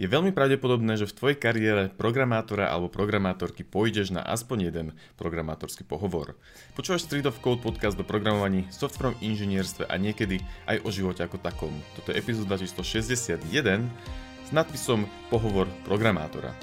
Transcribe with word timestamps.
Je 0.00 0.08
veľmi 0.08 0.32
pravdepodobné, 0.32 0.96
že 0.96 1.04
v 1.04 1.12
tvojej 1.12 1.36
kariére 1.36 1.92
programátora 1.92 2.72
alebo 2.72 2.88
programátorky 2.88 3.68
pôjdeš 3.68 4.16
na 4.16 4.24
aspoň 4.24 4.72
jeden 4.72 4.86
programátorský 5.20 5.84
pohovor. 5.84 6.40
Počúvaš 6.72 7.04
Street 7.04 7.28
of 7.28 7.36
Code 7.44 7.60
podcast 7.60 8.00
o 8.00 8.04
programovaní, 8.08 8.64
softwarom 8.72 9.12
inžinierstve 9.20 9.84
a 9.84 10.00
niekedy 10.00 10.40
aj 10.64 10.80
o 10.80 10.88
živote 10.88 11.20
ako 11.20 11.36
takom. 11.44 11.76
Toto 12.00 12.16
je 12.16 12.16
epizóda 12.16 12.56
číslo 12.56 12.80
61 12.80 13.44
s 14.40 14.48
nadpisom 14.56 15.04
Pohovor 15.28 15.68
programátora. 15.84 16.56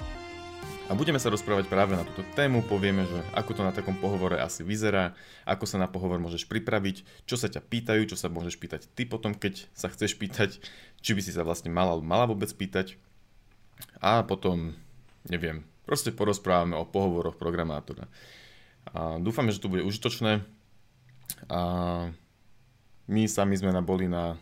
A 0.90 0.98
budeme 0.98 1.22
sa 1.22 1.30
rozprávať 1.30 1.70
práve 1.70 1.94
na 1.94 2.02
túto 2.02 2.26
tému, 2.34 2.66
povieme, 2.66 3.06
že 3.06 3.22
ako 3.38 3.54
to 3.54 3.62
na 3.62 3.70
takom 3.70 3.94
pohovore 4.02 4.40
asi 4.40 4.66
vyzerá, 4.66 5.14
ako 5.46 5.62
sa 5.62 5.78
na 5.78 5.86
pohovor 5.86 6.18
môžeš 6.18 6.48
pripraviť, 6.50 7.06
čo 7.28 7.38
sa 7.38 7.46
ťa 7.46 7.62
pýtajú, 7.62 8.02
čo 8.08 8.16
sa 8.18 8.32
môžeš 8.32 8.58
pýtať 8.58 8.90
ty 8.98 9.06
potom, 9.06 9.30
keď 9.30 9.68
sa 9.78 9.92
chceš 9.92 10.18
pýtať, 10.18 10.58
či 11.04 11.10
by 11.14 11.20
si 11.22 11.30
sa 11.30 11.46
vlastne 11.46 11.70
mala 11.70 11.94
mala 12.02 12.26
vôbec 12.26 12.50
pýtať. 12.50 12.98
A 13.98 14.22
potom, 14.22 14.74
neviem, 15.26 15.66
proste 15.88 16.14
porozprávame 16.14 16.78
o 16.78 16.86
pohovoroch 16.86 17.34
programátora. 17.40 18.06
A 18.92 19.20
dúfame, 19.20 19.52
že 19.52 19.60
to 19.60 19.72
bude 19.72 19.84
užitočné. 19.84 20.44
A 21.48 21.60
my 23.08 23.22
sami 23.24 23.56
sme 23.56 23.72
boli 23.80 24.08
na 24.08 24.36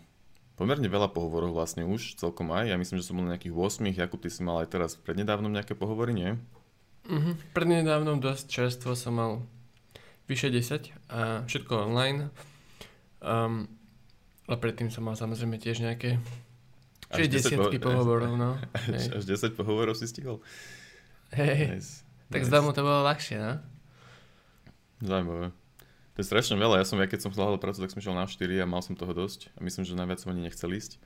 pomerne 0.56 0.88
veľa 0.88 1.12
pohovorov 1.12 1.52
vlastne 1.52 1.84
už, 1.84 2.16
celkom 2.16 2.51
aj. 2.51 2.73
Ja 2.73 2.77
myslím, 2.80 2.98
že 2.98 3.06
som 3.06 3.20
bol 3.20 3.28
na 3.28 3.37
nejakých 3.37 3.55
8. 3.55 3.92
Jakub, 3.92 4.20
ty 4.25 4.33
si 4.33 4.41
mal 4.41 4.64
aj 4.64 4.73
teraz 4.73 4.91
prednedávnom 4.97 5.53
nejaké 5.53 5.77
pohovory, 5.77 6.16
nie? 6.16 6.30
Uh-huh. 7.06 7.37
Prednedávnom 7.53 8.19
dosť 8.19 8.45
čerstvo 8.50 8.97
som 8.97 9.14
mal 9.14 9.33
vyše 10.27 10.50
10 10.50 10.91
a 11.12 11.47
všetko 11.47 11.87
online. 11.87 12.33
Um, 13.23 13.70
a 14.48 14.55
predtým 14.59 14.91
som 14.91 15.06
mal 15.06 15.14
samozrejme 15.14 15.61
tiež 15.61 15.84
nejaké 15.84 16.19
Čiže 17.15 17.28
desiatky 17.30 17.78
po- 17.78 17.92
pohovorov, 17.92 18.34
no. 18.34 18.59
Až, 18.96 19.23
až 19.23 19.24
10 19.24 19.55
pohovorov 19.55 19.95
si 19.95 20.10
stihol? 20.10 20.42
Hej, 21.30 21.78
nice. 21.78 21.92
tak 22.30 22.42
nice. 22.42 22.48
zdá 22.51 22.59
mu 22.62 22.75
to 22.75 22.83
bolo 22.83 23.06
ľahšie, 23.06 23.39
no? 23.39 23.62
Zaujímavé. 25.03 25.55
To 26.16 26.25
je 26.25 26.27
strašne 26.27 26.56
veľa. 26.56 26.81
Ja 26.81 26.86
som, 26.89 26.97
ja 26.97 27.05
keď 27.05 27.28
som 27.28 27.31
hľadal 27.36 27.61
prácu, 27.61 27.84
tak 27.84 27.92
som 27.92 28.00
šiel 28.00 28.16
na 28.16 28.25
4 28.25 28.64
a 28.64 28.66
mal 28.66 28.81
som 28.81 28.97
toho 28.97 29.12
dosť. 29.12 29.53
A 29.55 29.61
myslím, 29.61 29.84
že 29.84 29.92
najviac 29.92 30.19
som 30.19 30.33
ani 30.33 30.48
nechcel 30.48 30.72
ísť. 30.72 30.97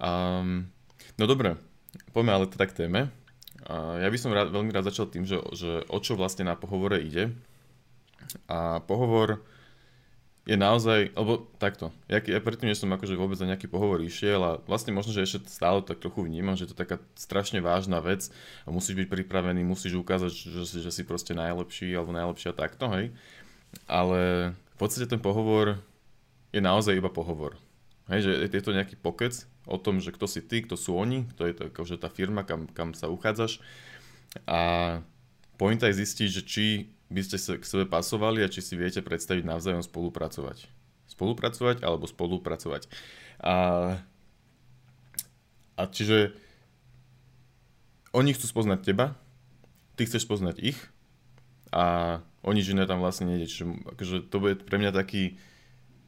Um, 0.00 0.72
no 1.20 1.28
dobre, 1.28 1.60
poďme 2.16 2.32
ale 2.32 2.48
teda 2.48 2.64
k 2.64 2.76
téme. 2.86 3.12
Uh, 3.68 4.00
ja 4.00 4.08
by 4.08 4.18
som 4.18 4.32
rád, 4.32 4.48
veľmi 4.48 4.72
rád 4.72 4.88
začal 4.88 5.12
tým, 5.12 5.28
že, 5.28 5.36
že 5.52 5.84
o 5.92 5.98
čo 6.00 6.16
vlastne 6.16 6.48
na 6.48 6.56
pohovore 6.56 7.04
ide. 7.04 7.36
A 8.48 8.80
pohovor 8.80 9.44
je 10.42 10.58
naozaj, 10.58 11.14
alebo 11.14 11.46
takto, 11.62 11.94
ja, 12.10 12.18
ja 12.18 12.42
predtým, 12.42 12.66
než 12.66 12.82
som 12.82 12.90
akože 12.90 13.14
vôbec 13.14 13.38
za 13.38 13.46
nejaký 13.46 13.70
pohovor 13.70 14.02
išiel 14.02 14.42
a 14.42 14.58
vlastne 14.66 14.90
možno, 14.90 15.14
že 15.14 15.22
ešte 15.22 15.46
stále 15.46 15.86
tak 15.86 16.02
trochu 16.02 16.26
vnímam, 16.26 16.58
že 16.58 16.66
to 16.66 16.74
je 16.74 16.82
taká 16.82 16.96
strašne 17.14 17.62
vážna 17.62 18.02
vec 18.02 18.26
a 18.66 18.74
musíš 18.74 18.98
byť 18.98 19.06
pripravený, 19.06 19.62
musíš 19.62 19.94
ukázať, 20.02 20.34
že, 20.34 20.82
že 20.82 20.90
si 20.90 21.06
proste 21.06 21.30
najlepší 21.38 21.94
alebo 21.94 22.10
najlepšia 22.10 22.58
takto, 22.58 22.90
hej 22.90 23.14
ale 23.88 24.52
v 24.52 24.76
podstate 24.76 25.08
ten 25.08 25.20
pohovor 25.20 25.80
je 26.52 26.60
naozaj 26.60 26.96
iba 26.96 27.08
pohovor. 27.08 27.56
Hej, 28.10 28.28
že 28.28 28.32
je 28.50 28.64
to 28.64 28.76
nejaký 28.76 28.98
pokec 28.98 29.46
o 29.64 29.78
tom, 29.78 30.02
že 30.02 30.12
kto 30.12 30.26
si 30.26 30.42
ty, 30.42 30.60
kto 30.60 30.74
sú 30.74 30.98
oni, 30.98 31.24
kto 31.32 31.42
je 31.48 31.54
to 31.54 31.62
akože 31.70 31.96
tá 32.02 32.10
firma, 32.12 32.42
kam, 32.42 32.68
kam 32.68 32.92
sa 32.92 33.08
uchádzaš. 33.08 33.62
A 34.44 35.00
pointa 35.56 35.88
je 35.88 36.02
zistiť, 36.02 36.28
že 36.28 36.42
či 36.42 36.64
by 37.12 37.22
ste 37.22 37.36
sa 37.36 37.60
k 37.60 37.68
sebe 37.68 37.84
pasovali 37.84 38.40
a 38.40 38.48
či 38.48 38.64
si 38.64 38.74
viete 38.74 39.04
predstaviť 39.04 39.44
navzájom 39.44 39.84
spolupracovať. 39.84 40.66
Spolupracovať 41.06 41.84
alebo 41.84 42.08
spolupracovať. 42.08 42.88
A, 43.44 43.54
a 45.76 45.82
čiže 45.92 46.32
oni 48.16 48.32
chcú 48.32 48.48
spoznať 48.48 48.80
teba, 48.80 49.16
ty 49.96 50.08
chceš 50.08 50.24
poznať 50.24 50.60
ich 50.60 50.78
a 51.72 52.18
o 52.44 52.50
nič 52.52 52.72
iné 52.72 52.84
tam 52.84 53.00
vlastne 53.00 53.28
nejde. 53.28 53.48
Čiže 53.48 53.64
akože 53.96 54.16
to 54.28 54.36
bude 54.40 54.54
pre 54.64 54.76
mňa 54.76 54.92
taký, 54.92 55.40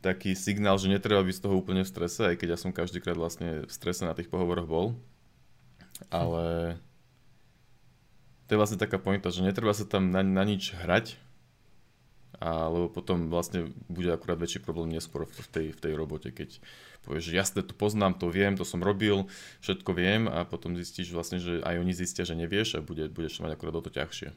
taký 0.05 0.37
signál, 0.37 0.77
že 0.77 0.93
netreba 0.93 1.25
byť 1.25 1.37
z 1.37 1.43
toho 1.45 1.56
úplne 1.56 1.84
v 1.84 1.93
strese, 1.93 2.29
aj 2.29 2.37
keď 2.41 2.56
ja 2.56 2.59
som 2.61 2.73
každýkrát 2.73 3.17
vlastne 3.17 3.65
v 3.65 3.73
strese 3.73 4.05
na 4.05 4.12
tých 4.12 4.29
pohovoroch 4.29 4.69
bol. 4.69 4.87
Ale 6.12 6.77
to 8.47 8.55
je 8.55 8.60
vlastne 8.60 8.81
taká 8.81 9.00
pointa, 9.00 9.32
že 9.32 9.44
netreba 9.44 9.72
sa 9.72 9.88
tam 9.88 10.12
na, 10.12 10.21
na 10.21 10.44
nič 10.44 10.77
hrať, 10.77 11.16
a, 12.43 12.69
lebo 12.69 12.93
potom 12.93 13.32
vlastne 13.32 13.72
bude 13.88 14.12
akurát 14.12 14.37
väčší 14.37 14.60
problém 14.60 14.93
neskôr 14.93 15.25
v 15.25 15.49
tej, 15.49 15.66
v 15.72 15.81
tej 15.81 15.93
robote, 15.97 16.28
keď 16.28 16.60
povieš, 17.05 17.31
že 17.31 17.34
jasne 17.37 17.60
to 17.65 17.77
poznám, 17.77 18.16
to 18.16 18.28
viem, 18.28 18.56
to 18.56 18.65
som 18.65 18.81
robil, 18.81 19.28
všetko 19.60 19.91
viem 19.93 20.28
a 20.28 20.44
potom 20.49 20.77
zistíš 20.77 21.12
vlastne, 21.12 21.41
že 21.41 21.60
aj 21.60 21.77
oni 21.81 21.93
zistia, 21.93 22.25
že 22.25 22.37
nevieš 22.37 22.81
a 22.81 22.84
bude, 22.84 23.09
budeš 23.12 23.41
mať 23.44 23.56
akurát 23.56 23.77
o 23.77 23.84
to 23.84 23.93
ťažšie. 23.93 24.32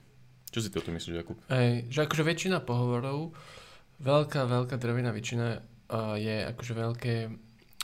Čo 0.51 0.59
si 0.63 0.71
ty 0.71 0.79
o 0.79 0.85
tom 0.85 0.95
myslíš, 0.95 1.15
Jakub? 1.15 1.37
Ej, 1.51 1.91
že 1.91 2.07
akože 2.07 2.23
väčšina 2.23 2.63
pohovorov, 2.63 3.35
veľká, 3.99 4.47
veľká 4.47 4.75
drevina 4.79 5.11
väčšina 5.11 5.47
uh, 5.59 6.15
je 6.15 6.47
akože 6.55 6.73
veľké, 6.75 7.15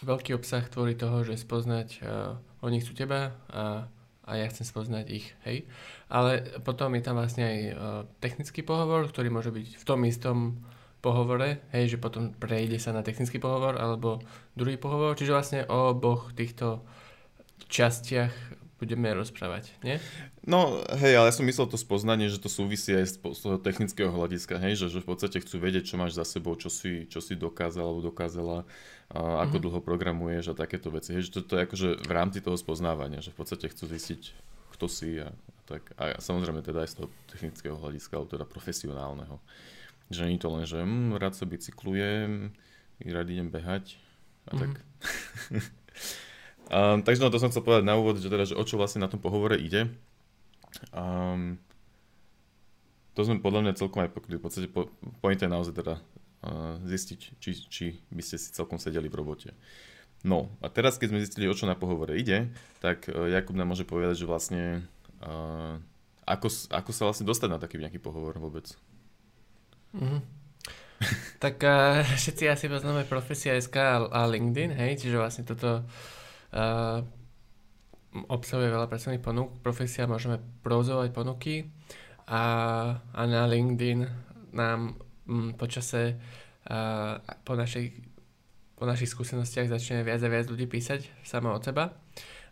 veľký 0.03 0.31
obsah 0.35 0.63
tvorí 0.72 0.95
toho, 0.95 1.28
že 1.28 1.35
spoznať, 1.35 1.88
uh, 2.00 2.40
oni 2.63 2.79
chcú 2.79 2.95
teba 2.95 3.35
a, 3.51 3.91
a 4.23 4.39
ja 4.39 4.47
chcem 4.47 4.63
spoznať 4.63 5.06
ich, 5.11 5.28
hej. 5.44 5.67
Ale 6.07 6.59
potom 6.63 6.95
je 6.95 7.03
tam 7.03 7.19
vlastne 7.19 7.44
aj 7.44 7.59
uh, 7.59 7.75
technický 8.23 8.63
pohovor, 8.63 9.11
ktorý 9.11 9.28
môže 9.28 9.51
byť 9.51 9.67
v 9.79 9.84
tom 9.84 10.00
istom 10.07 10.63
pohovore, 11.03 11.59
hej, 11.75 11.95
že 11.95 11.97
potom 12.00 12.31
prejde 12.31 12.79
sa 12.79 12.95
na 12.95 13.03
technický 13.03 13.35
pohovor 13.35 13.75
alebo 13.75 14.23
druhý 14.56 14.79
pohovor, 14.79 15.19
čiže 15.19 15.35
vlastne 15.35 15.59
o 15.67 15.91
oboch 15.91 16.31
týchto 16.31 16.79
častiach 17.67 18.62
budeme 18.84 19.16
rozprávať, 19.16 19.72
nie? 19.80 19.96
No, 20.44 20.84
hej, 21.00 21.16
ale 21.16 21.32
ja 21.32 21.36
som 21.36 21.48
myslel 21.48 21.72
to 21.72 21.80
spoznanie, 21.80 22.28
že 22.28 22.44
to 22.44 22.52
súvisí 22.52 22.92
aj 22.92 23.16
z, 23.16 23.16
z 23.24 23.40
toho 23.40 23.56
technického 23.56 24.12
hľadiska, 24.12 24.60
hej, 24.60 24.76
že, 24.76 24.92
že 24.92 25.00
v 25.00 25.08
podstate 25.16 25.40
chcú 25.40 25.64
vedieť, 25.64 25.88
čo 25.88 25.96
máš 25.96 26.20
za 26.20 26.28
sebou, 26.28 26.60
čo 26.60 26.68
si, 26.68 27.08
čo 27.08 27.24
si 27.24 27.40
dokázal 27.40 27.88
alebo 27.88 28.12
dokázala, 28.12 28.68
a 29.08 29.48
ako 29.48 29.56
mm-hmm. 29.56 29.64
dlho 29.64 29.80
programuješ 29.80 30.52
a 30.52 30.60
takéto 30.60 30.92
veci. 30.92 31.16
Hej, 31.16 31.32
že 31.32 31.40
to, 31.40 31.40
to 31.48 31.54
je 31.56 31.66
akože 31.66 31.88
v 32.04 32.12
rámci 32.12 32.44
toho 32.44 32.60
spoznávania, 32.60 33.24
že 33.24 33.32
v 33.32 33.40
podstate 33.40 33.72
chcú 33.72 33.88
zistiť, 33.88 34.22
kto 34.76 34.86
si 34.92 35.24
a, 35.24 35.32
a 35.32 35.60
tak. 35.64 35.96
A 35.96 36.20
samozrejme 36.20 36.60
teda 36.60 36.84
aj 36.84 36.90
z 36.92 36.96
toho 37.00 37.08
technického 37.32 37.80
hľadiska, 37.80 38.20
alebo 38.20 38.34
teda 38.36 38.46
profesionálneho. 38.50 39.40
Že 40.12 40.28
nie 40.28 40.42
to 40.42 40.52
len, 40.52 40.68
že 40.68 40.84
hm, 40.84 41.16
rád 41.16 41.40
sa 41.40 41.48
bicyklujem, 41.48 42.52
rád 43.08 43.28
idem 43.32 43.48
behať 43.48 43.96
a 44.50 44.60
mm-hmm. 44.60 44.60
tak. 44.60 44.72
um, 46.72 47.00
takže 47.03 47.19
no, 47.19 47.34
to 47.34 47.41
som 47.41 47.50
chcel 47.51 47.66
povedať 47.66 47.84
na 47.88 47.97
úvod, 47.97 48.22
že 48.22 48.31
teda, 48.31 48.47
že 48.47 48.56
o 48.56 48.63
čo 48.63 48.79
vlastne 48.79 49.03
na 49.03 49.09
tom 49.12 49.19
pohovore 49.19 49.59
ide. 49.59 49.91
Um, 50.94 51.59
to 53.13 53.22
sme 53.22 53.41
podľa 53.41 53.69
mňa 53.69 53.79
celkom 53.79 54.01
aj 54.01 54.13
pokryli. 54.13 54.41
V 54.41 54.46
podstate 54.46 54.68
po, 54.69 54.90
je 55.22 55.46
naozaj 55.46 55.73
teda 55.78 56.02
uh, 56.44 56.81
zistiť, 56.81 57.19
či, 57.38 57.52
či 57.69 57.85
by 58.09 58.22
ste 58.25 58.41
si 58.41 58.50
celkom 58.53 58.81
sedeli 58.81 59.06
v 59.09 59.18
robote. 59.22 59.53
No 60.23 60.50
a 60.63 60.72
teraz, 60.72 60.96
keď 60.97 61.13
sme 61.13 61.23
zistili, 61.23 61.52
o 61.52 61.53
čo 61.53 61.68
na 61.68 61.75
pohovore 61.75 62.16
ide, 62.16 62.50
tak 62.81 63.06
uh, 63.12 63.28
Jakub 63.29 63.53
nám 63.53 63.69
môže 63.69 63.85
povedať, 63.85 64.23
že 64.23 64.29
vlastne 64.29 64.88
uh, 65.22 65.78
ako, 66.25 66.47
ako 66.72 66.90
sa 66.96 67.03
vlastne 67.06 67.28
dostať 67.28 67.50
na 67.52 67.59
taký 67.62 67.78
nejaký 67.78 68.00
pohovor 68.02 68.34
vôbec. 68.40 68.72
Mm-hmm. 69.94 70.22
tak 71.44 71.62
uh, 71.62 72.02
všetci 72.02 72.50
asi 72.50 72.66
poznáme 72.66 73.06
Profesia 73.06 73.53
SK 73.59 74.09
a 74.09 74.25
LinkedIn, 74.25 74.73
hej, 74.73 75.06
čiže 75.06 75.22
vlastne 75.22 75.44
toto 75.46 75.85
uh, 76.53 77.02
obsahuje 78.30 78.69
veľa 78.69 78.86
pracovných 78.86 79.25
ponúk. 79.25 79.58
Profesia 79.66 80.06
môžeme 80.06 80.38
provozovať 80.62 81.09
ponuky 81.09 81.66
a, 82.30 82.44
a 83.02 83.22
na 83.25 83.50
LinkedIn 83.50 84.06
nám 84.53 84.94
m, 85.25 85.58
počase 85.58 86.22
a, 86.69 87.18
po, 87.41 87.58
našej, 87.58 87.90
po 88.78 88.86
našich 88.86 89.09
skúsenostiach 89.09 89.66
začne 89.66 90.06
viac 90.06 90.22
a 90.22 90.30
viac 90.30 90.46
ľudí 90.46 90.69
písať 90.69 91.25
samo 91.25 91.58
od 91.58 91.66
seba. 91.66 91.97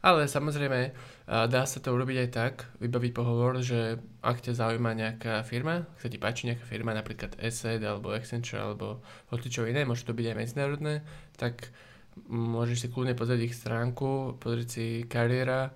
Ale 0.02 0.26
samozrejme 0.26 0.98
dá 1.30 1.62
sa 1.70 1.78
to 1.78 1.94
urobiť 1.94 2.18
aj 2.26 2.30
tak, 2.34 2.66
vybaviť 2.82 3.12
pohovor, 3.14 3.62
že 3.62 4.02
ak 4.26 4.42
ťa 4.42 4.58
zaujíma 4.58 4.98
nejaká 4.98 5.46
firma, 5.46 5.86
ak 5.94 6.02
sa 6.02 6.10
ti 6.10 6.18
páči 6.18 6.50
nejaká 6.50 6.66
firma, 6.66 6.98
napríklad 6.98 7.38
ESET 7.38 7.86
alebo 7.86 8.10
Accenture 8.10 8.66
alebo 8.66 9.06
čo 9.30 9.70
iné, 9.70 9.86
môže 9.86 10.10
to 10.10 10.18
byť 10.18 10.26
aj 10.34 10.38
medzinárodné, 10.42 11.06
tak 11.38 11.70
môžeš 12.28 12.78
si 12.84 12.88
kľudne 12.92 13.16
pozrieť 13.16 13.42
ich 13.48 13.56
stránku, 13.56 14.40
pozrieť 14.40 14.68
si 14.68 14.86
kariéra, 15.08 15.72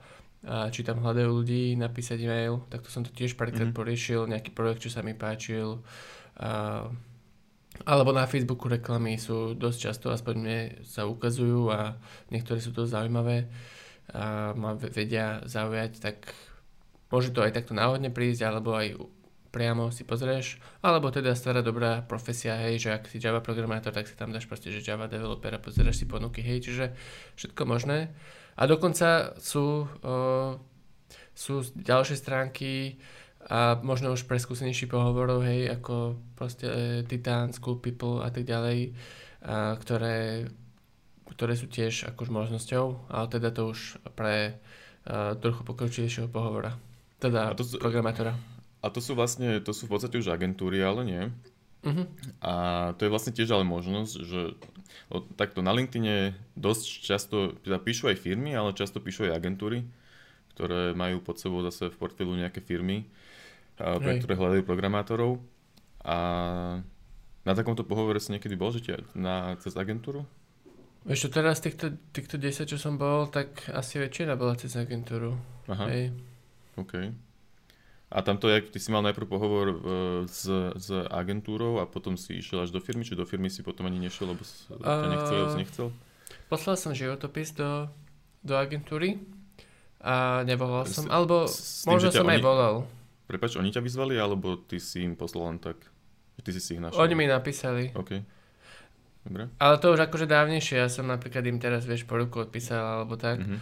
a 0.46 0.70
či 0.70 0.86
tam 0.86 1.02
hľadajú 1.02 1.30
ľudí, 1.42 1.74
napísať 1.74 2.22
e-mail, 2.22 2.62
tak 2.70 2.86
to 2.86 2.94
som 2.94 3.02
to 3.02 3.10
tiež 3.10 3.34
párkrát 3.34 3.66
mm-hmm. 3.66 3.82
poriešil, 3.82 4.30
nejaký 4.30 4.54
projekt, 4.54 4.86
čo 4.86 4.94
sa 4.94 5.02
mi 5.02 5.18
páčil. 5.18 5.82
A, 6.38 6.86
alebo 7.84 8.14
na 8.14 8.30
Facebooku 8.30 8.70
reklamy 8.70 9.18
sú 9.18 9.58
dosť 9.58 9.80
často, 9.90 10.14
aspoň 10.14 10.36
mne 10.38 10.60
sa 10.86 11.10
ukazujú 11.10 11.74
a 11.74 11.98
niektoré 12.30 12.62
sú 12.62 12.70
dosť 12.72 12.94
zaujímavé 12.94 13.50
a 14.14 14.54
ma 14.54 14.78
vedia 14.78 15.42
zaujať, 15.50 15.92
tak 15.98 16.30
môže 17.10 17.34
to 17.34 17.42
aj 17.42 17.58
takto 17.58 17.74
náhodne 17.74 18.14
prísť, 18.14 18.46
alebo 18.46 18.78
aj 18.78 18.94
priamo 19.56 19.88
si 19.88 20.04
pozrieš, 20.04 20.60
alebo 20.84 21.08
teda 21.16 21.32
stará 21.32 21.64
dobrá 21.64 22.04
profesia, 22.04 22.60
hej, 22.68 22.84
že 22.84 22.90
ak 22.92 23.08
si 23.08 23.24
Java 23.24 23.40
programátor, 23.40 23.96
tak 23.96 24.04
si 24.04 24.20
tam 24.20 24.36
dáš 24.36 24.52
proste, 24.52 24.68
že 24.68 24.84
Java 24.84 25.08
developer 25.08 25.56
a 25.56 25.64
pozrieš 25.64 26.04
si 26.04 26.06
ponuky, 26.12 26.44
hej, 26.44 26.68
čiže 26.68 26.92
všetko 27.40 27.64
možné. 27.64 28.12
A 28.60 28.68
dokonca 28.68 29.32
sú, 29.40 29.88
uh, 29.88 30.60
sú 31.32 31.64
ďalšie 31.72 32.20
stránky 32.20 33.00
a 33.48 33.80
možno 33.80 34.12
už 34.12 34.28
pre 34.28 34.36
skúsenejší 34.36 34.92
pohovorov, 34.92 35.48
hej, 35.48 35.72
ako 35.72 36.20
proste 36.36 36.68
uh, 36.68 37.08
Titan, 37.08 37.56
School 37.56 37.80
People 37.80 38.28
a 38.28 38.36
tak 38.36 38.44
ďalej, 38.44 38.92
uh, 38.92 39.80
ktoré, 39.80 40.52
ktoré 41.32 41.56
sú 41.56 41.72
tiež 41.72 42.12
akož 42.12 42.28
možnosťou, 42.28 43.08
ale 43.08 43.26
teda 43.32 43.56
to 43.56 43.72
už 43.72 44.04
pre 44.20 44.60
uh, 45.08 45.40
trochu 45.40 45.64
pokročilejšieho 45.64 46.28
pohovora, 46.28 46.76
teda 47.24 47.52
a 47.52 47.56
to 47.56 47.64
programátora. 47.80 48.55
A 48.86 48.94
to 48.94 49.02
sú 49.02 49.18
vlastne, 49.18 49.58
to 49.66 49.74
sú 49.74 49.90
v 49.90 49.98
podstate 49.98 50.22
už 50.22 50.30
agentúry, 50.30 50.78
ale 50.86 51.02
nie? 51.02 51.24
Uh-huh. 51.86 52.06
A 52.42 52.54
to 52.98 53.10
je 53.10 53.14
vlastne 53.14 53.34
tiež 53.34 53.50
ale 53.50 53.66
možnosť, 53.66 54.14
že 54.22 54.54
o, 55.10 55.26
takto 55.34 55.66
na 55.66 55.74
LinkedIne 55.74 56.38
dosť 56.54 56.86
často, 57.02 57.38
teda 57.66 57.82
píšu 57.82 58.14
aj 58.14 58.22
firmy, 58.22 58.54
ale 58.54 58.78
často 58.78 59.02
píšu 59.02 59.26
aj 59.26 59.42
agentúry, 59.42 59.82
ktoré 60.54 60.94
majú 60.94 61.22
pod 61.26 61.42
sebou 61.42 61.66
zase 61.66 61.90
v 61.90 61.98
portfóliu 61.98 62.38
nejaké 62.38 62.62
firmy, 62.62 63.10
a, 63.82 63.98
pre 63.98 64.22
ktoré 64.22 64.38
hľadajú 64.38 64.62
programátorov. 64.66 65.42
A 66.06 66.18
na 67.42 67.54
takomto 67.58 67.82
pohovore 67.82 68.22
si 68.22 68.34
niekedy 68.34 68.54
bol, 68.54 68.70
že 68.70 68.86
tia, 68.86 68.98
na, 69.18 69.58
cez 69.62 69.74
agentúru? 69.74 70.30
Čo, 71.06 71.30
teraz 71.30 71.62
týchto, 71.62 71.94
týchto 72.14 72.42
10, 72.42 72.66
čo 72.66 72.78
som 72.82 72.98
bol, 72.98 73.30
tak 73.30 73.70
asi 73.74 74.02
väčšina 74.02 74.34
bola 74.38 74.58
cez 74.58 74.74
agentúru. 74.74 75.38
Aha, 75.70 75.86
Hej. 75.90 76.18
OK. 76.82 77.25
A 78.14 78.22
tamto, 78.22 78.46
jak 78.48 78.70
ty 78.70 78.78
si 78.78 78.94
mal 78.94 79.02
najprv 79.02 79.26
pohovor 79.26 79.66
uh, 79.70 79.78
s, 80.30 80.46
s 80.78 80.88
agentúrou 81.10 81.82
a 81.82 81.90
potom 81.90 82.14
si 82.16 82.38
išiel 82.38 82.64
až 82.64 82.70
do 82.70 82.78
firmy, 82.78 83.02
či 83.02 83.18
do 83.18 83.26
firmy 83.26 83.50
si 83.50 83.66
potom 83.66 83.90
ani 83.90 83.98
nešiel, 83.98 84.30
lebo 84.30 84.46
ťa 84.46 85.10
nechcel, 85.10 85.38
uh, 85.42 85.58
nechcel? 85.58 85.88
Poslal 86.46 86.78
som 86.78 86.94
životopis 86.94 87.58
do, 87.58 87.90
do 88.46 88.54
agentúry 88.54 89.18
a 90.06 90.46
nevolal 90.46 90.86
som, 90.86 91.10
alebo 91.10 91.50
s 91.50 91.82
tým, 91.82 91.98
možno 91.98 92.14
som 92.14 92.30
oni, 92.30 92.38
aj 92.38 92.42
volal. 92.46 92.76
Prepač, 93.26 93.58
oni 93.58 93.74
ťa 93.74 93.82
vyzvali, 93.82 94.16
alebo 94.22 94.62
ty 94.62 94.78
si 94.78 95.02
im 95.02 95.18
poslal 95.18 95.50
len 95.50 95.58
tak? 95.58 95.82
Ty 96.46 96.50
si 96.54 96.62
si 96.62 96.78
ich 96.78 96.82
našiel? 96.84 97.02
Oni 97.02 97.18
mi 97.18 97.26
napísali. 97.26 97.90
OK. 97.98 98.22
Dobre. 99.26 99.50
Ale 99.58 99.76
to 99.82 99.98
už 99.98 100.06
akože 100.06 100.30
dávnejšie, 100.30 100.78
ja 100.78 100.86
som 100.94 101.10
napríklad 101.10 101.42
im 101.50 101.58
teraz, 101.58 101.90
vieš, 101.90 102.06
po 102.06 102.22
ruku 102.22 102.46
odpísal, 102.46 103.02
alebo 103.02 103.18
tak. 103.18 103.42
Mm-hmm. 103.42 103.60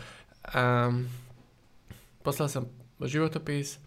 A 0.51 0.91
poslal 2.19 2.51
som 2.51 2.67
životopis, 2.99 3.79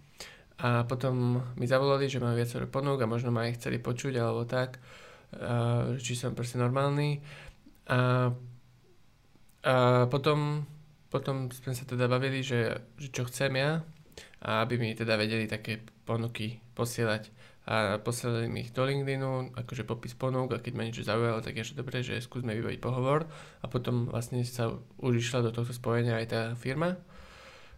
a 0.56 0.88
potom 0.88 1.44
mi 1.60 1.68
zavolali, 1.68 2.08
že 2.08 2.16
mám 2.16 2.32
viacero 2.32 2.64
ponúk 2.64 3.04
a 3.04 3.10
možno 3.10 3.28
ma 3.28 3.44
aj 3.44 3.60
chceli 3.60 3.76
počuť 3.76 4.16
alebo 4.16 4.48
tak, 4.48 4.80
a, 5.36 5.92
či 6.00 6.16
som 6.16 6.32
proste 6.32 6.56
normálny. 6.56 7.20
A, 7.92 8.32
a 9.66 9.74
potom, 10.08 10.64
potom 11.12 11.52
sme 11.52 11.76
sa 11.76 11.84
teda 11.84 12.08
bavili, 12.08 12.40
že, 12.40 12.72
že 12.96 13.12
čo 13.12 13.28
chcem 13.28 13.52
ja 13.52 13.84
a 14.40 14.64
aby 14.64 14.80
mi 14.80 14.96
teda 14.96 15.20
vedeli 15.20 15.44
také 15.44 15.84
ponuky 16.08 16.56
posielať. 16.72 17.28
A 17.66 17.98
posielali 17.98 18.46
mi 18.46 18.62
ich 18.62 18.70
do 18.70 18.86
LinkedInu, 18.86 19.58
akože 19.58 19.82
popis 19.82 20.14
ponúk 20.14 20.54
a 20.54 20.62
keď 20.62 20.72
ma 20.78 20.86
niečo 20.86 21.02
zaujalo, 21.02 21.42
tak 21.42 21.58
je 21.58 21.74
dobre, 21.74 21.98
že 21.98 22.22
skúsme 22.22 22.54
vybaviť 22.54 22.78
pohovor. 22.78 23.26
A 23.60 23.66
potom 23.66 24.06
vlastne 24.06 24.46
sa 24.46 24.70
už 25.02 25.18
išla 25.18 25.42
do 25.42 25.50
tohto 25.50 25.74
spojenia 25.74 26.14
aj 26.22 26.26
tá 26.30 26.42
firma, 26.54 26.94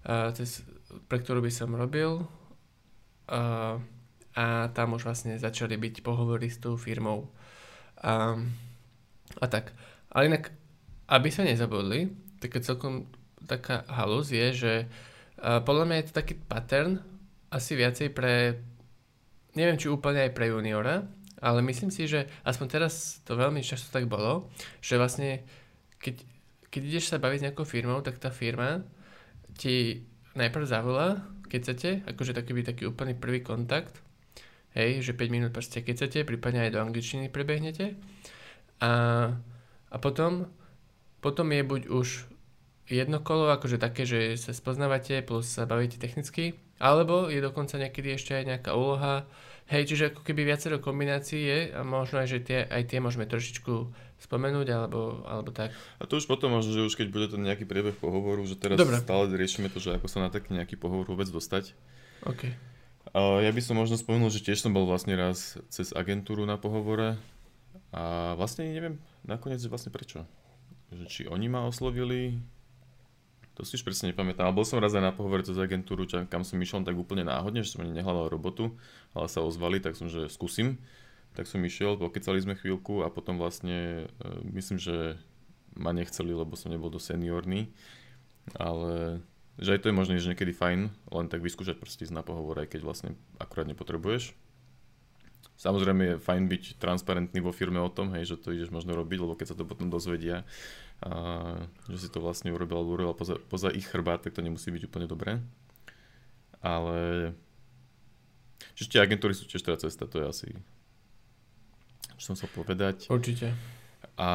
a 0.04 0.30
cez, 0.36 0.60
pre 1.08 1.24
ktorú 1.24 1.40
by 1.40 1.48
som 1.48 1.72
robil 1.72 2.28
a, 3.28 3.76
a 4.34 4.44
tam 4.72 4.96
už 4.96 5.04
vlastne 5.04 5.36
začali 5.36 5.76
byť 5.76 6.00
pohovory 6.00 6.48
s 6.48 6.58
tou 6.58 6.74
firmou. 6.74 7.28
A, 8.00 8.34
a 9.38 9.46
tak. 9.46 9.76
Ale 10.10 10.32
inak, 10.32 10.50
aby 11.12 11.28
sa 11.28 11.44
nezabudli, 11.44 12.08
taká 12.40 12.58
celkom 12.64 13.06
taká 13.44 13.86
halus 13.88 14.34
je, 14.34 14.46
že 14.52 14.74
a 15.38 15.62
podľa 15.62 15.84
mňa 15.86 15.96
je 16.02 16.06
to 16.10 16.18
taký 16.18 16.34
pattern 16.34 16.98
asi 17.48 17.78
viacej 17.78 18.10
pre, 18.10 18.58
neviem 19.54 19.78
či 19.78 19.86
úplne 19.86 20.26
aj 20.26 20.34
pre 20.34 20.50
juniora, 20.50 21.06
ale 21.38 21.62
myslím 21.62 21.94
si, 21.94 22.10
že 22.10 22.26
aspoň 22.42 22.66
teraz 22.66 23.22
to 23.22 23.38
veľmi 23.38 23.62
často 23.62 23.94
tak 23.94 24.10
bolo, 24.10 24.50
že 24.82 24.98
vlastne 24.98 25.46
keď, 26.02 26.26
keď 26.74 26.82
ideš 26.82 27.14
sa 27.14 27.22
baviť 27.22 27.38
s 27.38 27.44
nejakou 27.46 27.62
firmou, 27.62 28.02
tak 28.02 28.18
tá 28.18 28.34
firma 28.34 28.82
ti 29.54 30.02
najprv 30.34 30.66
zavolá 30.66 31.22
keď 31.48 31.60
chcete, 31.64 31.90
akože 32.04 32.36
taký 32.36 32.52
by 32.52 32.62
taký 32.62 32.82
úplný 32.86 33.16
prvý 33.16 33.40
kontakt, 33.40 33.98
hej, 34.76 35.00
že 35.00 35.16
5 35.16 35.34
minút 35.34 35.50
proste 35.50 35.80
keď 35.80 35.94
chcete, 35.96 36.18
prípadne 36.28 36.68
aj 36.68 36.76
do 36.76 36.82
angličtiny 36.84 37.32
prebehnete. 37.32 37.96
A, 38.78 38.90
a 39.90 39.96
potom, 39.98 40.46
potom 41.24 41.50
je 41.50 41.62
buď 41.64 41.82
už 41.90 42.28
jedno 42.86 43.20
kolo, 43.20 43.50
akože 43.52 43.80
také, 43.80 44.04
že 44.08 44.36
sa 44.38 44.54
spoznávate 44.54 45.20
plus 45.24 45.48
sa 45.48 45.68
bavíte 45.68 46.00
technicky, 46.00 46.56
alebo 46.78 47.26
je 47.28 47.42
dokonca 47.42 47.76
niekedy 47.76 48.14
ešte 48.14 48.38
aj 48.38 48.44
nejaká 48.54 48.70
úloha, 48.76 49.26
hej, 49.68 49.82
čiže 49.84 50.10
ako 50.12 50.24
keby 50.24 50.48
viacero 50.48 50.80
kombinácií 50.80 51.40
je 51.44 51.58
a 51.76 51.84
možno 51.84 52.24
aj, 52.24 52.28
že 52.28 52.38
tie, 52.40 52.58
aj 52.64 52.82
tie 52.88 52.98
môžeme 52.98 53.28
trošičku 53.28 53.92
spomenúť, 54.18 54.66
alebo, 54.74 55.22
alebo 55.28 55.54
tak. 55.54 55.70
A 56.00 56.04
to 56.08 56.18
už 56.18 56.26
potom 56.26 56.50
možno, 56.50 56.74
že 56.74 56.88
už 56.88 56.98
keď 56.98 57.08
bude 57.12 57.26
to 57.30 57.38
nejaký 57.38 57.68
priebeh 57.68 57.94
pohovoru, 57.94 58.42
že 58.42 58.58
teraz 58.58 58.80
Dobre. 58.80 58.98
stále 58.98 59.30
riešime 59.30 59.70
to, 59.70 59.78
že 59.78 59.94
ako 59.94 60.10
sa 60.10 60.26
na 60.26 60.28
taký 60.32 60.56
nejaký 60.56 60.74
pohovor 60.74 61.06
vôbec 61.06 61.30
dostať. 61.30 61.76
OK. 62.26 62.50
A 63.14 63.40
ja 63.40 63.50
by 63.54 63.62
som 63.62 63.78
možno 63.78 63.96
spomenul, 63.96 64.28
že 64.28 64.44
tiež 64.44 64.60
som 64.60 64.74
bol 64.74 64.84
vlastne 64.84 65.16
raz 65.16 65.56
cez 65.72 65.94
agentúru 65.96 66.44
na 66.44 66.60
pohovore 66.60 67.16
a 67.94 68.34
vlastne 68.36 68.68
neviem 68.68 69.00
nakoniec 69.24 69.62
vlastne 69.64 69.88
prečo. 69.94 70.28
Že 70.92 71.04
či 71.08 71.22
oni 71.24 71.48
ma 71.48 71.64
oslovili, 71.64 72.36
to 73.58 73.66
si 73.66 73.74
už 73.74 73.82
presne 73.82 74.14
nepamätám, 74.14 74.46
ale 74.46 74.54
bol 74.54 74.62
som 74.62 74.78
raz 74.78 74.94
aj 74.94 75.02
na 75.02 75.10
pohovore 75.10 75.42
cez 75.42 75.58
agentúru, 75.58 76.06
kam 76.06 76.46
som 76.46 76.62
išiel 76.62 76.86
tak 76.86 76.94
úplne 76.94 77.26
náhodne, 77.26 77.66
že 77.66 77.74
som 77.74 77.82
ani 77.82 77.90
nehľadal 77.90 78.30
robotu, 78.30 78.78
ale 79.18 79.26
sa 79.26 79.42
ozvali, 79.42 79.82
tak 79.82 79.98
som, 79.98 80.06
že 80.06 80.30
skúsim. 80.30 80.78
Tak 81.34 81.50
som 81.50 81.58
išiel, 81.66 81.98
pokecali 81.98 82.38
sme 82.38 82.54
chvíľku 82.54 83.02
a 83.02 83.10
potom 83.10 83.34
vlastne 83.34 84.06
e, 84.06 84.26
myslím, 84.54 84.78
že 84.78 85.18
ma 85.74 85.90
nechceli, 85.90 86.30
lebo 86.30 86.54
som 86.54 86.70
nebol 86.70 86.86
do 86.86 87.02
seniorný, 87.02 87.66
ale 88.54 89.26
že 89.58 89.74
aj 89.74 89.80
to 89.82 89.88
je 89.90 89.98
možné, 89.98 90.22
že 90.22 90.30
niekedy 90.30 90.54
fajn, 90.54 90.80
len 91.10 91.26
tak 91.26 91.42
vyskúšať 91.42 91.82
proste 91.82 92.06
ísť 92.06 92.14
na 92.14 92.22
pohovor, 92.22 92.62
aj 92.62 92.70
keď 92.70 92.80
vlastne 92.86 93.18
akurát 93.42 93.66
nepotrebuješ. 93.66 94.38
Samozrejme 95.58 96.02
je 96.14 96.22
fajn 96.22 96.46
byť 96.46 96.64
transparentný 96.78 97.42
vo 97.42 97.50
firme 97.50 97.82
o 97.82 97.90
tom, 97.90 98.14
hej, 98.14 98.30
že 98.30 98.38
to 98.38 98.54
ideš 98.54 98.70
možno 98.70 98.94
robiť, 98.94 99.18
lebo 99.18 99.34
keď 99.34 99.46
sa 99.50 99.58
to 99.58 99.66
potom 99.66 99.90
dozvedia, 99.90 100.46
a, 101.04 101.10
že 101.90 102.06
si 102.06 102.08
to 102.10 102.18
vlastne 102.18 102.50
urobil 102.50 102.82
alebo 102.82 102.94
urobil 102.94 103.14
poza, 103.14 103.38
poza 103.50 103.70
ich 103.70 103.86
chrbát, 103.86 104.22
tak 104.22 104.34
to 104.34 104.42
nemusí 104.42 104.70
byť 104.70 104.82
úplne 104.90 105.06
dobré. 105.06 105.38
Ale 106.58 107.32
Čiže 108.74 108.94
tie 108.94 109.02
agentúry 109.02 109.34
sú 109.34 109.46
tiež 109.46 109.62
teda 109.62 109.78
cesta, 109.78 110.06
to 110.06 110.22
je 110.22 110.26
asi 110.26 110.48
čo 112.18 112.34
som 112.34 112.34
chcel 112.34 112.50
povedať. 112.50 113.06
Určite. 113.06 113.54
A 114.18 114.30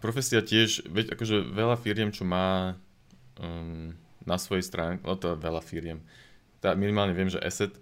profesia 0.00 0.40
tiež, 0.40 0.88
veď 0.88 1.12
akože 1.12 1.44
veľa 1.52 1.76
firiem, 1.76 2.08
čo 2.08 2.24
má 2.24 2.80
um, 3.36 3.92
na 4.24 4.36
svojej 4.40 4.64
stránke, 4.64 5.04
no 5.04 5.16
to 5.20 5.36
je 5.36 5.44
veľa 5.44 5.60
firiem, 5.60 6.00
tá, 6.64 6.72
minimálne 6.72 7.12
viem, 7.12 7.28
že 7.28 7.42
Asset 7.42 7.76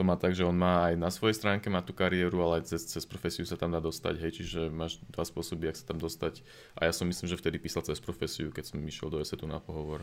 to 0.00 0.08
má 0.08 0.16
tak, 0.16 0.32
že 0.32 0.48
on 0.48 0.56
má 0.56 0.88
aj 0.88 0.96
na 0.96 1.12
svojej 1.12 1.36
stránke 1.36 1.68
má 1.68 1.84
tú 1.84 1.92
kariéru, 1.92 2.40
ale 2.40 2.64
aj 2.64 2.72
cez, 2.72 2.88
cez 2.88 3.04
profesiu 3.04 3.44
sa 3.44 3.60
tam 3.60 3.76
dá 3.76 3.84
dostať, 3.84 4.16
hej, 4.16 4.40
čiže 4.40 4.72
máš 4.72 4.96
dva 5.12 5.28
spôsoby, 5.28 5.68
ak 5.68 5.76
sa 5.76 5.92
tam 5.92 6.00
dostať. 6.00 6.40
A 6.80 6.88
ja 6.88 6.92
som 6.96 7.04
myslím, 7.04 7.28
že 7.28 7.36
vtedy 7.36 7.60
písal 7.60 7.84
cez 7.84 8.00
profesiu, 8.00 8.48
keď 8.48 8.72
som 8.72 8.80
išiel 8.80 9.12
do 9.12 9.20
Assetu 9.20 9.44
na 9.44 9.60
pohovor. 9.60 10.00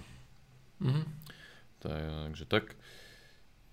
Mm-hmm. 0.86 1.06
Takže 1.82 2.46
tak. 2.46 2.78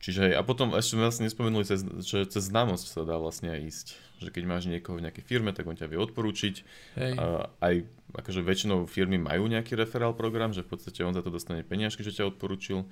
Čiže 0.00 0.33
a 0.33 0.40
potom 0.40 0.73
ešte 0.73 0.97
sme 0.97 1.04
vlastne 1.04 1.28
nespomenuli, 1.28 1.69
cez, 1.69 1.85
že 1.85 2.25
cez 2.25 2.49
známosť 2.49 2.87
sa 2.88 3.04
dá 3.04 3.21
vlastne 3.21 3.52
aj 3.52 3.61
ísť 3.69 3.88
že 4.25 4.31
keď 4.33 4.45
máš 4.49 4.64
niekoho 4.64 4.97
v 4.97 5.04
nejakej 5.04 5.25
firme, 5.26 5.52
tak 5.52 5.69
on 5.69 5.76
ťa 5.76 5.90
vie 5.93 6.00
odporúčiť. 6.00 6.54
Hej. 6.97 7.12
A 7.21 7.50
aj 7.61 7.75
akože 8.16 8.40
väčšinou 8.40 8.88
firmy 8.88 9.21
majú 9.21 9.50
nejaký 9.50 9.76
referál 9.76 10.16
program, 10.16 10.54
že 10.54 10.64
v 10.64 10.73
podstate 10.73 11.04
on 11.04 11.12
za 11.12 11.21
to 11.21 11.28
dostane 11.28 11.61
peniažky, 11.66 12.00
že 12.00 12.14
ťa 12.14 12.33
odporúčil, 12.33 12.87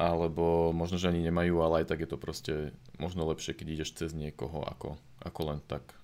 alebo 0.00 0.72
možno, 0.72 0.96
že 0.96 1.12
ani 1.12 1.20
nemajú, 1.24 1.60
ale 1.60 1.84
aj 1.84 1.92
tak 1.92 2.04
je 2.04 2.08
to 2.08 2.18
proste 2.18 2.54
možno 2.96 3.28
lepšie, 3.28 3.52
keď 3.52 3.66
ideš 3.80 3.96
cez 3.96 4.10
niekoho 4.16 4.64
ako, 4.64 4.96
ako 5.20 5.40
len 5.52 5.60
tak. 5.68 5.96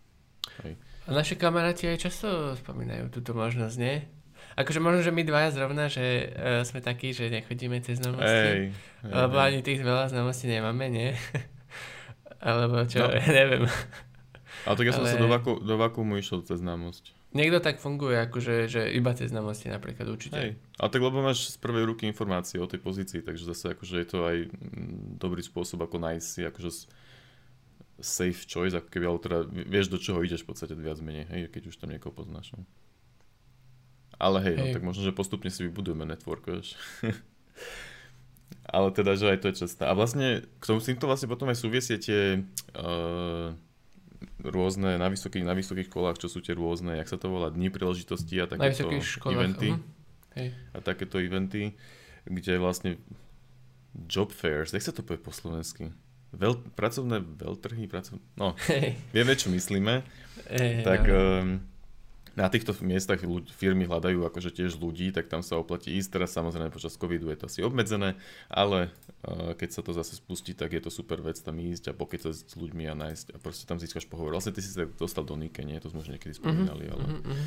Hej. 0.63 0.77
A 1.07 1.15
naše 1.15 1.39
kamaráti 1.39 1.89
aj 1.89 2.03
často 2.03 2.59
spomínajú 2.61 3.09
túto 3.09 3.33
možnosť, 3.33 3.77
nie? 3.79 4.05
Akože 4.57 4.81
možno, 4.81 5.05
že 5.05 5.13
my 5.13 5.23
dvaja 5.25 5.53
zrovna, 5.53 5.89
že 5.93 6.33
uh, 6.33 6.65
sme 6.65 6.81
takí, 6.81 7.13
že 7.13 7.29
nechodíme 7.29 7.77
cez 7.85 8.01
známosti. 8.01 8.73
Ej, 8.73 8.73
lebo 9.05 9.37
ani 9.37 9.61
tých 9.61 9.85
veľa 9.85 10.09
znamostí 10.13 10.49
nemáme, 10.49 10.89
nie? 10.89 11.13
Alebo 12.41 12.85
čo, 12.85 13.05
no. 13.05 13.13
ja 13.17 13.27
neviem. 13.45 13.65
Ale 14.69 14.75
tak 14.77 14.87
ja 14.89 14.93
som 14.97 15.05
ale... 15.05 15.13
sa 15.13 15.21
do, 15.21 15.29
vaku, 15.29 15.61
do 15.61 15.75
vakuumu 15.77 16.21
išiel 16.21 16.45
cez 16.45 16.61
známosť. 16.61 17.16
Niekto 17.35 17.59
tak 17.59 17.83
funguje, 17.83 18.17
akože 18.23 18.71
že 18.71 18.83
iba 18.95 19.13
cez 19.13 19.35
známosti 19.35 19.67
napríklad 19.69 20.07
určite. 20.09 20.39
Hej. 20.39 20.51
Ale 20.79 20.89
tak 20.89 21.03
lebo 21.03 21.19
máš 21.21 21.53
z 21.53 21.57
prvej 21.59 21.85
ruky 21.91 22.07
informácie 22.07 22.63
o 22.63 22.71
tej 22.71 22.81
pozícii, 22.81 23.21
takže 23.21 23.51
zase 23.51 23.75
akože 23.75 23.95
je 23.99 24.09
to 24.09 24.19
aj 24.25 24.37
mm, 24.47 25.21
dobrý 25.21 25.43
spôsob, 25.43 25.85
ako 25.85 26.01
nájsť 26.01 26.27
si 26.27 26.41
akože 26.47 26.71
safe 28.01 28.45
choice, 28.47 28.77
ako 28.77 28.89
keby, 28.89 29.05
ale 29.09 29.19
teda 29.21 29.39
vieš, 29.49 29.89
do 29.89 29.99
čoho 30.01 30.21
ideš 30.21 30.45
v 30.45 30.53
podstate 30.53 30.77
viac 30.77 31.01
menej, 31.01 31.27
hej, 31.29 31.41
keď 31.49 31.73
už 31.73 31.77
tam 31.81 31.93
niekoho 31.93 32.13
poznáš. 32.13 32.53
No. 32.57 32.65
Ale 34.17 34.41
hej, 34.41 34.57
hej. 34.57 34.73
No, 34.73 34.75
tak 34.81 34.85
možno, 34.85 35.03
že 35.05 35.13
postupne 35.17 35.53
si 35.53 35.65
vybudujeme 35.65 36.09
network, 36.09 36.49
vieš. 36.49 36.77
Ale 38.67 38.91
teda, 38.91 39.15
že 39.15 39.31
aj 39.31 39.39
to 39.43 39.47
je 39.53 39.61
častá. 39.67 39.91
A 39.91 39.95
vlastne 39.95 40.43
k 40.59 40.65
tomu 40.65 40.83
s 40.83 40.89
týmto 40.89 41.07
vlastne 41.07 41.31
potom 41.31 41.47
aj 41.51 41.59
súviesie 41.59 41.97
tie 42.03 42.43
uh, 42.75 43.55
rôzne 44.41 44.97
na 44.97 45.09
vysokých, 45.11 45.45
na 45.45 45.55
vysokých 45.57 45.89
školách, 45.89 46.21
čo 46.21 46.29
sú 46.31 46.41
tie 46.41 46.57
rôzne, 46.57 46.97
jak 46.97 47.09
sa 47.09 47.19
to 47.21 47.29
volá, 47.29 47.53
dni 47.53 47.69
príležitosti 47.69 48.41
a 48.41 48.49
takéto 48.49 48.89
eventy. 49.33 49.77
Uh-huh. 49.77 49.83
Hej. 50.37 50.49
A 50.73 50.85
takéto 50.85 51.17
eventy, 51.21 51.77
kde 52.29 52.61
vlastne 52.61 53.01
job 54.09 54.33
fairs, 54.33 54.77
jak 54.77 54.85
sa 54.85 54.93
to 54.93 55.01
povie 55.05 55.21
po 55.21 55.33
slovensky? 55.33 55.93
Veľ, 56.37 56.61
pracovné 56.77 57.23
veľtrhy, 57.23 57.89
pracovné, 57.89 58.21
no, 58.37 58.53
hey. 58.69 58.99
vieme, 59.15 59.33
čo 59.33 59.49
myslíme. 59.49 60.05
Hey, 60.51 60.85
tak 60.85 61.09
um, 61.09 61.65
na 62.37 62.53
týchto 62.53 62.77
miestach 62.85 63.25
firmy 63.57 63.89
hľadajú 63.89 64.29
akože 64.29 64.53
tiež 64.53 64.77
ľudí, 64.77 65.09
tak 65.09 65.33
tam 65.33 65.41
sa 65.41 65.57
oplatí 65.57 65.97
ísť. 65.97 66.21
Teraz 66.21 66.37
samozrejme 66.37 66.69
počas 66.69 66.93
covidu 67.01 67.33
je 67.33 67.41
to 67.41 67.49
asi 67.49 67.61
obmedzené, 67.65 68.21
ale 68.53 68.93
uh, 69.25 69.57
keď 69.57 69.69
sa 69.73 69.81
to 69.81 69.97
zase 69.97 70.21
spustí, 70.21 70.53
tak 70.53 70.77
je 70.77 70.85
to 70.85 70.93
super 70.93 71.25
vec 71.25 71.41
tam 71.41 71.57
ísť 71.57 71.91
a 71.91 71.93
sa 72.21 72.31
s 72.37 72.53
ľuďmi 72.53 72.85
a 72.93 72.95
nájsť 72.95 73.27
a 73.33 73.37
proste 73.41 73.65
tam 73.65 73.81
získaš 73.81 74.05
pohovor. 74.05 74.37
Vlastne 74.37 74.53
ty 74.53 74.61
si 74.61 74.69
sa 74.69 74.85
dostal 74.85 75.25
do 75.25 75.33
Nike, 75.33 75.65
nie? 75.65 75.81
To 75.81 75.89
sme 75.89 76.05
už 76.05 76.13
niekedy 76.13 76.37
mhm, 76.37 76.41
spomínali, 76.45 76.85
ale... 76.93 77.05
Mm-hmm. 77.09 77.45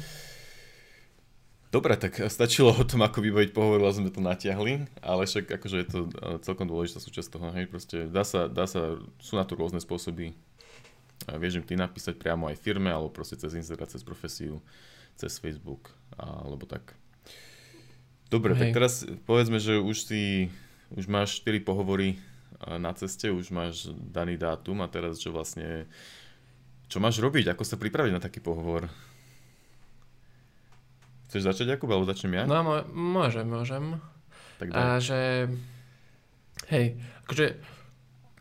Dobre, 1.70 1.94
tak 2.02 2.18
stačilo 2.34 2.74
o 2.74 2.82
tom, 2.82 3.06
ako 3.06 3.22
vybaviť 3.22 3.54
pohovor, 3.54 3.78
ale 3.86 3.94
sme 3.94 4.10
to 4.10 4.26
natiahli, 4.26 4.90
ale 5.06 5.30
však 5.30 5.54
akože 5.54 5.78
je 5.86 5.88
to 5.88 6.00
celkom 6.42 6.66
dôležitá 6.66 6.98
súčasť 6.98 7.30
toho, 7.30 7.54
hej, 7.54 7.70
proste 7.70 8.10
dá 8.10 8.26
sa, 8.26 8.50
dá 8.50 8.66
sa, 8.66 8.98
sú 9.22 9.38
na 9.38 9.46
to 9.46 9.54
rôzne 9.54 9.78
spôsoby, 9.78 10.34
vieš 11.28 11.60
im 11.60 11.66
ty 11.68 11.76
napísať 11.76 12.16
priamo 12.16 12.48
aj 12.48 12.62
firme, 12.62 12.88
alebo 12.94 13.12
proste 13.12 13.36
cez 13.36 13.58
Instagram, 13.58 13.92
cez 13.92 14.06
profesiu, 14.06 14.64
cez 15.20 15.36
Facebook, 15.36 15.92
alebo 16.16 16.64
tak. 16.64 16.96
Dobre, 18.30 18.54
Hej. 18.54 18.60
tak 18.62 18.70
teraz 18.78 18.94
povedzme, 19.26 19.58
že 19.58 19.82
už 19.82 19.98
si, 20.06 20.54
už 20.94 21.10
máš 21.10 21.42
4 21.42 21.66
pohovory 21.66 22.22
na 22.62 22.94
ceste, 22.94 23.32
už 23.34 23.50
máš 23.50 23.90
daný 23.92 24.38
dátum 24.38 24.86
a 24.86 24.92
teraz, 24.92 25.18
že 25.18 25.34
vlastne, 25.34 25.90
čo 26.92 27.02
máš 27.02 27.18
robiť, 27.18 27.52
ako 27.52 27.64
sa 27.66 27.80
pripraviť 27.80 28.14
na 28.14 28.22
taký 28.22 28.38
pohovor? 28.44 28.86
Chceš 31.30 31.46
začať, 31.46 31.78
Jakub, 31.78 31.90
alebo 31.94 32.10
začnem 32.10 32.42
ja? 32.42 32.44
No, 32.50 32.66
môžem, 32.90 33.46
môžem. 33.46 34.02
Tak 34.58 34.74
daj. 34.74 34.78
A 34.78 34.84
že, 34.98 35.22
hej, 36.74 36.98
akože 37.26 37.58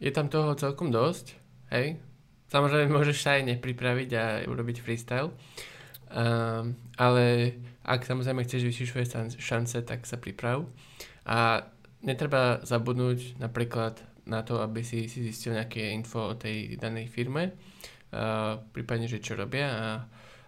je 0.00 0.11
tam 0.12 0.32
toho 0.32 0.56
celkom 0.56 0.88
dosť, 0.88 1.37
hej, 1.73 2.00
Samozrejme, 2.49 2.90
môžeš 2.99 3.19
sa 3.21 3.37
aj 3.37 3.57
nepripraviť 3.57 4.11
a 4.17 4.25
urobiť 4.49 4.76
freestyle. 4.81 5.33
Um, 6.09 6.73
ale 6.97 7.57
ak 7.85 8.09
samozrejme 8.09 8.45
chceš 8.45 8.64
vyššiť 8.64 8.87
svoje 8.88 9.07
šance, 9.37 9.76
tak 9.85 10.09
sa 10.09 10.17
priprav. 10.17 10.64
A 11.28 11.69
netreba 12.00 12.64
zabudnúť 12.64 13.37
napríklad 13.37 14.00
na 14.28 14.45
to, 14.45 14.61
aby 14.61 14.85
si, 14.85 15.09
si 15.09 15.25
zistil 15.25 15.57
nejaké 15.57 15.93
info 15.93 16.33
o 16.33 16.37
tej 16.37 16.76
danej 16.81 17.09
firme, 17.09 17.52
uh, 18.12 18.61
prípadne, 18.73 19.09
že 19.09 19.21
čo 19.21 19.37
robia. 19.37 19.69
A 19.69 19.88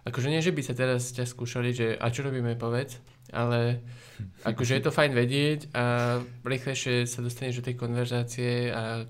akože 0.05 0.33
nie, 0.33 0.41
že 0.41 0.53
by 0.53 0.61
sa 0.65 0.73
teraz 0.73 1.13
ťa 1.13 1.29
skúšali, 1.29 1.69
že 1.73 1.87
a 1.97 2.09
čo 2.09 2.25
robíme, 2.25 2.57
povedz, 2.57 2.97
ale 3.29 3.85
akože 4.49 4.81
je 4.81 4.83
to 4.85 4.93
fajn 4.93 5.13
vedieť 5.13 5.59
a 5.77 6.17
rýchlejšie 6.41 7.05
sa 7.05 7.21
dostaneš 7.21 7.61
do 7.61 7.65
tej 7.69 7.75
konverzácie 7.77 8.73
a 8.73 9.05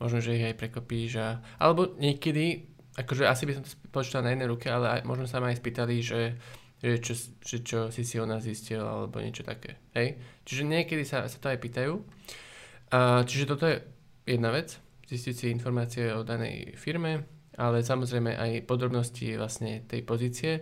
možno, 0.00 0.18
že 0.20 0.36
ich 0.36 0.44
aj 0.44 0.58
prekopíš 0.58 1.12
a, 1.20 1.28
alebo 1.60 1.96
niekedy, 1.96 2.68
akože 2.96 3.24
asi 3.28 3.44
by 3.48 3.52
som 3.56 3.62
to 3.64 3.72
počítal 3.88 4.24
na 4.24 4.32
jednej 4.32 4.48
ruke, 4.48 4.68
ale 4.68 5.00
aj, 5.00 5.00
možno 5.08 5.24
sa 5.28 5.40
ma 5.40 5.52
aj 5.52 5.60
spýtali, 5.60 5.94
že, 6.04 6.36
že, 6.80 7.00
čo, 7.00 7.12
že 7.40 7.56
čo 7.64 7.78
si 7.88 8.02
si 8.04 8.16
o 8.20 8.28
nás 8.28 8.44
zistil 8.44 8.84
alebo 8.84 9.20
niečo 9.20 9.44
také, 9.44 9.80
hej. 9.96 10.20
Čiže 10.44 10.62
niekedy 10.68 11.04
sa, 11.04 11.24
sa 11.28 11.38
to 11.40 11.48
aj 11.48 11.58
pýtajú. 11.60 11.94
A, 12.92 13.24
čiže 13.24 13.48
toto 13.48 13.64
je 13.66 13.80
jedna 14.28 14.52
vec, 14.52 14.76
zistiť 15.06 15.34
si 15.34 15.46
informácie 15.54 16.10
o 16.12 16.26
danej 16.26 16.74
firme, 16.76 17.24
ale 17.56 17.80
samozrejme 17.80 18.36
aj 18.36 18.68
podrobnosti 18.68 19.24
vlastne 19.38 19.80
tej 19.88 20.04
pozície. 20.04 20.52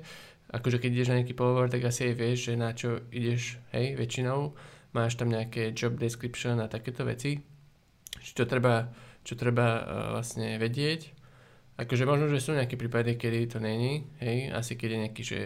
Akože 0.54 0.78
keď 0.78 0.90
ideš 0.94 1.10
na 1.10 1.18
nejaký 1.18 1.34
pohovor, 1.34 1.66
tak 1.66 1.82
asi 1.82 2.12
aj 2.12 2.14
vieš, 2.14 2.38
že 2.46 2.54
na 2.54 2.70
čo 2.70 3.02
ideš, 3.10 3.58
hej, 3.74 3.98
väčšinou. 3.98 4.54
Máš 4.94 5.18
tam 5.18 5.34
nejaké 5.34 5.74
job 5.74 5.98
description 5.98 6.62
a 6.62 6.70
takéto 6.70 7.02
veci. 7.02 7.42
Čo 8.22 8.46
treba 8.46 8.86
čo 9.24 9.34
treba 9.34 9.66
uh, 9.80 9.82
vlastne 10.14 10.60
vedieť. 10.60 11.10
Akože 11.74 12.06
možno, 12.06 12.30
že 12.30 12.38
sú 12.38 12.54
nejaké 12.54 12.78
prípady, 12.78 13.18
kedy 13.18 13.50
to 13.50 13.58
není, 13.58 14.06
hej, 14.22 14.54
asi 14.54 14.78
keď 14.78 14.88
je 14.88 15.02
nejaký, 15.02 15.22
že 15.26 15.40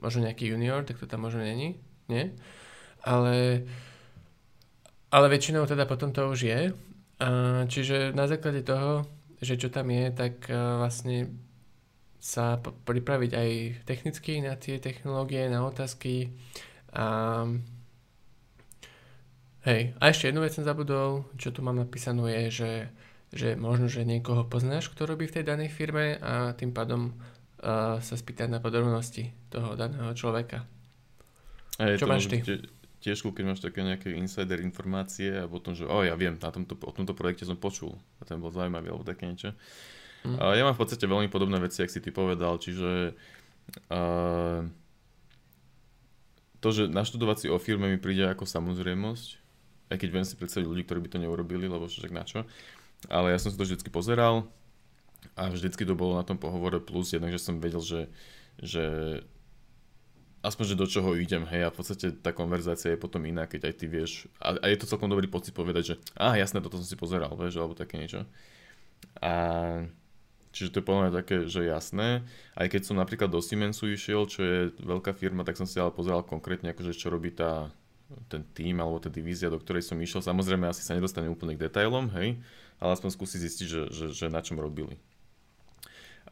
možno 0.00 0.24
nejaký 0.24 0.48
junior, 0.48 0.86
tak 0.88 0.96
to 0.96 1.04
tam 1.04 1.28
možno 1.28 1.44
není, 1.44 1.76
nie? 2.08 2.32
Ale, 3.04 3.68
ale 5.12 5.26
väčšinou 5.28 5.68
teda 5.68 5.84
potom 5.84 6.14
to 6.14 6.32
už 6.32 6.40
je. 6.48 6.60
Uh, 7.18 7.66
čiže 7.68 8.16
na 8.16 8.24
základe 8.30 8.64
toho, 8.64 9.04
že 9.42 9.60
čo 9.60 9.68
tam 9.68 9.90
je, 9.90 10.08
tak 10.14 10.48
uh, 10.48 10.80
vlastne 10.80 11.28
sa 12.18 12.58
pripraviť 12.62 13.30
aj 13.34 13.50
technicky 13.86 14.42
na 14.42 14.58
tie 14.58 14.82
technológie, 14.82 15.46
na 15.46 15.62
otázky. 15.62 16.34
Um, 16.90 17.62
Hej, 19.68 19.92
a 20.00 20.08
ešte 20.08 20.32
jednu 20.32 20.40
vec 20.40 20.56
som 20.56 20.64
zabudol, 20.64 21.28
čo 21.36 21.52
tu 21.52 21.60
mám 21.60 21.76
napísanú 21.76 22.24
je, 22.24 22.48
že, 22.48 22.72
že 23.36 23.52
možno, 23.52 23.84
že 23.84 24.08
niekoho 24.08 24.48
poznáš, 24.48 24.88
kto 24.88 25.04
robí 25.04 25.28
v 25.28 25.36
tej 25.36 25.44
danej 25.44 25.68
firme 25.68 26.16
a 26.24 26.56
tým 26.56 26.72
pádom 26.72 27.12
uh, 27.12 28.00
sa 28.00 28.14
spýtať 28.16 28.48
na 28.48 28.64
podrobnosti 28.64 29.28
toho 29.52 29.76
daného 29.76 30.08
človeka. 30.16 30.64
Hej, 31.76 32.00
čo 32.00 32.08
máš 32.08 32.32
ty? 32.32 32.40
tiež, 32.98 33.22
keď 33.22 33.44
máš 33.44 33.60
také 33.60 33.84
nejaké 33.84 34.10
insider 34.16 34.58
informácie 34.64 35.30
a 35.30 35.44
potom, 35.44 35.76
že 35.76 35.86
o, 35.86 36.00
ja 36.00 36.16
viem, 36.16 36.34
na 36.34 36.50
tomto, 36.50 36.74
o 36.74 36.90
tomto 36.90 37.14
projekte 37.14 37.46
som 37.46 37.54
počul 37.54 37.94
a 38.18 38.26
ten 38.26 38.40
bol 38.40 38.50
zaujímavý 38.50 38.90
alebo 38.90 39.06
také 39.06 39.28
niečo. 39.28 39.54
Mm. 40.24 40.34
Uh, 40.34 40.56
ja 40.56 40.64
mám 40.64 40.74
v 40.74 40.82
podstate 40.82 41.04
veľmi 41.04 41.28
podobné 41.30 41.60
veci, 41.62 41.84
ak 41.84 41.92
si 41.92 42.00
ty 42.00 42.10
povedal, 42.10 42.56
čiže 42.58 43.12
uh, 43.92 44.64
to, 46.58 46.68
že 46.74 46.90
naštudovať 46.90 47.36
si 47.36 47.46
o 47.52 47.60
firme 47.60 47.86
mi 47.86 48.00
príde 48.02 48.26
ako 48.26 48.42
samozrejmosť, 48.48 49.37
aj 49.88 49.96
keď 49.96 50.08
viem 50.12 50.26
si 50.26 50.36
predstaviť 50.36 50.66
ľudí, 50.68 50.82
ktorí 50.84 51.00
by 51.04 51.10
to 51.12 51.22
neurobili, 51.22 51.66
lebo 51.68 51.88
však 51.88 52.12
na 52.12 52.24
čo. 52.24 52.44
Ale 53.08 53.32
ja 53.32 53.38
som 53.38 53.48
si 53.52 53.56
to 53.56 53.64
vždycky 53.64 53.88
pozeral 53.88 54.48
a 55.34 55.50
vždycky 55.50 55.86
to 55.86 55.94
bolo 55.94 56.18
na 56.18 56.24
tom 56.26 56.38
pohovore 56.38 56.82
plus, 56.82 57.14
jednak, 57.14 57.34
som 57.38 57.62
vedel, 57.62 57.82
že, 57.82 58.10
že 58.58 58.84
aspoň, 60.42 60.64
že 60.74 60.80
do 60.80 60.86
čoho 60.86 61.14
idem, 61.18 61.46
hej, 61.46 61.66
a 61.66 61.72
v 61.72 61.78
podstate 61.78 62.14
tá 62.14 62.30
konverzácia 62.30 62.94
je 62.94 63.00
potom 63.00 63.22
iná, 63.26 63.46
keď 63.46 63.70
aj 63.70 63.74
ty 63.74 63.86
vieš, 63.90 64.26
a, 64.38 64.54
a 64.54 64.66
je 64.70 64.78
to 64.78 64.90
celkom 64.90 65.10
dobrý 65.10 65.26
pocit 65.26 65.54
povedať, 65.54 65.82
že 65.82 65.94
a 66.14 66.38
jasné, 66.38 66.62
toto 66.62 66.78
som 66.78 66.86
si 66.86 66.94
pozeral, 66.94 67.34
vieš, 67.34 67.58
alebo 67.58 67.78
také 67.78 67.98
niečo. 67.98 68.26
A 69.22 69.32
čiže 70.54 70.74
to 70.74 70.78
je 70.82 70.86
podľa 70.86 71.02
mňa 71.06 71.12
také, 71.22 71.36
že 71.46 71.66
jasné, 71.66 72.22
aj 72.54 72.66
keď 72.70 72.82
som 72.86 72.98
napríklad 72.98 73.30
do 73.30 73.42
Siemensu 73.42 73.90
išiel, 73.90 74.26
čo 74.30 74.40
je 74.42 74.58
veľká 74.78 75.14
firma, 75.14 75.42
tak 75.42 75.58
som 75.58 75.66
si 75.66 75.78
ale 75.78 75.94
pozeral 75.94 76.22
konkrétne, 76.22 76.70
akože 76.70 76.94
čo 76.94 77.10
robí 77.10 77.34
tá 77.34 77.70
ten 78.28 78.42
tým 78.56 78.80
alebo 78.80 78.96
tá 78.96 79.12
divízia, 79.12 79.52
do 79.52 79.60
ktorej 79.60 79.84
som 79.84 80.00
išiel. 80.00 80.24
Samozrejme 80.24 80.64
asi 80.64 80.80
sa 80.80 80.96
nedostane 80.96 81.28
úplne 81.28 81.54
k 81.56 81.68
detailom, 81.68 82.08
hej, 82.16 82.40
ale 82.80 82.90
aspoň 82.96 83.10
skúsi 83.12 83.36
zistiť, 83.36 83.66
že, 83.68 83.82
že, 83.92 84.06
že 84.16 84.26
na 84.32 84.40
čom 84.40 84.56
robili. 84.56 84.96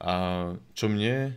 A 0.01 0.53
čo 0.77 0.89
mne, 0.89 1.37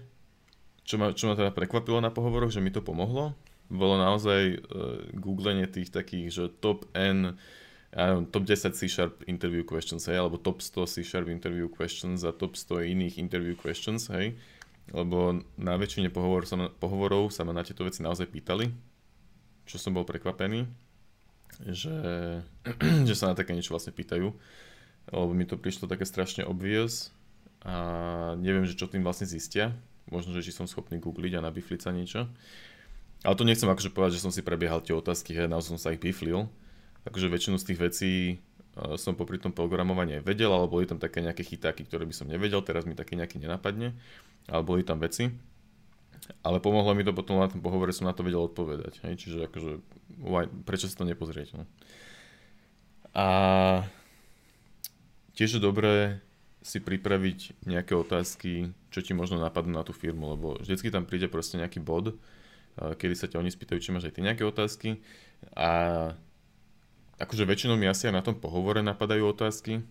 čo 0.84 1.00
ma, 1.00 1.12
čo 1.16 1.28
ma 1.32 1.36
teda 1.36 1.52
prekvapilo 1.52 2.00
na 2.00 2.12
pohovoroch, 2.12 2.52
že 2.52 2.64
mi 2.64 2.72
to 2.72 2.84
pomohlo, 2.84 3.36
bolo 3.70 3.96
naozaj 4.02 4.42
uh, 4.58 4.60
googlenie 5.14 5.70
tých 5.70 5.94
takých, 5.94 6.28
že 6.34 6.44
top 6.50 6.90
N, 6.98 7.38
top 8.30 8.46
10 8.46 8.78
C-sharp 8.78 9.26
interview 9.26 9.66
questions, 9.66 10.06
hej, 10.06 10.22
alebo 10.22 10.38
top 10.38 10.62
100 10.62 10.86
C-sharp 10.86 11.28
interview 11.30 11.66
questions 11.70 12.22
a 12.22 12.30
top 12.34 12.54
100 12.54 12.86
iných 12.86 13.18
interview 13.18 13.58
questions, 13.58 14.10
hej, 14.14 14.38
lebo 14.94 15.42
na 15.58 15.74
väčšine 15.78 16.14
pohovor 16.14 16.46
sa 16.46 16.70
pohovorov 16.70 17.30
sa 17.34 17.46
ma 17.46 17.54
na 17.54 17.66
tieto 17.66 17.86
veci 17.86 18.02
naozaj 18.06 18.30
pýtali, 18.30 18.70
čo 19.70 19.78
som 19.78 19.94
bol 19.94 20.02
prekvapený, 20.02 20.66
že, 21.70 21.94
že 23.08 23.14
sa 23.14 23.30
na 23.30 23.38
také 23.38 23.54
niečo 23.54 23.78
vlastne 23.78 23.94
pýtajú, 23.94 24.34
lebo 25.14 25.32
mi 25.38 25.46
to 25.46 25.62
prišlo 25.62 25.86
také 25.86 26.10
strašne 26.10 26.42
obvious 26.42 27.14
a 27.62 28.34
neviem, 28.42 28.66
že 28.66 28.74
čo 28.74 28.90
tým 28.90 29.06
vlastne 29.06 29.30
zistia. 29.30 29.78
Možno, 30.10 30.34
že 30.34 30.42
či 30.42 30.50
som 30.50 30.66
schopný 30.66 30.98
googliť 30.98 31.38
a 31.38 31.46
nabifliť 31.46 31.80
sa 31.86 31.94
niečo. 31.94 32.26
Ale 33.22 33.38
to 33.38 33.46
nechcem 33.46 33.70
akože 33.70 33.94
povedať, 33.94 34.18
že 34.18 34.26
som 34.26 34.34
si 34.34 34.42
prebiehal 34.42 34.82
tie 34.82 34.98
otázky, 34.98 35.38
hej, 35.38 35.46
naozaj 35.46 35.78
som 35.78 35.82
sa 35.82 35.94
ich 35.94 36.02
biflil. 36.02 36.50
Takže 37.06 37.30
väčšinu 37.30 37.62
z 37.62 37.68
tých 37.70 37.80
vecí 37.80 38.12
uh, 38.74 38.98
som 38.98 39.14
popri 39.14 39.38
tom 39.38 39.54
programovaní 39.54 40.18
vedel, 40.24 40.50
ale 40.50 40.66
boli 40.66 40.90
tam 40.90 40.98
také 40.98 41.22
nejaké 41.22 41.46
chytáky, 41.46 41.86
ktoré 41.86 42.10
by 42.10 42.16
som 42.16 42.26
nevedel, 42.26 42.64
teraz 42.66 42.90
mi 42.90 42.98
také 42.98 43.14
nejaký 43.14 43.38
nenapadne, 43.38 43.94
ale 44.50 44.62
boli 44.66 44.82
tam 44.82 44.98
veci 44.98 45.30
ale 46.46 46.64
pomohlo 46.64 46.94
mi 46.96 47.04
to 47.04 47.12
potom 47.12 47.42
na 47.42 47.50
tom 47.50 47.60
pohovore, 47.60 47.92
som 47.92 48.08
na 48.08 48.16
to 48.16 48.24
vedel 48.24 48.46
odpovedať. 48.46 49.02
Hej? 49.04 49.14
Čiže 49.26 49.38
akože, 49.50 49.72
why, 50.22 50.48
prečo 50.64 50.88
sa 50.88 51.02
to 51.02 51.10
nepozrieť? 51.10 51.58
No? 51.58 51.64
A 53.18 53.28
tiež 55.34 55.58
je 55.58 55.62
dobré 55.62 56.22
si 56.60 56.84
pripraviť 56.84 57.66
nejaké 57.66 57.96
otázky, 57.96 58.76
čo 58.92 59.00
ti 59.00 59.16
možno 59.16 59.40
napadnú 59.40 59.80
na 59.80 59.88
tú 59.88 59.96
firmu, 59.96 60.36
lebo 60.36 60.60
vždycky 60.60 60.92
tam 60.92 61.08
príde 61.08 61.32
proste 61.32 61.56
nejaký 61.56 61.80
bod, 61.80 62.20
kedy 62.78 63.16
sa 63.16 63.32
ťa 63.32 63.40
oni 63.40 63.50
spýtajú, 63.50 63.80
či 63.80 63.92
máš 63.96 64.12
aj 64.12 64.20
ty 64.20 64.22
nejaké 64.22 64.44
otázky. 64.44 65.00
A 65.56 65.70
akože 67.16 67.48
väčšinou 67.48 67.80
mi 67.80 67.88
asi 67.88 68.12
aj 68.12 68.16
na 68.16 68.24
tom 68.24 68.36
pohovore 68.36 68.84
napadajú 68.84 69.32
otázky, 69.32 69.84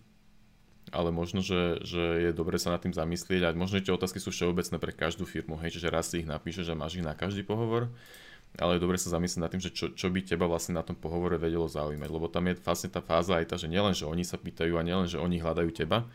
ale 0.89 1.09
možno, 1.13 1.45
že, 1.45 1.81
že 1.85 2.29
je 2.29 2.31
dobre 2.33 2.57
sa 2.57 2.73
nad 2.73 2.81
tým 2.81 2.93
zamyslieť 2.93 3.41
a 3.45 3.55
možno, 3.57 3.79
že 3.81 3.89
tie 3.89 3.95
otázky 3.95 4.17
sú 4.17 4.33
všeobecné 4.33 4.77
pre 4.81 4.91
každú 4.93 5.25
firmu, 5.25 5.57
hej, 5.61 5.77
čiže 5.77 5.93
raz 5.93 6.09
si 6.09 6.25
ich 6.25 6.29
napíšeš 6.29 6.73
a 6.73 6.79
máš 6.79 6.97
ich 6.97 7.05
na 7.05 7.13
každý 7.13 7.45
pohovor, 7.45 7.89
ale 8.57 8.77
je 8.77 8.83
dobre 8.83 8.97
sa 8.97 9.13
zamyslieť 9.13 9.41
nad 9.41 9.51
tým, 9.53 9.61
že 9.61 9.69
čo, 9.69 9.93
čo 9.93 10.09
by 10.09 10.25
teba 10.25 10.49
vlastne 10.49 10.73
na 10.73 10.81
tom 10.81 10.97
pohovore 10.97 11.37
vedelo 11.37 11.69
zaujímať, 11.69 12.09
lebo 12.09 12.25
tam 12.25 12.49
je 12.49 12.57
vlastne 12.57 12.89
tá 12.89 13.01
fáza 13.05 13.37
aj 13.37 13.53
tá, 13.53 13.55
že 13.61 13.69
nielen, 13.69 13.93
že 13.93 14.09
oni 14.09 14.25
sa 14.25 14.41
pýtajú 14.41 14.73
a 14.77 14.85
nielen, 14.85 15.05
že 15.05 15.21
oni 15.21 15.37
hľadajú 15.37 15.69
teba, 15.69 16.09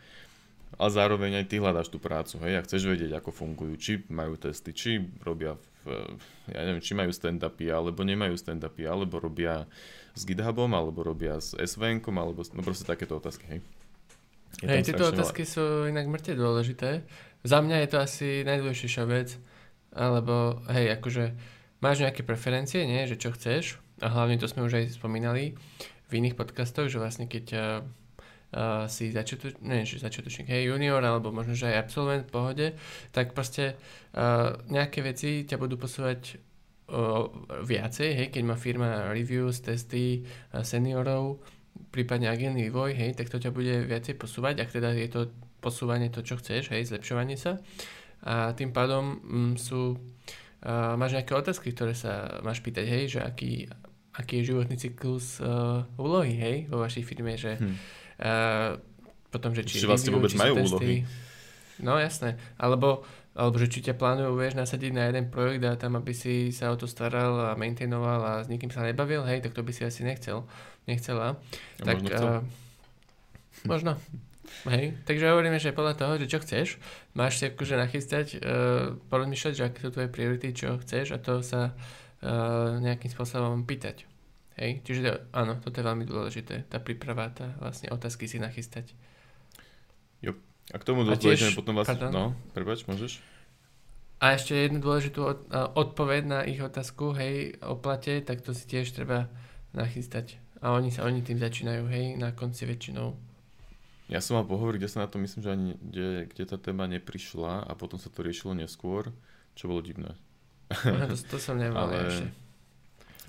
ale 0.75 0.91
zároveň 0.91 1.31
aj 1.39 1.45
ty 1.47 1.55
hľadáš 1.63 1.87
tú 1.87 2.03
prácu, 2.03 2.35
hej, 2.43 2.59
a 2.59 2.65
chceš 2.67 2.83
vedieť, 2.83 3.15
ako 3.15 3.31
fungujú, 3.31 3.73
či 3.79 3.91
majú 4.11 4.35
testy, 4.35 4.75
či 4.75 4.99
robia, 5.23 5.55
v, 5.87 6.19
ja 6.51 6.67
neviem, 6.67 6.83
či 6.83 6.91
majú 6.91 7.15
stand-upy, 7.15 7.71
alebo 7.71 8.03
nemajú 8.03 8.35
stand-upy, 8.35 8.83
alebo 8.83 9.23
robia 9.23 9.63
s 10.11 10.27
GitHubom, 10.27 10.75
alebo 10.75 10.99
robia 10.99 11.39
s 11.39 11.55
SVN-kom, 11.55 12.19
alebo 12.19 12.43
no 12.51 12.59
proste 12.59 12.83
takéto 12.83 13.15
otázky, 13.15 13.47
hej. 13.47 13.59
Je 14.63 14.69
hej, 14.71 14.87
tieto 14.87 15.11
otázky 15.11 15.43
veľa. 15.43 15.51
sú 15.51 15.63
inak 15.91 16.05
mŕte 16.07 16.31
dôležité. 16.37 17.03
Za 17.43 17.59
mňa 17.59 17.83
je 17.83 17.89
to 17.91 17.97
asi 17.99 18.27
najdôležitejšia 18.47 19.03
vec, 19.05 19.35
alebo 19.91 20.63
hej, 20.71 20.95
akože 20.95 21.35
máš 21.83 22.01
nejaké 22.01 22.23
preferencie, 22.23 22.87
nie, 22.87 23.03
že 23.05 23.19
čo 23.19 23.35
chceš, 23.35 23.83
a 24.03 24.11
hlavne 24.11 24.39
to 24.39 24.47
sme 24.47 24.67
už 24.67 24.73
aj 24.79 24.85
spomínali 24.97 25.55
v 26.07 26.11
iných 26.17 26.35
podcastoch, 26.39 26.87
že 26.87 26.99
vlastne 26.99 27.27
keď 27.27 27.45
uh, 27.53 28.85
si 28.87 29.11
začiatočník, 29.11 29.61
neviem, 29.63 29.87
či 29.87 30.01
začiatočník, 30.01 30.47
hej, 30.51 30.71
junior, 30.71 31.03
alebo 31.03 31.31
možno, 31.31 31.55
že 31.55 31.71
aj 31.71 31.85
absolvent 31.85 32.23
v 32.27 32.33
pohode, 32.33 32.67
tak 33.11 33.35
proste 33.35 33.75
uh, 34.15 34.55
nejaké 34.71 35.03
veci 35.03 35.43
ťa 35.43 35.55
budú 35.59 35.79
posúvať 35.79 36.37
uh, 36.91 37.27
viacej, 37.63 38.09
hej, 38.15 38.27
keď 38.31 38.43
má 38.45 38.55
firma 38.55 39.11
reviews, 39.11 39.63
testy 39.63 40.25
uh, 40.25 40.61
seniorov, 40.61 41.39
prípadne 41.95 42.27
agilný 42.27 42.67
vývoj, 42.67 42.91
hej, 42.91 43.15
tak 43.15 43.31
to 43.31 43.39
ťa 43.39 43.55
bude 43.55 43.87
viacej 43.87 44.19
posúvať, 44.19 44.67
ak 44.67 44.69
teda 44.75 44.91
je 44.91 45.07
to 45.07 45.21
posúvanie 45.63 46.11
to, 46.11 46.19
čo 46.19 46.35
chceš, 46.35 46.75
hej, 46.75 46.91
zlepšovanie 46.91 47.39
sa. 47.39 47.63
A 48.27 48.51
tým 48.51 48.75
pádom 48.75 49.23
mm, 49.23 49.53
sú, 49.55 49.95
uh, 49.95 50.93
máš 50.99 51.15
nejaké 51.15 51.31
otázky, 51.31 51.71
ktoré 51.71 51.95
sa 51.95 52.43
máš 52.43 52.59
pýtať, 52.59 52.83
hej, 52.83 53.03
že 53.15 53.19
aký, 53.23 53.71
aký 54.11 54.43
je 54.43 54.51
životný 54.51 54.75
cyklus 54.75 55.39
uh, 55.39 55.87
úlohy, 55.95 56.35
hej, 56.35 56.57
vo 56.67 56.83
vašej 56.83 57.03
firme, 57.07 57.39
že 57.39 57.55
hmm. 57.55 57.75
uh, 58.19 58.75
potom, 59.31 59.55
že 59.55 59.63
či, 59.63 59.79
či 59.79 59.87
vlastne 59.87 60.11
vôbec 60.11 60.35
majú 60.35 60.59
testy, 60.59 60.67
úlohy. 60.67 60.95
No 61.79 61.95
jasné, 61.99 62.39
alebo 62.59 63.07
alebo 63.35 63.59
že 63.59 63.67
či 63.67 63.83
ťa 63.83 63.99
plánujú, 63.99 64.31
vieš, 64.39 64.55
nasadiť 64.55 64.91
na 64.95 65.11
jeden 65.11 65.27
projekt 65.27 65.59
a 65.67 65.75
tam, 65.75 65.99
aby 65.99 66.15
si 66.15 66.55
sa 66.55 66.71
o 66.71 66.79
to 66.79 66.87
staral 66.87 67.51
a 67.51 67.59
maintainoval 67.59 68.23
a 68.23 68.33
s 68.41 68.47
nikým 68.47 68.71
sa 68.71 68.79
nebavil, 68.79 69.27
hej, 69.27 69.43
tak 69.43 69.51
to 69.51 69.59
by 69.59 69.75
si 69.75 69.83
asi 69.83 70.07
nechcel, 70.07 70.47
nechcela. 70.87 71.35
A 71.79 71.83
tak, 71.83 71.99
možno 71.99 72.15
uh, 72.15 72.41
možno. 73.71 73.91
Hej, 74.71 74.95
takže 75.03 75.35
hovoríme, 75.35 75.59
že 75.59 75.75
podľa 75.75 75.99
toho, 75.99 76.13
že 76.15 76.31
čo 76.31 76.39
chceš, 76.39 76.79
máš 77.11 77.43
si 77.43 77.51
akože 77.51 77.75
nachystať, 77.75 78.39
uh, 78.39 78.95
porozmýšľať, 79.11 79.53
že 79.53 79.63
aké 79.67 79.77
sú 79.83 79.89
tvoje 79.91 80.07
priority, 80.07 80.55
čo 80.55 80.79
chceš 80.79 81.11
a 81.11 81.19
to 81.19 81.43
sa 81.43 81.75
uh, 81.75 82.79
nejakým 82.79 83.11
spôsobom 83.11 83.67
pýtať. 83.67 84.07
Hej, 84.55 84.87
čiže 84.87 85.01
to, 85.03 85.11
áno, 85.35 85.59
toto 85.59 85.83
je 85.83 85.83
veľmi 85.83 86.07
dôležité, 86.07 86.63
tá 86.71 86.79
príprava, 86.79 87.27
tá 87.35 87.51
vlastne 87.59 87.91
otázky 87.91 88.31
si 88.31 88.39
nachystať. 88.39 88.95
Jo. 90.23 90.39
A 90.73 90.81
k 90.81 90.83
tomu 90.87 91.05
tiež, 91.05 91.53
potom 91.53 91.77
vlastne... 91.77 91.97
Pardon? 91.97 92.11
No, 92.13 92.23
prebač, 92.57 92.85
môžeš? 92.89 93.21
A 94.17 94.33
ešte 94.33 94.55
jednu 94.55 94.81
dôležitú 94.81 95.21
od, 95.21 95.39
odpoveď 95.75 96.21
na 96.25 96.39
ich 96.47 96.57
otázku, 96.57 97.13
hej, 97.13 97.59
o 97.61 97.77
plate, 97.77 98.23
tak 98.23 98.41
to 98.41 98.55
si 98.55 98.65
tiež 98.65 98.89
treba 98.95 99.29
nachystať. 99.75 100.39
A 100.63 100.73
oni 100.73 100.89
sa, 100.89 101.05
oni 101.05 101.21
tým 101.21 101.37
začínajú, 101.37 101.85
hej, 101.91 102.17
na 102.17 102.33
konci 102.33 102.65
väčšinou. 102.65 103.13
Ja 104.09 104.21
som 104.21 104.37
mal 104.37 104.45
pohovor, 104.45 104.77
kde 104.77 104.89
sa 104.89 105.05
na 105.05 105.09
to 105.09 105.17
myslím, 105.17 105.41
že 105.41 105.49
ani, 105.51 105.71
kde, 105.81 106.07
kde 106.29 106.43
tá 106.45 106.57
téma 106.61 106.85
neprišla 106.85 107.65
a 107.65 107.71
potom 107.73 107.97
sa 107.97 108.09
to 108.13 108.21
riešilo 108.21 108.53
neskôr, 108.53 109.09
čo 109.57 109.69
bolo 109.69 109.81
divné. 109.81 110.13
Aha, 110.69 111.09
to, 111.09 111.17
to 111.17 111.37
som 111.37 111.57
nemal 111.61 111.89
ale, 111.89 112.09
ešte. 112.09 112.44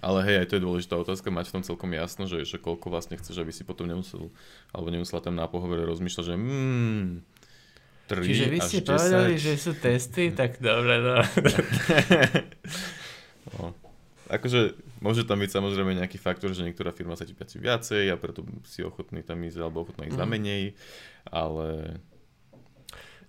Ale 0.06 0.22
hej, 0.22 0.36
aj 0.38 0.46
to 0.46 0.56
je 0.56 0.62
dôležitá 0.62 0.94
otázka, 0.94 1.34
mať 1.34 1.50
v 1.50 1.54
tom 1.58 1.64
celkom 1.66 1.90
jasno, 1.90 2.30
že, 2.30 2.46
že 2.46 2.62
koľko 2.62 2.94
vlastne 2.94 3.18
chceš, 3.18 3.42
aby 3.42 3.50
si 3.50 3.66
potom 3.66 3.90
nemusel, 3.90 4.30
alebo 4.70 4.94
nemusela 4.94 5.18
tam 5.18 5.34
na 5.34 5.50
pohovore 5.50 5.82
rozmýšľať, 5.82 6.24
že 6.30 6.34
hmm, 6.38 7.06
3 8.06 8.22
Čiže 8.22 8.46
vy 8.46 8.58
ste 8.62 8.80
10. 8.86 8.94
povedali, 8.94 9.34
že 9.34 9.52
sú 9.58 9.74
testy, 9.74 10.30
tak 10.30 10.62
dobre, 10.62 11.02
no. 11.02 11.18
no. 13.50 13.74
Akože 14.30 14.78
môže 15.02 15.26
tam 15.26 15.42
byť 15.42 15.50
samozrejme 15.50 15.98
nejaký 15.98 16.22
faktor, 16.22 16.54
že 16.54 16.62
niektorá 16.62 16.94
firma 16.94 17.18
sa 17.18 17.26
ti 17.26 17.34
páči 17.34 17.58
viacej 17.58 18.06
a 18.10 18.14
preto 18.14 18.46
si 18.62 18.86
ochotný 18.86 19.26
tam 19.26 19.42
ísť 19.42 19.58
alebo 19.58 19.82
ochotný 19.82 20.06
ísť 20.06 20.18
mm. 20.18 20.22
za 20.22 20.26
menej, 20.30 20.62
ale... 21.34 21.98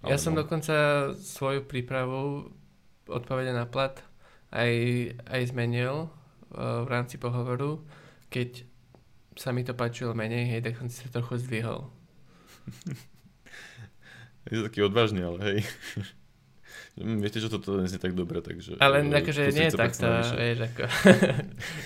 ale 0.05 0.09
ja 0.13 0.17
no. 0.17 0.21
som 0.21 0.37
dokonca 0.37 1.09
svoju 1.17 1.65
prípravu 1.65 2.53
odpovede 3.09 3.49
na 3.49 3.65
plat 3.65 3.97
aj, 4.53 4.73
aj 5.25 5.41
zmenil 5.49 6.13
v 6.51 6.87
rámci 6.87 7.19
pohovoru, 7.19 7.83
keď 8.31 8.63
sa 9.37 9.53
mi 9.53 9.61
to 9.61 9.77
páčilo 9.77 10.17
menej, 10.17 10.49
hej, 10.49 10.61
tak 10.65 10.79
som 10.81 10.89
si 10.89 11.05
sa 11.05 11.09
trochu 11.13 11.37
zdvihol. 11.37 11.87
Je 14.47 14.63
to 14.63 14.71
taký 14.71 14.79
odvážny, 14.87 15.21
ale 15.27 15.39
hej. 15.43 15.59
Viete, 16.97 17.37
že 17.37 17.51
toto 17.51 17.77
nie 17.77 17.85
je 17.85 18.01
tak 18.01 18.17
dobre, 18.17 18.41
takže... 18.41 18.81
Ale 18.81 19.05
akože 19.05 19.53
nie 19.53 19.69
je 19.69 19.73
takto, 19.77 20.09
vieš, 20.33 20.65
ako... 20.65 20.83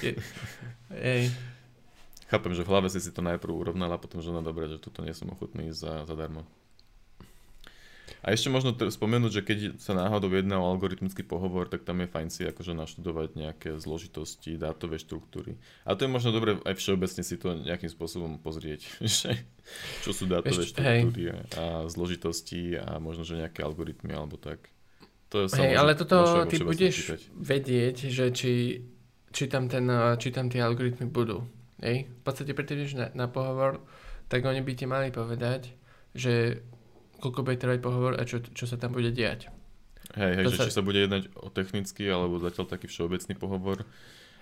Hej. 1.04 1.36
Chápem, 2.32 2.56
že 2.56 2.64
v 2.64 2.72
hlave 2.72 2.88
si 2.88 3.04
si 3.04 3.12
to 3.12 3.20
najprv 3.20 3.52
urovnala, 3.52 4.00
potom, 4.00 4.24
že 4.24 4.32
no 4.32 4.40
dobre, 4.40 4.72
že 4.72 4.80
tuto 4.80 5.04
nie 5.04 5.12
som 5.12 5.28
ochotný 5.36 5.76
za, 5.76 6.08
zadarmo. 6.08 6.48
A 8.22 8.38
ešte 8.38 8.54
možno 8.54 8.78
t- 8.78 8.86
spomenúť, 8.86 9.32
že 9.34 9.42
keď 9.42 9.58
sa 9.82 9.98
náhodou 9.98 10.30
jedná 10.30 10.62
o 10.62 10.70
algoritmický 10.70 11.26
pohovor, 11.26 11.66
tak 11.66 11.82
tam 11.82 12.06
je 12.06 12.08
fajn 12.08 12.30
si 12.30 12.46
akože 12.46 12.78
naštudovať 12.78 13.34
nejaké 13.34 13.70
zložitosti, 13.82 14.62
dátové 14.62 15.02
štruktúry. 15.02 15.58
A 15.90 15.98
to 15.98 16.06
je 16.06 16.14
možno 16.14 16.30
dobre 16.30 16.62
aj 16.62 16.78
všeobecne 16.78 17.26
si 17.26 17.36
to 17.42 17.58
nejakým 17.58 17.90
spôsobom 17.90 18.38
pozrieť, 18.38 18.86
že 19.02 19.42
čo 20.06 20.14
sú 20.14 20.30
dátové 20.30 20.62
Ešte, 20.62 20.78
štruktúry 20.78 21.34
hej. 21.34 21.42
a 21.58 21.90
zložitosti 21.90 22.78
a 22.78 23.02
možno, 23.02 23.26
že 23.26 23.42
nejaké 23.42 23.66
algoritmy 23.66 24.14
alebo 24.14 24.38
tak. 24.38 24.70
To 25.34 25.48
je 25.48 25.58
hej, 25.58 25.80
ale 25.80 25.98
toto 25.98 26.46
ty 26.46 26.60
budeš 26.60 26.96
pýtať. 27.08 27.22
vedieť, 27.34 27.96
že 28.12 28.26
či, 28.36 28.84
či, 29.32 29.44
tam 29.48 29.66
ten, 29.72 29.88
či 30.20 30.30
tam 30.30 30.52
tie 30.52 30.60
algoritmy 30.62 31.08
budú. 31.08 31.42
Hej? 31.82 32.06
V 32.06 32.22
podstate, 32.22 32.54
pretože 32.54 32.94
na, 32.94 33.10
na 33.16 33.26
pohovor, 33.32 33.82
tak 34.30 34.46
oni 34.46 34.62
by 34.62 34.74
ti 34.76 34.86
mali 34.86 35.10
povedať, 35.10 35.72
že 36.12 36.62
koľko 37.22 37.46
bude 37.46 37.62
trvať 37.62 37.80
pohovor 37.80 38.18
a 38.18 38.26
čo, 38.26 38.42
čo 38.42 38.66
sa 38.66 38.82
tam 38.82 38.98
bude 38.98 39.14
diať. 39.14 39.54
Hej, 40.18 40.32
hej, 40.42 40.46
že 40.52 40.58
sa... 40.58 40.66
či 40.68 40.76
sa 40.76 40.84
bude 40.84 41.00
jednať 41.00 41.32
o 41.38 41.48
technický 41.54 42.10
alebo 42.10 42.42
zatiaľ 42.42 42.68
taký 42.68 42.90
všeobecný 42.90 43.34
pohovor. 43.38 43.86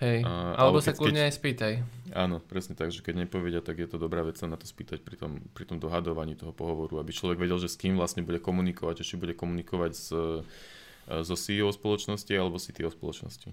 Hej, 0.00 0.24
a, 0.24 0.56
alebo 0.56 0.80
sa 0.80 0.96
kľudne 0.96 1.20
keď... 1.20 1.28
aj 1.28 1.34
spýtaj. 1.36 1.72
Áno, 2.16 2.40
presne 2.40 2.72
tak, 2.72 2.88
že 2.88 3.04
keď 3.04 3.28
nepovedia, 3.28 3.60
tak 3.60 3.76
je 3.76 3.84
to 3.84 4.00
dobrá 4.00 4.24
vec 4.24 4.40
sa 4.40 4.48
na 4.48 4.56
to 4.56 4.64
spýtať 4.64 5.04
pri 5.04 5.20
tom, 5.20 5.44
pri 5.52 5.68
tom 5.68 5.76
dohadovaní 5.76 6.40
toho 6.40 6.56
pohovoru, 6.56 7.04
aby 7.04 7.12
človek 7.12 7.36
vedel, 7.36 7.60
že 7.60 7.68
s 7.68 7.76
kým 7.76 8.00
vlastne 8.00 8.24
bude 8.24 8.40
komunikovať, 8.40 9.04
či 9.04 9.20
bude 9.20 9.36
komunikovať 9.36 9.92
s, 9.92 10.08
e, 10.08 10.40
so 11.20 11.36
CEO 11.36 11.68
spoločnosti 11.68 12.32
alebo 12.32 12.56
CTO 12.56 12.88
spoločnosti. 12.88 13.52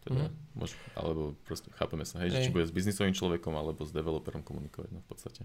Teda, 0.00 0.30
mm. 0.30 0.56
môž, 0.56 0.78
alebo 0.94 1.34
proste 1.44 1.74
chápeme 1.74 2.06
sa, 2.06 2.22
hej, 2.22 2.32
hej. 2.32 2.38
Že 2.38 2.44
či 2.46 2.54
bude 2.54 2.66
s 2.70 2.72
biznisovým 2.72 3.12
človekom 3.12 3.52
alebo 3.52 3.82
s 3.82 3.90
developerom 3.90 4.46
komunikovať, 4.46 4.94
no 4.94 5.02
v 5.02 5.08
podstate. 5.10 5.42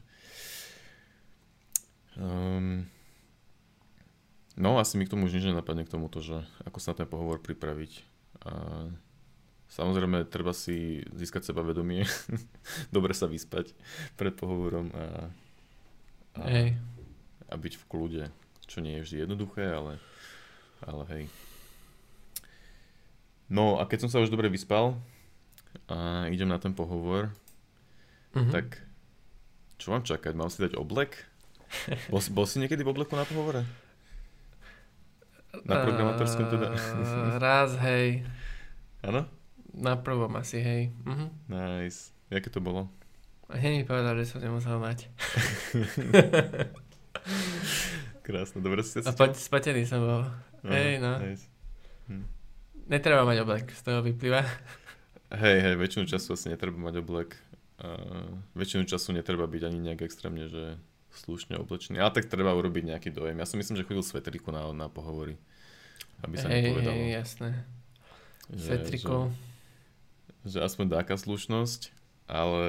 Um, 2.16 2.88
No, 4.56 4.80
asi 4.80 4.96
mi 4.96 5.04
k 5.04 5.12
tomu 5.12 5.28
už 5.28 5.36
nič 5.36 5.52
nenapadne 5.52 5.84
k 5.84 5.92
tomuto, 5.92 6.24
že 6.24 6.48
ako 6.64 6.80
sa 6.80 6.96
na 6.96 7.04
ten 7.04 7.08
pohovor 7.12 7.44
pripraviť. 7.44 8.08
A 8.48 8.88
samozrejme, 9.68 10.24
treba 10.32 10.56
si 10.56 11.04
získať 11.12 11.52
seba 11.52 11.60
vedomie, 11.60 12.08
dobre 12.96 13.12
sa 13.12 13.28
vyspať 13.28 13.76
pred 14.16 14.32
pohovorom 14.32 14.96
a, 14.96 15.06
a, 16.40 16.44
hej. 16.48 16.80
a 17.52 17.54
byť 17.60 17.74
v 17.76 17.88
kľude, 17.92 18.24
čo 18.64 18.80
nie 18.80 18.96
je 19.00 19.04
vždy 19.04 19.16
jednoduché, 19.28 19.68
ale, 19.68 20.00
ale 20.88 21.04
hej. 21.12 21.24
No 23.52 23.78
a 23.78 23.84
keď 23.86 24.08
som 24.08 24.10
sa 24.10 24.24
už 24.24 24.32
dobre 24.32 24.48
vyspal 24.48 24.96
a 25.92 26.32
idem 26.32 26.48
na 26.48 26.64
ten 26.64 26.72
pohovor, 26.72 27.28
mm-hmm. 28.32 28.56
tak 28.56 28.80
čo 29.76 29.92
mám 29.92 30.08
čakať? 30.08 30.32
Mám 30.32 30.48
si 30.48 30.64
dať 30.64 30.80
oblek? 30.80 31.28
Bol, 32.08 32.24
bol 32.32 32.48
si 32.48 32.64
niekedy 32.64 32.88
v 32.88 32.96
obleku 32.96 33.20
na 33.20 33.28
pohovore? 33.28 33.68
Na 35.64 35.86
programátorskom 35.86 36.52
teda? 36.52 36.76
Uh, 36.76 37.40
raz, 37.40 37.80
hej. 37.80 38.28
Áno? 39.00 39.24
Na 39.72 39.96
prvom 39.96 40.34
asi, 40.36 40.60
hej. 40.60 40.92
Uh-huh. 41.08 41.32
Nice. 41.48 42.12
Jaké 42.28 42.52
to 42.52 42.60
bolo? 42.60 42.92
Hneď 43.48 43.80
mi 43.80 43.86
povedal, 43.86 44.18
že 44.20 44.36
som 44.36 44.42
nemusel 44.42 44.76
mať. 44.82 45.06
Krásne, 48.26 48.60
dobre 48.60 48.82
si 48.82 48.98
A 49.06 49.14
pa- 49.14 49.38
spatený 49.38 49.86
som 49.86 50.02
bol. 50.02 50.26
Uh, 50.66 50.74
hej, 50.74 50.98
no. 50.98 51.22
Nice. 51.22 51.46
Hm. 52.10 52.26
netreba 52.86 53.26
mať 53.26 53.38
oblek, 53.46 53.66
z 53.74 53.82
toho 53.82 54.02
vyplýva. 54.02 54.46
Hej, 55.34 55.58
hej, 55.62 55.76
väčšinu 55.78 56.06
času 56.06 56.38
asi 56.38 56.54
netreba 56.54 56.78
mať 56.78 57.02
oblek. 57.02 57.38
Uh, 57.82 58.40
väčšinu 58.56 58.88
času 58.88 59.12
netreba 59.14 59.46
byť 59.46 59.62
ani 59.68 59.80
nejak 59.92 60.06
extrémne, 60.06 60.48
že 60.48 60.78
slušne 61.16 61.56
oblečený. 61.58 61.98
Ale 61.98 62.12
tak 62.12 62.28
treba 62.28 62.52
urobiť 62.52 62.96
nejaký 62.96 63.10
dojem. 63.12 63.40
Ja 63.40 63.48
si 63.48 63.56
myslím, 63.56 63.80
že 63.80 63.88
chodil 63.88 64.04
svetriku 64.04 64.52
na, 64.52 64.70
na 64.76 64.88
pohovory. 64.88 65.40
Aby 66.24 66.36
sa 66.40 66.48
hej, 66.52 66.72
nepovedalo. 66.72 66.96
hej, 66.96 67.08
jasné. 67.16 67.50
Svetriku. 68.52 69.32
Že, 70.46 70.50
že 70.52 70.58
aspoň 70.62 70.86
dáka 70.92 71.16
slušnosť, 71.18 71.82
ale 72.30 72.66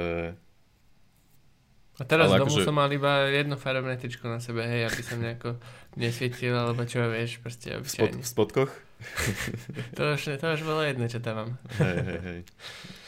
a 1.97 2.05
teraz 2.05 2.29
Ale 2.29 2.45
domu 2.45 2.53
akože- 2.53 2.67
som 2.69 2.77
mal 2.77 2.93
iba 2.93 3.25
jedno 3.33 3.57
farebné 3.57 3.97
tričko 3.97 4.29
na 4.29 4.37
sebe, 4.37 4.61
hej, 4.69 4.85
aby 4.85 5.01
som 5.01 5.17
nejako 5.17 5.57
nesvietil, 6.01 6.53
alebo 6.53 6.85
čo 6.85 7.01
vieš, 7.09 7.41
proste 7.41 7.81
v, 7.81 7.89
spod, 7.89 8.13
obyčajne. 8.13 8.21
v 8.21 8.27
spodkoch. 8.29 8.73
To 9.97 10.17
už, 10.17 10.41
to 10.41 10.47
už 10.57 10.61
bolo 10.65 10.81
jedno, 10.81 11.05
čo 11.05 11.21
tam 11.21 11.35
mám. 11.37 11.51
hej, 11.81 11.97
hej, 12.01 12.21
hej. 12.21 12.41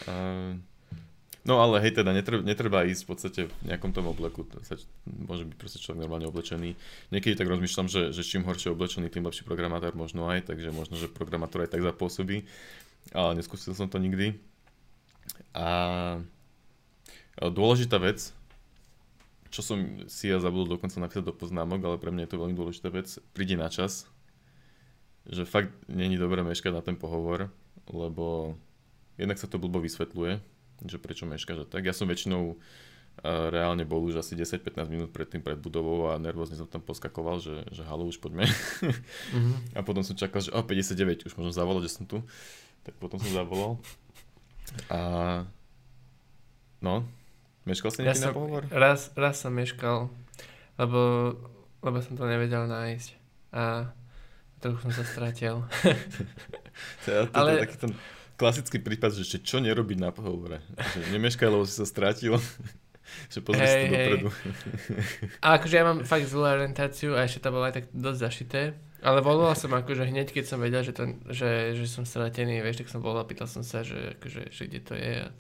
Uh, 0.05 0.57
no 1.48 1.64
ale 1.64 1.80
hej, 1.80 2.04
teda 2.04 2.12
netreba, 2.12 2.44
netreba 2.44 2.84
ísť 2.84 3.02
v 3.02 3.08
podstate 3.08 3.40
v 3.48 3.52
nejakom 3.64 3.96
tom 3.96 4.12
obleku. 4.12 4.44
Môže 5.08 5.48
byť 5.48 5.56
proste 5.56 5.80
človek 5.80 6.04
normálne 6.04 6.28
oblečený. 6.28 6.76
Niekedy 7.08 7.40
tak 7.40 7.48
rozmýšľam, 7.48 7.88
že, 7.88 8.12
že 8.12 8.20
čím 8.20 8.44
horšie 8.44 8.76
oblečený, 8.76 9.08
tým 9.08 9.24
lepší 9.24 9.48
programátor 9.48 9.96
možno 9.96 10.28
aj, 10.28 10.52
takže 10.52 10.68
možno, 10.68 11.00
že 11.00 11.08
programátor 11.08 11.64
aj 11.64 11.72
tak 11.72 11.80
zapôsobí. 11.80 12.44
Ale 13.16 13.40
neskúsil 13.40 13.72
som 13.72 13.88
to 13.88 13.96
nikdy. 13.96 14.37
A 15.56 16.20
dôležitá 17.40 17.96
vec, 17.96 18.37
čo 19.48 19.64
som 19.64 20.04
si 20.12 20.28
ja 20.28 20.37
zabudol 20.37 20.76
dokonca 20.76 21.00
napísať 21.00 21.24
do 21.24 21.32
poznámok, 21.32 21.80
ale 21.88 21.96
pre 21.96 22.12
mňa 22.12 22.28
je 22.28 22.32
to 22.37 22.40
veľmi 22.40 22.56
dôležitá 22.56 22.92
vec, 22.92 23.08
príde 23.32 23.56
na 23.56 23.72
čas, 23.72 24.04
že 25.24 25.48
fakt 25.48 25.72
není 25.88 26.20
dobré 26.20 26.44
meškať 26.44 26.72
na 26.72 26.82
ten 26.84 26.96
pohovor, 27.00 27.48
lebo 27.88 28.56
jednak 29.16 29.40
sa 29.40 29.48
to 29.48 29.56
blbo 29.56 29.80
vysvetľuje, 29.80 30.40
že 30.84 30.96
prečo 30.96 31.24
meškáš 31.24 31.62
a 31.62 31.66
tak. 31.66 31.82
Ja 31.82 31.92
som 31.92 32.06
väčšinou 32.06 32.54
uh, 32.54 32.58
reálne 33.48 33.82
bol 33.82 34.04
už 34.04 34.18
asi 34.18 34.32
10-15 34.32 34.78
minút 34.86 35.10
pred 35.10 35.26
tým 35.26 35.40
pred 35.40 35.56
budovou 35.56 36.08
a 36.08 36.16
nervózne 36.16 36.54
som 36.54 36.66
tam 36.66 36.78
poskakoval, 36.80 37.38
že, 37.38 37.66
že 37.70 37.82
halo, 37.82 38.06
už 38.06 38.18
poďme. 38.18 38.46
Mhm. 39.34 39.74
A 39.74 39.82
potom 39.82 40.02
som 40.02 40.14
čakal, 40.14 40.38
že 40.38 40.50
o, 40.50 40.60
59, 40.62 41.26
už 41.26 41.34
možno 41.34 41.50
zavolať, 41.50 41.82
že 41.86 41.94
som 41.94 42.04
tu. 42.04 42.22
Tak 42.82 42.94
potom 42.96 43.18
som 43.18 43.32
zavolal. 43.32 43.76
A 44.86 45.00
no, 46.78 47.02
meškal 47.64 47.90
si 47.90 48.00
Ja 48.00 48.12
nejaký 48.12 48.20
som, 48.20 48.30
na 48.30 48.36
pohovor? 48.36 48.62
raz, 48.70 49.10
raz 49.14 49.40
som 49.40 49.50
meškal, 49.50 50.06
lebo, 50.76 51.34
lebo 51.80 51.96
som 52.00 52.14
to 52.14 52.24
nevedel 52.24 52.68
nájsť 52.68 53.08
a 53.50 53.90
trochu 54.60 54.78
som 54.84 54.92
sa 54.92 55.04
stratil. 55.04 55.64
To, 57.02 57.10
je- 57.10 57.26
to, 57.26 57.34
Ale- 57.34 57.66
to 57.66 57.76
ten 57.80 57.92
klasický 58.38 58.79
prípad, 58.79 59.18
že 59.18 59.42
čo 59.42 59.59
nerobiť 59.59 59.98
na 59.98 60.14
pohovore. 60.14 60.62
Že 60.79 61.18
nemeškaj, 61.18 61.51
lebo 61.51 61.66
si 61.66 61.74
sa 61.74 61.85
stratil. 61.85 62.38
že 63.33 63.42
pozri 63.42 63.66
Hej, 63.66 63.74
to 63.74 63.87
dopredu. 63.90 64.29
A 65.42 65.59
akože 65.59 65.74
ja 65.74 65.85
mám 65.85 65.98
fakt 66.07 66.31
zlú 66.31 66.46
orientáciu 66.46 67.18
a 67.18 67.27
ešte 67.27 67.42
to 67.42 67.51
bolo 67.51 67.66
aj 67.66 67.74
tak 67.83 67.87
dosť 67.90 68.18
zašité. 68.20 68.61
Ale 68.98 69.22
volal 69.22 69.55
som 69.55 69.70
akože 69.70 70.11
hneď, 70.11 70.35
keď 70.35 70.44
som 70.46 70.59
vedel, 70.59 70.83
že, 70.83 70.90
to, 70.90 71.07
že, 71.31 71.79
že 71.79 71.87
som 71.87 72.03
stratený, 72.03 72.59
vieš, 72.62 72.83
tak 72.83 72.90
som 72.90 72.98
volal, 72.98 73.22
pýtal 73.27 73.46
som 73.46 73.62
sa, 73.62 73.87
že, 73.87 74.18
akože, 74.18 74.51
že 74.51 74.62
kde 74.66 74.81
to 74.83 74.94
je 74.98 75.12
a, 75.22 75.31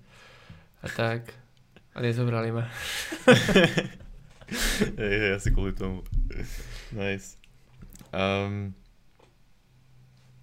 a 0.82 0.86
tak. 0.94 1.34
A 1.94 1.98
nezobrali 1.98 2.54
ma. 2.54 2.70
hej, 5.02 5.14
hej, 5.18 5.32
asi 5.34 5.50
kvôli 5.50 5.74
tomu. 5.74 6.06
Nice. 6.94 7.34
Um, 8.14 8.77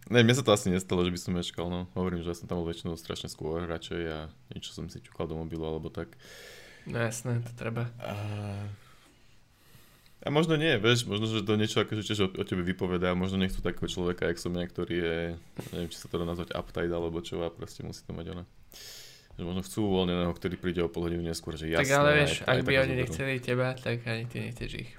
ne, 0.10 0.20
mne 0.22 0.36
sa 0.36 0.44
to 0.46 0.54
asi 0.54 0.70
nestalo, 0.70 1.02
že 1.02 1.14
by 1.14 1.20
som 1.20 1.32
meškal, 1.34 1.68
no. 1.68 1.90
Hovorím, 1.98 2.22
že 2.22 2.32
ja 2.32 2.38
som 2.38 2.46
tam 2.46 2.62
bol 2.62 2.70
väčšinou 2.70 2.94
strašne 2.98 3.30
skôr 3.30 3.66
radšej 3.66 4.02
a 4.12 4.20
niečo 4.54 4.72
som 4.74 4.86
si 4.90 5.02
čukal 5.02 5.26
do 5.26 5.38
mobilu 5.38 5.66
alebo 5.66 5.90
tak. 5.90 6.14
No 6.86 7.02
jasné, 7.02 7.42
to 7.42 7.52
treba. 7.58 7.90
A, 7.98 8.14
a 10.22 10.28
možno 10.30 10.54
nie, 10.54 10.78
vieš, 10.78 11.10
možno, 11.10 11.26
že 11.26 11.42
to 11.42 11.58
niečo 11.58 11.82
akože 11.82 12.06
tiež 12.06 12.20
o, 12.26 12.28
o 12.30 12.44
tebe 12.46 12.62
vypovedá, 12.62 13.18
možno 13.18 13.42
nechcú 13.42 13.62
takého 13.66 13.90
človeka, 13.90 14.30
jak 14.30 14.38
som 14.38 14.54
ja, 14.54 14.66
ktorý 14.70 14.96
je, 15.02 15.18
neviem, 15.74 15.90
či 15.90 15.98
sa 15.98 16.10
to 16.10 16.22
dá 16.22 16.26
nazvať 16.30 16.54
uptight 16.54 16.94
alebo 16.94 17.22
čo, 17.26 17.42
a 17.42 17.50
proste 17.50 17.82
musí 17.82 18.06
to 18.06 18.14
mať 18.14 18.38
ona. 18.38 18.46
Že 19.36 19.44
možno 19.44 19.62
chcú 19.66 19.80
uvoľneného, 19.90 20.32
ktorý 20.32 20.56
príde 20.62 20.82
o 20.86 20.88
pol 20.88 21.10
hodinu 21.10 21.26
neskôr, 21.26 21.58
že 21.60 21.68
jasné. 21.68 21.90
tak 21.90 21.98
ale 21.98 22.10
vieš, 22.24 22.46
aj- 22.46 22.48
ak 22.48 22.58
aj 22.58 22.64
by 22.64 22.74
oni 22.78 22.94
nechceli 22.96 23.34
teba, 23.42 23.68
tak 23.76 23.98
ani 24.08 24.24
ty 24.30 24.38
nechceš 24.46 24.72
ich. 24.78 24.92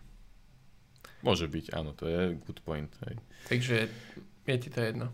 Môže 1.25 1.49
byť, 1.49 1.73
áno, 1.73 1.97
to 1.97 2.05
je 2.07 2.37
good 2.45 2.61
point. 2.61 2.92
Hej. 3.09 3.16
Takže 3.49 3.77
je 4.46 4.59
ti 4.66 4.70
to 4.70 4.80
jedno. 4.80 5.11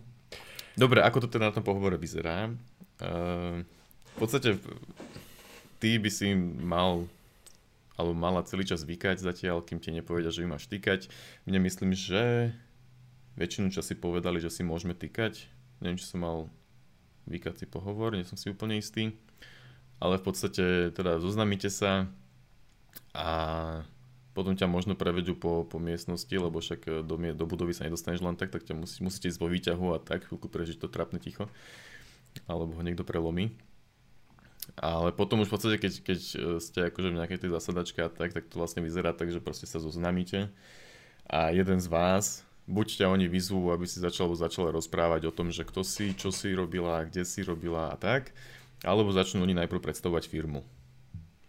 Dobre, 0.77 1.05
ako 1.05 1.25
to 1.25 1.29
teda 1.29 1.53
na 1.53 1.55
tom 1.57 1.65
pohovore 1.65 1.97
vyzerá? 2.01 2.53
Uh, 3.01 3.65
v 4.13 4.17
podstate 4.17 4.57
ty 5.81 5.97
by 5.97 6.11
si 6.13 6.33
mal 6.61 7.09
alebo 7.97 8.17
mala 8.17 8.41
celý 8.49 8.65
čas 8.65 8.89
vykať 8.89 9.21
zatiaľ, 9.21 9.61
kým 9.61 9.77
ti 9.77 9.93
nepovedia, 9.93 10.33
že 10.33 10.43
ju 10.43 10.49
máš 10.49 10.65
týkať. 10.67 11.13
Mne 11.45 11.69
myslím, 11.69 11.93
že 11.93 12.51
väčšinu 13.37 13.69
čas 13.69 13.93
si 13.93 13.95
povedali, 13.95 14.41
že 14.41 14.49
si 14.49 14.65
môžeme 14.65 14.97
týkať. 14.97 15.45
Neviem, 15.85 16.01
či 16.01 16.09
som 16.09 16.25
mal 16.25 16.49
vykací 17.29 17.69
pohovor, 17.69 18.17
nie 18.17 18.27
som 18.27 18.41
si 18.41 18.49
úplne 18.49 18.81
istý. 18.81 19.13
Ale 20.03 20.19
v 20.19 20.25
podstate 20.25 20.91
teda 20.91 21.23
zoznamíte 21.23 21.71
sa 21.71 22.11
a 23.15 23.29
potom 24.33 24.57
ťa 24.57 24.69
možno 24.69 24.97
prevedú 24.97 25.37
po, 25.37 25.69
po 25.69 25.77
miestnosti, 25.77 26.33
lebo 26.33 26.61
však 26.61 27.05
do, 27.05 27.17
mie- 27.21 27.37
do 27.37 27.45
budovy 27.45 27.77
sa 27.77 27.85
nedostaneš 27.85 28.25
len 28.25 28.37
tak, 28.37 28.49
tak 28.49 28.65
ťa 28.65 28.75
musí, 28.77 29.05
musíte 29.05 29.29
ísť 29.29 29.41
vo 29.41 29.49
výťahu 29.53 29.87
a 29.93 29.99
tak 30.01 30.29
chvíľku 30.29 30.49
prežiť 30.49 30.81
to 30.81 30.89
trápne 30.89 31.21
ticho. 31.21 31.53
Alebo 32.49 32.73
ho 32.73 32.83
niekto 32.83 33.05
prelomí. 33.05 33.53
Ale 34.79 35.13
potom 35.13 35.43
už 35.45 35.51
v 35.51 35.55
podstate, 35.59 35.77
keď, 35.77 35.93
keď 36.01 36.21
e, 36.23 36.37
ste 36.63 36.81
akože 36.89 37.13
v 37.13 37.19
nejakej 37.19 37.39
tej 37.45 37.51
zasadačke 37.51 37.99
a 38.01 38.09
tak, 38.09 38.33
tak 38.33 38.49
to 38.49 38.57
vlastne 38.57 38.81
vyzerá 38.81 39.13
tak, 39.13 39.29
že 39.29 39.43
proste 39.43 39.69
sa 39.69 39.83
zoznamíte 39.83 40.49
a 41.29 41.51
jeden 41.51 41.79
z 41.81 41.89
vás, 41.91 42.47
buď 42.67 43.03
ťa 43.03 43.07
oni 43.11 43.27
vyzvú, 43.31 43.71
aby 43.71 43.87
si 43.87 44.03
začal 44.03 44.31
začala 44.35 44.75
rozprávať 44.75 45.31
o 45.31 45.35
tom, 45.35 45.49
že 45.49 45.67
kto 45.67 45.81
si, 45.87 46.15
čo 46.15 46.29
si 46.29 46.55
robila, 46.55 47.07
kde 47.07 47.27
si 47.27 47.41
robila 47.43 47.91
a 47.91 47.97
tak, 47.99 48.35
alebo 48.83 49.15
začnú 49.15 49.43
oni 49.43 49.55
najprv 49.55 49.83
predstavovať 49.83 50.27
firmu. 50.27 50.61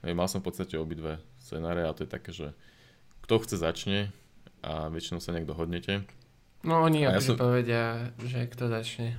Hej, 0.04 0.14
mal 0.16 0.28
som 0.28 0.44
v 0.44 0.52
podstate 0.52 0.76
obidve 0.80 1.20
scenáre 1.40 1.88
a 1.88 1.96
to 1.96 2.04
je 2.06 2.10
také, 2.12 2.32
že 2.36 2.52
kto 3.24 3.40
chce 3.40 3.56
začne 3.58 4.12
a 4.60 4.88
väčšinou 4.88 5.20
sa 5.20 5.32
nejak 5.32 5.48
dohodnete. 5.48 6.04
No 6.64 6.84
oni 6.84 7.04
ja 7.04 7.20
som- 7.20 7.36
povedia, 7.36 8.12
že 8.20 8.48
kto 8.48 8.68
začne. 8.68 9.16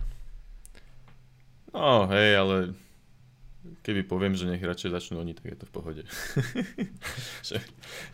No 1.72 2.06
hej, 2.06 2.30
ale 2.34 2.56
keby 3.82 4.04
poviem, 4.04 4.32
že 4.32 4.46
nech 4.46 4.62
radšej 4.62 4.92
začnú 4.92 5.18
oni, 5.18 5.32
tak 5.32 5.52
je 5.52 5.58
to 5.58 5.66
v 5.66 5.72
pohode. 5.72 6.02
že, 7.48 7.58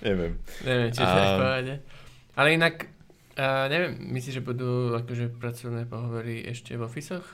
neviem. 0.00 0.38
Neviem, 0.62 0.90
či 0.90 1.02
A- 1.02 1.06
je 1.06 1.22
v 1.22 1.36
pohode. 1.36 1.74
Ale 2.34 2.48
inak, 2.54 2.74
uh, 3.36 3.66
neviem, 3.68 3.92
myslíš, 4.10 4.40
že 4.40 4.42
budú 4.42 4.94
akože 4.96 5.34
pracovné 5.36 5.84
pohovory 5.84 6.42
ešte 6.42 6.74
v 6.74 6.82
ofisoch? 6.82 7.26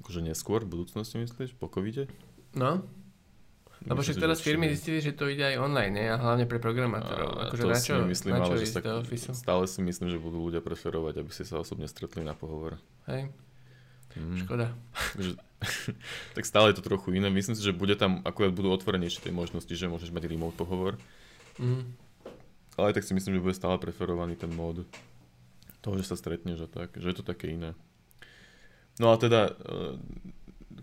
Akože 0.00 0.20
neskôr 0.20 0.64
v 0.64 0.72
budúcnosti 0.74 1.16
myslíš, 1.16 1.54
po 1.54 1.68
covide? 1.68 2.08
No, 2.52 2.82
lebo 3.80 4.04
však 4.04 4.12
Myslím, 4.12 4.24
teraz 4.28 4.38
firmy 4.44 4.68
zistili, 4.68 5.00
že 5.00 5.16
to 5.16 5.24
ide 5.24 5.40
aj 5.40 5.56
online, 5.56 5.92
nie? 5.94 6.04
A 6.04 6.20
hlavne 6.20 6.44
pre 6.44 6.60
programátorov. 6.60 7.32
A 7.40 7.48
Akože 7.48 7.62
to 7.64 7.68
na 7.68 7.76
si 7.80 7.86
čo, 7.88 7.94
nemyslím, 7.96 8.32
na 8.32 8.40
čo 8.44 8.52
ale 8.52 8.60
že 8.60 8.68
ofisu? 9.00 9.30
stále 9.32 9.64
si 9.64 9.80
myslím, 9.80 10.08
že 10.12 10.18
budú 10.20 10.38
ľudia 10.42 10.60
preferovať, 10.60 11.24
aby 11.24 11.30
si 11.32 11.48
sa 11.48 11.56
osobne 11.56 11.88
stretli 11.88 12.20
na 12.20 12.36
pohovor. 12.36 12.76
Hej, 13.08 13.32
Mm. 14.10 14.42
škoda. 14.42 14.74
Tak 16.34 16.42
stále 16.42 16.72
je 16.72 16.80
to 16.80 16.88
trochu 16.88 17.14
iné. 17.14 17.30
Myslím 17.30 17.54
si, 17.54 17.62
že 17.62 17.70
bude 17.70 17.92
tam, 17.94 18.24
akurát 18.24 18.50
budú 18.50 18.72
otvorenejšie 18.72 19.28
tie 19.28 19.30
možnosti, 19.30 19.70
že 19.70 19.86
môžeš 19.86 20.10
mať 20.10 20.24
remote 20.26 20.56
pohovor. 20.56 20.96
Mhm. 21.60 21.94
Ale 22.74 22.96
tak 22.96 23.04
si 23.04 23.12
myslím, 23.12 23.36
že 23.38 23.44
bude 23.44 23.54
stále 23.54 23.76
preferovaný 23.76 24.34
ten 24.34 24.48
mód 24.50 24.82
toho, 25.78 25.94
že 26.00 26.08
sa 26.08 26.16
stretneš 26.16 26.64
a 26.64 26.68
tak, 26.68 26.96
že 26.96 27.12
je 27.12 27.16
to 27.16 27.22
také 27.22 27.52
iné. 27.52 27.76
No 28.96 29.12
a 29.12 29.20
teda, 29.20 29.52
eh, 29.52 29.94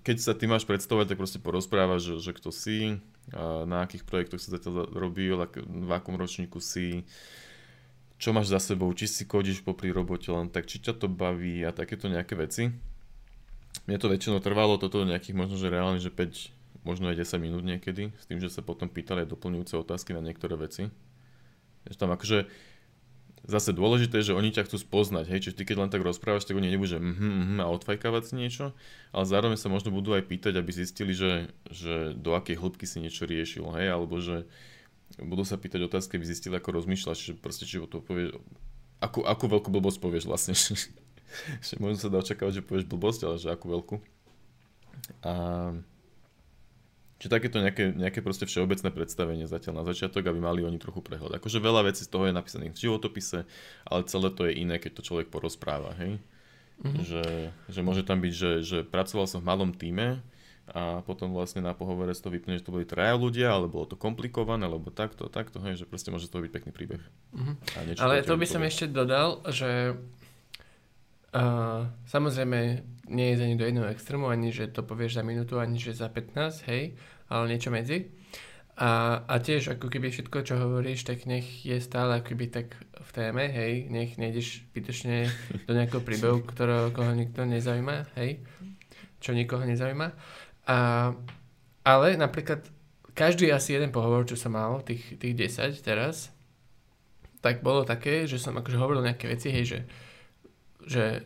keď 0.03 0.17
sa 0.19 0.33
ty 0.33 0.45
máš 0.45 0.67
predstavovať, 0.67 1.13
tak 1.13 1.21
proste 1.21 1.39
porozprávaš, 1.39 2.13
že, 2.13 2.15
že 2.29 2.31
kto 2.35 2.49
si, 2.53 2.99
na 3.67 3.83
akých 3.83 4.07
projektoch 4.07 4.39
si 4.39 4.53
zatiaľ 4.53 4.87
robil, 4.91 5.37
ak, 5.39 5.59
v 5.63 5.91
akom 5.91 6.15
ročníku 6.15 6.63
si, 6.63 7.03
čo 8.17 8.31
máš 8.33 8.49
za 8.49 8.59
sebou, 8.59 8.89
či 8.95 9.05
si 9.05 9.23
kodíš 9.27 9.61
popri 9.61 9.91
robote 9.91 10.31
len 10.31 10.49
tak, 10.49 10.65
či 10.65 10.79
ťa 10.79 10.95
to 10.97 11.07
baví 11.11 11.61
a 11.63 11.75
takéto 11.75 12.07
nejaké 12.09 12.33
veci. 12.39 12.71
Mne 13.85 13.97
to 14.01 14.09
väčšinou 14.09 14.41
trvalo 14.41 14.81
toto 14.81 15.05
nejakých 15.05 15.37
možno, 15.37 15.55
že 15.59 15.69
reálne, 15.69 16.01
že 16.01 16.09
5, 16.09 16.83
možno 16.87 17.13
aj 17.13 17.21
10 17.23 17.43
minút 17.43 17.63
niekedy, 17.63 18.09
s 18.15 18.25
tým, 18.25 18.41
že 18.41 18.49
sa 18.49 18.65
potom 18.65 18.89
pýtali 18.89 19.23
aj 19.23 19.31
doplňujúce 19.31 19.75
otázky 19.77 20.17
na 20.17 20.23
niektoré 20.23 20.57
veci. 20.57 20.89
Vieš, 21.85 21.95
tam 21.99 22.11
akože 22.11 22.47
zase 23.47 23.71
dôležité 23.71 24.19
že 24.19 24.35
oni 24.35 24.51
ťa 24.51 24.67
chcú 24.67 24.77
spoznať, 24.77 25.25
hej, 25.31 25.39
čiže 25.47 25.57
ty 25.57 25.63
keď 25.63 25.87
len 25.87 25.91
tak 25.91 26.03
rozprávaš, 26.03 26.43
tak 26.43 26.59
oni 26.59 26.67
nebudú, 26.67 26.95
že 26.95 26.99
mhm, 26.99 27.15
mhm 27.15 27.57
a 27.63 27.71
odfajkávať 27.71 28.23
si 28.29 28.33
niečo, 28.35 28.75
ale 29.15 29.23
zároveň 29.23 29.55
sa 29.55 29.71
možno 29.71 29.89
budú 29.89 30.13
aj 30.13 30.27
pýtať, 30.27 30.59
aby 30.59 30.71
zistili, 30.75 31.15
že, 31.15 31.49
že 31.71 32.11
do 32.13 32.35
akej 32.35 32.59
hĺbky 32.59 32.83
si 32.83 32.99
niečo 32.99 33.23
riešil, 33.23 33.65
hej, 33.79 33.87
alebo 33.89 34.19
že 34.19 34.45
budú 35.15 35.47
sa 35.47 35.55
pýtať 35.55 35.87
otázky, 35.87 36.19
aby 36.19 36.27
zistili, 36.27 36.59
ako 36.59 36.83
rozmýšľaš, 36.83 37.17
že 37.17 37.33
proste, 37.39 37.63
či 37.63 37.79
to 37.87 38.03
povieš, 38.03 38.35
akú, 38.99 39.23
akú 39.23 39.47
veľkú 39.47 39.69
blbosť 39.71 39.99
povieš 40.03 40.27
vlastne, 40.27 40.53
že 41.65 41.73
možno 41.79 41.97
sa 41.97 42.11
dá 42.11 42.19
očakávať, 42.19 42.61
že 42.61 42.67
povieš 42.67 42.85
blbosť, 42.91 43.19
ale 43.23 43.35
že 43.39 43.47
akú 43.47 43.71
veľkú. 43.71 43.95
A 45.23 45.33
Čiže 47.17 47.33
takéto 47.33 47.57
nejaké, 47.57 47.97
nejaké 47.97 48.21
proste 48.21 48.45
všeobecné 48.45 48.93
predstavenie 48.93 49.49
zatiaľ 49.49 49.81
na 49.81 49.85
začiatok, 49.89 50.29
aby 50.29 50.37
mali 50.37 50.61
oni 50.61 50.77
trochu 50.77 51.01
prehľad. 51.01 51.41
Akože 51.41 51.57
veľa 51.57 51.89
vecí 51.89 52.05
z 52.05 52.13
toho 52.13 52.29
je 52.29 52.37
napísaných 52.37 52.77
v 52.77 52.81
životopise, 52.89 53.49
ale 53.89 54.05
celé 54.05 54.29
to 54.29 54.45
je 54.45 54.53
iné, 54.53 54.77
keď 54.77 55.01
to 55.01 55.05
človek 55.05 55.33
porozpráva, 55.33 55.97
hej. 55.97 56.21
Mm-hmm. 56.77 57.03
Že, 57.09 57.25
že 57.73 57.81
môže 57.81 58.05
tam 58.05 58.21
byť, 58.21 58.33
že, 58.37 58.51
že 58.61 58.77
pracoval 58.85 59.25
som 59.25 59.41
v 59.41 59.49
malom 59.49 59.73
týme 59.73 60.21
a 60.69 61.01
potom 61.09 61.33
vlastne 61.33 61.65
na 61.65 61.73
pohovore 61.73 62.13
z 62.13 62.21
toho 62.21 62.37
vypne, 62.37 62.59
že 62.59 62.65
to 62.67 62.75
boli 62.75 62.85
traja 62.85 63.17
ľudia, 63.17 63.49
ale 63.49 63.65
bolo 63.65 63.89
to 63.89 63.97
komplikované, 63.97 64.69
alebo 64.69 64.93
takto, 64.93 65.25
takto, 65.25 65.57
hej, 65.65 65.81
že 65.81 65.85
proste 65.89 66.13
môže 66.13 66.29
to 66.29 66.37
byť 66.37 66.51
pekný 66.53 66.69
príbeh. 66.69 67.01
Mm-hmm. 67.33 67.97
Ale 67.97 68.21
to 68.21 68.37
by 68.37 68.45
som 68.45 68.61
ešte 68.61 68.93
dodal, 68.93 69.41
že 69.49 69.97
Samozrejme, 72.07 72.59
nie 73.11 73.27
je 73.33 73.43
ani 73.43 73.55
do 73.59 73.67
jedného 73.67 73.91
extrému, 73.91 74.31
ani 74.31 74.51
že 74.51 74.71
to 74.71 74.83
povieš 74.83 75.19
za 75.19 75.23
minútu, 75.23 75.59
ani 75.59 75.79
že 75.79 75.95
za 75.95 76.07
15, 76.07 76.67
hej, 76.71 76.95
ale 77.27 77.43
niečo 77.51 77.71
medzi. 77.71 78.11
A, 78.77 79.23
a 79.25 79.41
tiež 79.41 79.73
ako 79.73 79.89
keby 79.89 80.13
všetko, 80.13 80.45
čo 80.45 80.61
hovoríš, 80.61 81.01
tak 81.01 81.25
nech 81.25 81.65
je 81.65 81.81
stále 81.81 82.21
ako 82.21 82.29
keby 82.29 82.45
tak 82.53 82.77
v 82.93 83.09
téme, 83.09 83.49
hej, 83.49 83.89
nech 83.89 84.21
nejdeš 84.21 84.69
zbytočne 84.69 85.25
do 85.65 85.73
nejakého 85.73 86.05
príbehu, 86.05 86.45
ktorého 86.45 86.93
koho 86.93 87.09
nikto 87.17 87.41
nezaujíma, 87.41 88.13
hej, 88.21 88.37
čo 89.17 89.33
nikoho 89.33 89.65
nezaujíma. 89.65 90.13
A, 90.69 90.77
ale 91.81 92.07
napríklad 92.21 92.69
každý 93.17 93.49
asi 93.49 93.73
jeden 93.73 93.89
pohovor, 93.89 94.29
čo 94.29 94.37
som 94.37 94.53
mal, 94.53 94.85
tých, 94.85 95.17
tých 95.17 95.33
10 95.33 95.73
teraz, 95.81 96.29
tak 97.41 97.65
bolo 97.65 97.81
také, 97.81 98.29
že 98.29 98.37
som 98.37 98.53
akože 98.53 98.77
hovoril 98.77 99.01
nejaké 99.01 99.25
veci, 99.25 99.49
hej, 99.49 99.65
že 99.65 99.79
že 100.85 101.25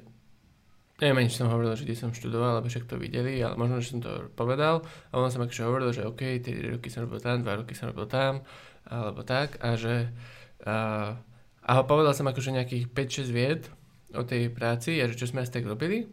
neviem 1.02 1.26
ani, 1.26 1.34
či 1.34 1.42
som 1.42 1.50
hovoril, 1.50 1.74
že 1.74 1.84
kde 1.84 1.98
som 1.98 2.14
študoval, 2.14 2.62
alebo 2.62 2.70
však 2.70 2.86
to 2.86 3.02
videli, 3.02 3.42
ale 3.42 3.58
možno, 3.58 3.82
že 3.82 3.98
som 3.98 4.00
to 4.06 4.30
povedal. 4.38 4.86
A 5.10 5.18
on 5.18 5.34
som 5.34 5.42
akože 5.42 5.66
hovoril, 5.66 5.90
že 5.90 6.06
OK, 6.06 6.22
3 6.22 6.78
roky 6.78 6.94
som 6.94 7.10
robil 7.10 7.18
tam, 7.18 7.42
2 7.42 7.60
roky 7.66 7.74
som 7.74 7.90
robil 7.90 8.06
tam, 8.06 8.46
alebo 8.86 9.26
tak 9.26 9.58
a 9.66 9.74
že 9.74 10.14
a, 10.62 11.18
a 11.66 11.72
povedal 11.82 12.14
som 12.14 12.30
akože 12.30 12.54
nejakých 12.54 12.94
5-6 12.94 13.34
vied 13.34 13.62
o 14.14 14.22
tej 14.22 14.54
práci 14.54 15.02
a 15.02 15.10
že 15.10 15.18
čo 15.18 15.26
sme 15.26 15.42
asi 15.42 15.50
tak 15.50 15.66
robili. 15.66 16.06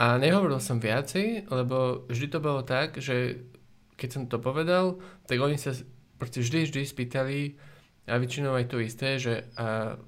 A 0.00 0.16
nehovoril 0.16 0.58
som 0.58 0.80
viacej, 0.80 1.52
lebo 1.52 2.08
vždy 2.08 2.26
to 2.32 2.38
bolo 2.40 2.64
tak, 2.64 2.96
že 2.96 3.44
keď 4.00 4.08
som 4.08 4.22
to 4.26 4.40
povedal, 4.40 4.98
tak 5.28 5.36
oni 5.38 5.60
sa 5.60 5.76
proste 6.16 6.40
vždy, 6.40 6.66
vždy 6.66 6.82
spýtali 6.88 7.40
a 8.08 8.18
väčšinou 8.18 8.56
aj 8.56 8.66
to 8.72 8.82
isté, 8.82 9.20
že 9.20 9.46
a 9.54 10.00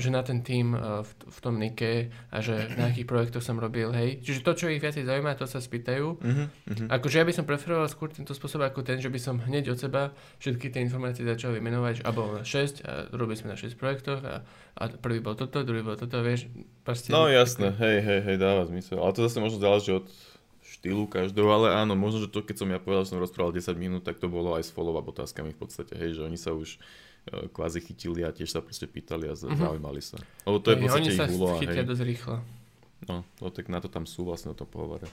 že 0.00 0.10
na 0.10 0.24
ten 0.24 0.40
tým 0.40 0.72
uh, 0.72 1.04
v, 1.04 1.10
v 1.28 1.38
tom 1.38 1.54
Nike 1.60 2.08
a 2.32 2.40
že 2.40 2.72
na 2.74 2.88
akých 2.88 3.06
projektoch 3.06 3.44
som 3.44 3.60
robil, 3.60 3.92
hej. 3.92 4.24
Čiže 4.24 4.40
to, 4.40 4.52
čo 4.56 4.72
ich 4.72 4.80
viacej 4.80 5.04
zaujíma, 5.04 5.36
to 5.36 5.44
sa 5.44 5.60
spýtajú. 5.60 6.06
Uh-huh, 6.16 6.48
uh-huh. 6.48 6.88
Akože 6.88 7.20
ja 7.20 7.24
by 7.28 7.32
som 7.36 7.44
preferoval 7.44 7.86
skôr 7.86 8.08
tento 8.10 8.32
spôsob 8.32 8.64
ako 8.64 8.80
ten, 8.82 8.98
že 8.98 9.12
by 9.12 9.20
som 9.20 9.36
hneď 9.38 9.76
od 9.76 9.78
seba 9.78 10.16
všetky 10.40 10.72
tie 10.72 10.80
informácie 10.80 11.22
začal 11.22 11.52
vymenovať, 11.54 12.02
a 12.02 12.08
bol 12.10 12.40
na 12.40 12.42
6 12.42 12.82
a 12.88 13.12
robili 13.12 13.36
sme 13.36 13.52
na 13.52 13.58
6 13.60 13.76
projektoch 13.76 14.20
a, 14.24 14.42
a 14.80 14.82
prvý 14.96 15.20
bol 15.20 15.36
toto, 15.36 15.60
druhý 15.62 15.84
bol 15.84 16.00
toto, 16.00 16.24
vieš. 16.24 16.48
Proste, 16.82 17.12
no 17.12 17.28
jasné, 17.28 17.70
hej, 17.76 17.98
hej, 18.00 18.20
hej, 18.24 18.36
dáva 18.40 18.64
zmysel. 18.64 18.98
Ale 18.98 19.12
to 19.12 19.22
zase 19.28 19.38
možno 19.38 19.60
záleží 19.60 19.92
od 19.92 20.08
štýlu 20.64 21.10
každého, 21.10 21.50
ale 21.50 21.66
áno, 21.74 21.98
možno, 21.98 22.24
že 22.24 22.32
to, 22.32 22.40
keď 22.40 22.56
som 22.64 22.68
ja 22.70 22.80
povedal, 22.80 23.04
že 23.04 23.12
som 23.12 23.20
rozprával 23.20 23.52
10 23.52 23.74
minút, 23.76 24.02
tak 24.06 24.22
to 24.22 24.30
bolo 24.30 24.56
aj 24.56 24.64
s 24.64 24.72
follow-up 24.72 25.04
otázkami 25.12 25.52
v 25.52 25.60
podstate, 25.60 25.98
hej, 25.98 26.16
že 26.16 26.24
oni 26.24 26.38
sa 26.38 26.54
už 26.54 26.78
kvázi 27.28 27.84
chytili 27.84 28.24
a 28.24 28.32
tiež 28.32 28.50
sa 28.50 28.60
proste 28.64 28.88
pýtali 28.88 29.28
a 29.28 29.34
mhm. 29.36 29.58
zaujímali 29.60 30.02
sa. 30.02 30.18
Lebo 30.48 30.58
to 30.58 30.72
je 30.72 30.76
v 30.76 30.80
podstate 30.86 31.10
ich 31.12 31.20
úloha. 31.36 31.54
Oni 31.56 31.66
sa 31.66 31.72
chytia 31.72 31.84
dosť 31.84 32.02
rýchlo. 32.04 32.36
No, 33.08 33.16
no, 33.40 33.46
tak 33.48 33.72
na 33.72 33.80
to 33.80 33.88
tam 33.88 34.04
sú 34.04 34.28
vlastne 34.28 34.52
o 34.52 34.56
tom 34.56 34.68
pohovore. 34.68 35.08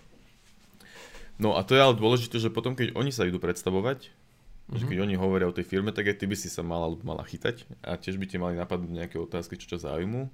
No 1.38 1.56
a 1.56 1.62
to 1.62 1.78
je 1.78 1.82
ale 1.84 1.96
dôležité, 1.96 2.42
že 2.42 2.50
potom, 2.50 2.74
keď 2.74 2.98
oni 2.98 3.14
sa 3.14 3.24
idú 3.24 3.38
predstavovať, 3.38 4.10
mm-hmm. 4.10 4.76
že 4.76 4.84
mhm. 4.84 4.90
keď 4.90 4.98
oni 5.06 5.16
hovoria 5.16 5.48
o 5.48 5.56
tej 5.56 5.68
firme, 5.68 5.94
tak 5.94 6.10
aj 6.10 6.18
ty 6.20 6.26
by 6.26 6.36
si 6.36 6.50
sa 6.52 6.66
mala, 6.66 6.92
mala 7.06 7.24
chytať 7.24 7.64
a 7.86 7.96
tiež 7.96 8.18
by 8.18 8.26
ti 8.28 8.42
mali 8.42 8.58
napadnúť 8.58 8.92
nejaké 8.92 9.18
otázky, 9.22 9.56
čo 9.56 9.78
ťa 9.78 9.88
zaujímu. 9.88 10.28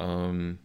Um, 0.00 0.56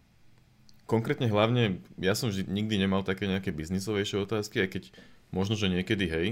konkrétne 0.88 1.28
hlavne, 1.28 1.84
ja 2.00 2.16
som 2.16 2.32
vždy, 2.32 2.48
nikdy 2.48 2.80
nemal 2.80 3.04
také 3.04 3.28
nejaké 3.28 3.52
biznisovejšie 3.52 4.24
otázky, 4.24 4.64
aj 4.64 4.70
keď 4.80 4.84
možno, 5.36 5.60
že 5.60 5.68
niekedy 5.68 6.08
hej, 6.08 6.28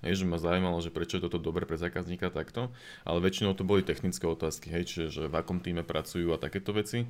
Hej, 0.00 0.24
že 0.24 0.24
ma 0.24 0.40
zaujímalo, 0.40 0.80
že 0.80 0.88
prečo 0.88 1.20
je 1.20 1.28
toto 1.28 1.36
dobre 1.36 1.68
pre 1.68 1.76
zákazníka 1.76 2.32
takto, 2.32 2.72
ale 3.04 3.18
väčšinou 3.20 3.52
to 3.52 3.68
boli 3.68 3.84
technické 3.84 4.24
otázky, 4.24 4.72
hej, 4.72 4.88
čiže 4.88 5.06
že 5.12 5.22
v 5.28 5.34
akom 5.36 5.60
týme 5.60 5.84
pracujú 5.84 6.32
a 6.32 6.40
takéto 6.40 6.72
veci. 6.72 7.04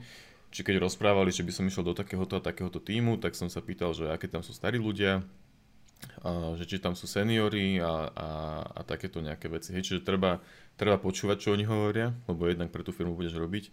Či 0.50 0.66
keď 0.66 0.83
rozprávali, 0.83 1.31
že 1.31 1.46
by 1.46 1.53
som 1.55 1.64
išiel 1.70 1.87
do 1.87 1.94
takéhoto 1.94 2.35
a 2.35 2.42
takéhoto 2.42 2.83
týmu, 2.83 3.22
tak 3.22 3.38
som 3.38 3.46
sa 3.46 3.62
pýtal, 3.62 3.94
že 3.94 4.11
aké 4.11 4.26
tam 4.26 4.42
sú 4.42 4.50
starí 4.50 4.83
ľudia, 4.83 5.22
a, 6.26 6.59
že 6.59 6.66
či 6.66 6.83
tam 6.83 6.98
sú 6.98 7.07
seniory 7.07 7.79
a, 7.79 8.11
a, 8.11 8.29
a 8.74 8.81
takéto 8.83 9.22
nejaké 9.22 9.46
veci. 9.46 9.70
Hej, 9.70 9.87
čiže 9.87 10.03
treba, 10.03 10.42
treba 10.74 10.98
počúvať, 10.98 11.46
čo 11.46 11.55
oni 11.55 11.62
hovoria, 11.70 12.11
lebo 12.26 12.50
jednak 12.50 12.74
pre 12.74 12.83
tú 12.83 12.90
firmu 12.90 13.14
budeš 13.14 13.38
robiť. 13.38 13.70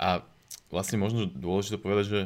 A 0.00 0.24
vlastne 0.72 0.96
možno 0.96 1.28
dôležité 1.28 1.76
povedať, 1.76 2.06
že 2.08 2.20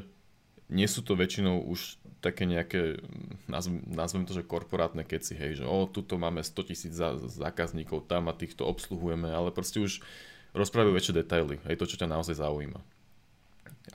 nie 0.71 0.87
sú 0.87 1.03
to 1.03 1.19
väčšinou 1.19 1.67
už 1.67 1.99
také 2.21 2.45
nejaké, 2.45 3.01
nazvem, 3.49 3.81
nazvem 3.89 4.29
to, 4.29 4.37
že 4.37 4.45
korporátne 4.45 5.03
keci, 5.09 5.33
hej, 5.33 5.61
že 5.61 5.65
o, 5.65 5.89
tuto 5.89 6.21
máme 6.21 6.45
100 6.45 6.69
tisíc 6.69 6.95
zákazníkov, 7.33 8.05
tam 8.07 8.29
a 8.29 8.37
týchto 8.37 8.69
obsluhujeme, 8.69 9.33
ale 9.33 9.49
proste 9.49 9.81
už 9.81 10.05
rozprávajú 10.53 10.93
väčšie 10.93 11.17
detaily, 11.17 11.57
hej, 11.65 11.81
to, 11.81 11.89
čo 11.89 11.97
ťa 11.97 12.13
naozaj 12.13 12.37
zaujíma. 12.37 12.81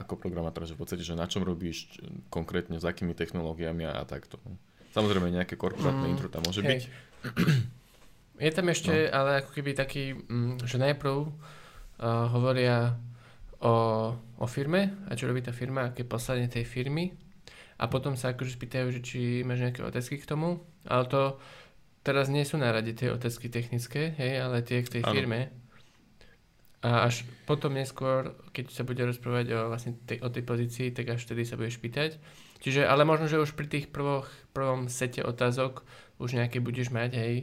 Ako 0.01 0.17
programátor, 0.17 0.65
že 0.65 0.73
v 0.73 0.81
podstate, 0.81 1.05
že 1.05 1.13
na 1.13 1.29
čom 1.29 1.45
robíš 1.45 2.01
konkrétne, 2.33 2.81
s 2.81 2.85
akými 2.85 3.13
technológiami 3.13 3.85
a, 3.85 4.01
a 4.01 4.03
takto. 4.03 4.41
Samozrejme 4.97 5.29
nejaké 5.29 5.55
korporátne 5.55 6.09
mm, 6.09 6.11
intro 6.11 6.27
tam 6.27 6.43
môže 6.43 6.65
hej. 6.65 6.67
byť. 6.67 6.83
Je 8.45 8.51
tam 8.51 8.67
ešte, 8.67 8.91
no. 8.91 9.11
ale 9.15 9.29
ako 9.45 9.49
keby 9.55 9.71
taký, 9.77 10.17
mm, 10.17 10.65
že 10.67 10.75
najprv 10.81 11.15
uh, 11.15 11.29
hovoria 12.33 12.97
o, 13.63 13.75
o 14.17 14.45
firme 14.49 14.91
a 15.07 15.15
čo 15.15 15.29
robí 15.29 15.39
tá 15.39 15.55
firma, 15.55 15.93
aké 15.93 16.03
poslanie 16.03 16.51
tej 16.51 16.67
firmy 16.67 17.15
a 17.75 17.83
potom 17.91 18.15
sa 18.15 18.31
akože 18.31 18.55
spýtajú, 18.55 18.87
že 18.95 19.01
či 19.03 19.19
máš 19.43 19.63
nejaké 19.67 19.83
otázky 19.83 20.15
k 20.21 20.29
tomu, 20.29 20.63
ale 20.87 21.05
to 21.11 21.21
teraz 22.05 22.29
nie 22.29 22.45
sú 22.45 22.61
na 22.61 22.69
rade 22.69 22.93
tie 22.93 23.09
otázky 23.09 23.49
technické, 23.49 24.13
hej, 24.15 24.45
ale 24.45 24.61
tie 24.61 24.85
k 24.85 24.99
tej 24.99 25.01
ano. 25.03 25.11
firme. 25.11 25.39
A 26.85 27.09
až 27.09 27.25
potom 27.49 27.73
neskôr, 27.73 28.37
keď 28.53 28.69
sa 28.69 28.85
bude 28.85 29.01
rozprávať 29.01 29.57
o, 29.57 29.73
vlastne 29.73 29.97
tej, 30.05 30.21
o 30.21 30.29
tej 30.29 30.45
pozícii, 30.45 30.87
tak 30.93 31.17
až 31.17 31.25
vtedy 31.25 31.41
sa 31.41 31.57
budeš 31.57 31.81
pýtať. 31.81 32.21
Čiže, 32.61 32.85
ale 32.85 33.09
možno, 33.09 33.25
že 33.25 33.41
už 33.41 33.57
pri 33.57 33.65
tých 33.65 33.89
prvoch, 33.89 34.29
prvom 34.53 34.85
sete 34.85 35.25
otázok 35.25 35.81
už 36.21 36.37
nejaké 36.37 36.61
budeš 36.61 36.93
mať, 36.93 37.11
hej. 37.17 37.35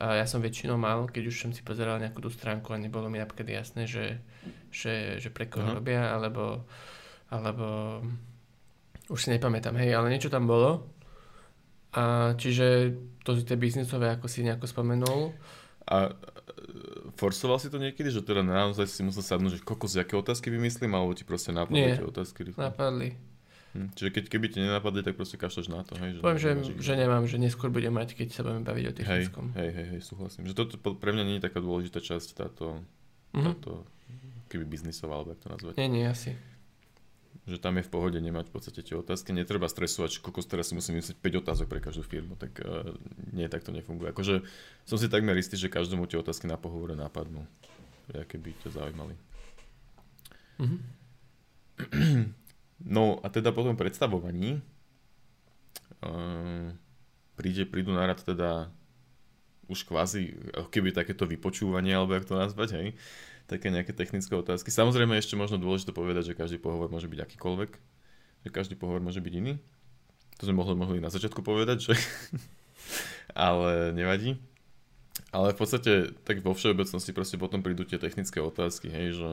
A 0.00 0.16
ja 0.16 0.24
som 0.24 0.40
väčšinou 0.40 0.80
mal, 0.80 1.04
keď 1.04 1.28
už 1.28 1.36
som 1.36 1.50
si 1.52 1.60
pozeral 1.60 2.00
nejakú 2.00 2.24
tú 2.24 2.32
stránku 2.32 2.72
a 2.72 2.80
nebolo 2.80 3.12
mi 3.12 3.20
napríklad 3.20 3.60
jasné, 3.60 3.84
že, 3.84 4.24
že, 4.72 5.20
že 5.20 5.28
pre 5.28 5.52
koho 5.52 5.68
uh-huh. 5.68 5.78
robia, 5.84 6.08
alebo, 6.08 6.64
alebo 7.28 8.00
už 9.08 9.18
si 9.18 9.28
nepamätám, 9.32 9.74
hej, 9.80 9.96
ale 9.96 10.12
niečo 10.12 10.28
tam 10.28 10.44
bolo. 10.44 10.92
A 11.96 12.36
čiže 12.36 12.92
to 13.24 13.32
si 13.32 13.48
tie 13.48 13.56
biznisové, 13.56 14.12
ako 14.12 14.28
si 14.28 14.44
nejako 14.44 14.68
spomenul. 14.68 15.32
A 15.88 16.12
forsoval 17.16 17.56
si 17.56 17.72
to 17.72 17.80
niekedy, 17.80 18.12
že 18.12 18.20
teda 18.20 18.44
naozaj 18.44 18.84
si 18.84 19.00
musel 19.00 19.24
sadnúť, 19.24 19.58
že 19.58 19.64
kokos, 19.64 19.96
aké 19.96 20.12
otázky 20.14 20.52
vymyslím, 20.52 20.92
alebo 20.92 21.16
ti 21.16 21.24
proste 21.24 21.50
napadli 21.50 21.96
tie 21.96 22.04
otázky 22.04 22.52
rýchlo? 22.52 22.60
napadli. 22.60 23.16
Hm, 23.72 23.92
čiže 23.96 24.10
keď, 24.12 24.24
keby 24.32 24.46
ti 24.48 24.58
nenapadli, 24.64 25.04
tak 25.04 25.16
proste 25.16 25.36
kašľaš 25.36 25.68
na 25.68 25.80
to, 25.84 25.92
hej? 26.00 26.16
Že 26.16 26.20
Poviem, 26.24 26.40
že, 26.40 26.50
že 26.80 26.92
nemám, 26.96 27.24
že 27.28 27.36
neskôr 27.36 27.68
budem 27.68 27.92
mať, 27.92 28.16
keď 28.16 28.28
sa 28.32 28.40
budeme 28.44 28.64
baviť 28.64 28.84
o 28.84 28.92
technickom. 28.96 29.44
Hej, 29.56 29.70
hej, 29.76 29.86
hej, 29.96 30.00
súhlasím. 30.04 30.48
Že 30.48 30.54
toto 30.56 30.74
pre 30.96 31.12
mňa 31.12 31.24
nie 31.24 31.36
je 31.36 31.44
taká 31.44 31.60
dôležitá 31.60 32.00
časť, 32.00 32.28
táto, 32.36 32.80
mm-hmm. 33.36 33.44
táto 33.44 33.84
keby 34.48 34.64
biznisová, 34.64 35.20
alebo 35.20 35.36
ako 35.36 35.40
to 35.40 35.48
nazvať. 35.52 35.74
Nie, 35.76 35.88
nie, 35.88 36.04
asi 36.08 36.32
že 37.48 37.56
tam 37.56 37.80
je 37.80 37.88
v 37.88 37.90
pohode 37.90 38.18
nemať 38.20 38.52
v 38.52 38.52
podstate 38.52 38.80
tie 38.84 38.92
otázky. 38.92 39.32
Netreba 39.32 39.64
stresovať, 39.64 40.20
že 40.20 40.22
kokos 40.22 40.44
teraz 40.44 40.68
si 40.68 40.76
musím 40.76 41.00
myslieť 41.00 41.16
5 41.16 41.40
otázok 41.42 41.66
pre 41.66 41.80
každú 41.80 42.04
firmu, 42.04 42.36
tak 42.36 42.60
uh, 42.60 42.92
nie, 43.32 43.48
tak 43.48 43.64
to 43.64 43.72
nefunguje. 43.72 44.12
Akože 44.12 44.44
som 44.84 45.00
si 45.00 45.08
takmer 45.08 45.32
istý, 45.40 45.56
že 45.56 45.72
každému 45.72 46.04
tie 46.04 46.20
otázky 46.20 46.44
na 46.44 46.60
pohovore 46.60 46.92
napadnú, 46.92 47.48
aké 48.12 48.36
by 48.36 48.52
ťa 48.60 48.70
zaujímali. 48.76 49.14
Mm-hmm. 50.60 50.80
No 52.78 53.18
a 53.26 53.26
teda 53.26 53.50
po 53.50 53.66
tom 53.66 53.74
predstavovaní 53.74 54.62
uh, 55.98 56.70
príde, 57.34 57.66
prídu 57.66 57.90
na 57.90 58.06
rad 58.06 58.22
teda 58.22 58.70
už 59.66 59.82
kvázi, 59.82 60.38
keby 60.70 60.94
takéto 60.94 61.26
vypočúvanie, 61.26 61.90
alebo 61.90 62.14
jak 62.14 62.24
to 62.24 62.38
nazvať, 62.38 62.68
hej, 62.78 62.88
také 63.48 63.72
nejaké 63.72 63.96
technické 63.96 64.36
otázky. 64.36 64.68
Samozrejme 64.68 65.16
ešte 65.16 65.34
možno 65.34 65.56
dôležité 65.56 65.96
povedať, 65.96 66.32
že 66.32 66.38
každý 66.38 66.60
pohovor 66.60 66.92
môže 66.92 67.08
byť 67.08 67.24
akýkoľvek, 67.24 67.70
že 68.44 68.50
každý 68.52 68.76
pohovor 68.76 69.00
môže 69.00 69.24
byť 69.24 69.34
iný. 69.34 69.56
To 70.38 70.46
sme 70.46 70.60
mohli, 70.60 70.76
mohli 70.76 70.98
na 71.00 71.08
začiatku 71.08 71.40
povedať, 71.40 71.90
že... 71.90 71.94
ale 73.34 73.96
nevadí. 73.96 74.36
Ale 75.32 75.56
v 75.56 75.58
podstate 75.58 75.92
tak 76.22 76.44
vo 76.44 76.52
všeobecnosti 76.52 77.10
proste 77.16 77.40
potom 77.40 77.64
prídu 77.64 77.82
tie 77.88 77.98
technické 77.98 78.38
otázky, 78.38 78.92
hej, 78.92 79.18
že 79.18 79.30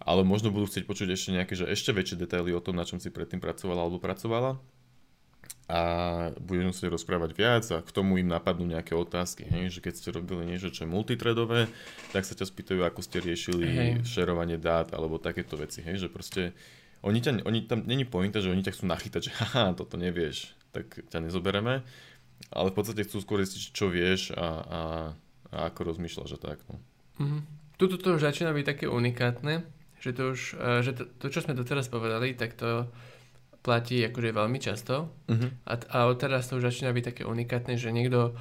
ale 0.00 0.24
možno 0.24 0.48
budú 0.48 0.64
chcieť 0.64 0.88
počuť 0.88 1.12
ešte 1.12 1.36
nejaké, 1.36 1.52
že 1.52 1.68
ešte 1.68 1.92
väčšie 1.92 2.16
detaily 2.16 2.56
o 2.56 2.64
tom, 2.64 2.80
na 2.80 2.88
čom 2.88 2.96
si 2.96 3.12
predtým 3.12 3.36
pracovala 3.36 3.84
alebo 3.84 4.00
pracovala 4.00 4.56
a 5.70 5.80
budeme 6.42 6.74
musieť 6.74 6.90
rozprávať 6.90 7.30
viac 7.38 7.64
a 7.70 7.78
k 7.78 7.94
tomu 7.94 8.18
im 8.18 8.26
napadnú 8.26 8.66
nejaké 8.66 8.98
otázky, 8.98 9.46
hej? 9.46 9.70
že 9.70 9.78
keď 9.78 9.94
ste 9.94 10.08
robili 10.10 10.42
niečo, 10.42 10.74
čo 10.74 10.82
je 10.82 10.90
multitredové, 10.90 11.70
tak 12.10 12.26
sa 12.26 12.34
ťa 12.34 12.50
spýtajú, 12.50 12.82
ako 12.82 13.00
ste 13.06 13.22
riešili 13.22 13.66
hey. 13.70 13.92
šerovanie 14.02 14.58
dát 14.58 14.90
alebo 14.90 15.22
takéto 15.22 15.54
veci, 15.54 15.78
hej? 15.86 16.02
že 16.02 16.08
proste 16.10 16.50
oni, 17.06 17.22
ťa, 17.22 17.46
oni 17.46 17.70
tam 17.70 17.86
není 17.86 18.02
pointa, 18.02 18.42
že 18.42 18.50
oni 18.50 18.66
ťa 18.66 18.74
chcú 18.74 18.84
nachytať, 18.90 19.20
že 19.30 19.32
haha, 19.40 19.78
toto 19.78 19.94
nevieš, 19.94 20.58
tak 20.74 20.90
ťa 21.06 21.22
nezobereme, 21.22 21.86
ale 22.50 22.68
v 22.72 22.76
podstate 22.76 23.06
chcú 23.06 23.22
skôr 23.22 23.38
zistiť, 23.46 23.62
čo 23.70 23.86
vieš 23.86 24.34
a, 24.34 24.42
a, 24.42 24.80
a 25.54 25.58
ako 25.70 25.94
rozmýšľaš 25.94 26.34
a 26.34 26.40
tak. 26.50 26.58
No. 26.66 26.82
Mm-hmm. 27.22 27.42
Tuto 27.78 27.96
to 27.96 28.18
už 28.18 28.26
začína 28.26 28.50
byť 28.50 28.66
také 28.66 28.84
unikátne, 28.90 29.62
že 30.02 30.10
to 30.16 30.34
už, 30.34 30.40
eh, 30.58 30.80
že 30.82 30.92
to, 30.98 31.04
to 31.06 31.26
čo 31.30 31.46
sme 31.46 31.54
doteraz 31.54 31.86
povedali, 31.86 32.34
tak 32.34 32.58
to 32.58 32.90
platí 33.60 34.00
akože 34.08 34.30
veľmi 34.32 34.58
často 34.58 35.12
uh-huh. 35.28 35.50
a, 35.68 35.72
a 35.92 35.98
odteraz 36.08 36.48
to 36.48 36.56
už 36.56 36.72
začína 36.72 36.96
byť 36.96 37.04
také 37.12 37.22
unikátne, 37.28 37.76
že 37.76 37.92
niekto, 37.92 38.32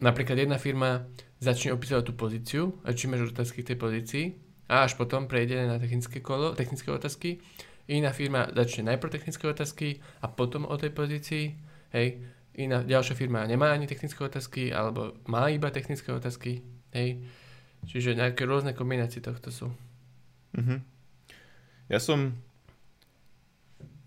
napríklad 0.00 0.40
jedna 0.40 0.56
firma 0.56 1.04
začne 1.44 1.76
opisovať 1.76 2.04
tú 2.08 2.12
pozíciu 2.16 2.62
a 2.88 2.96
či 2.96 3.04
máš 3.04 3.36
otázky 3.36 3.60
k 3.60 3.74
tej 3.74 3.78
pozícii 3.78 4.24
a 4.72 4.88
až 4.88 4.96
potom 4.96 5.28
prejde 5.28 5.68
na 5.68 5.76
technické 5.76 6.24
kolo, 6.24 6.56
technické 6.56 6.88
otázky. 6.88 7.44
Iná 7.84 8.16
firma 8.16 8.48
začne 8.48 8.96
najprv 8.96 9.12
technické 9.12 9.44
otázky 9.44 10.00
a 10.24 10.26
potom 10.32 10.64
o 10.64 10.72
tej 10.80 10.88
pozícii, 10.96 11.44
hej. 11.92 12.24
Iná, 12.54 12.80
ďalšia 12.80 13.18
firma 13.18 13.44
nemá 13.44 13.74
ani 13.74 13.84
technické 13.84 14.24
otázky 14.24 14.72
alebo 14.72 15.20
má 15.28 15.52
iba 15.52 15.68
technické 15.68 16.08
otázky, 16.16 16.64
hej. 16.96 17.20
Čiže 17.84 18.16
nejaké 18.16 18.48
rôzne 18.48 18.72
kombinácie 18.72 19.20
tohto 19.20 19.52
sú. 19.52 19.68
Uh-huh. 20.56 20.80
Ja 21.92 22.00
som 22.00 22.40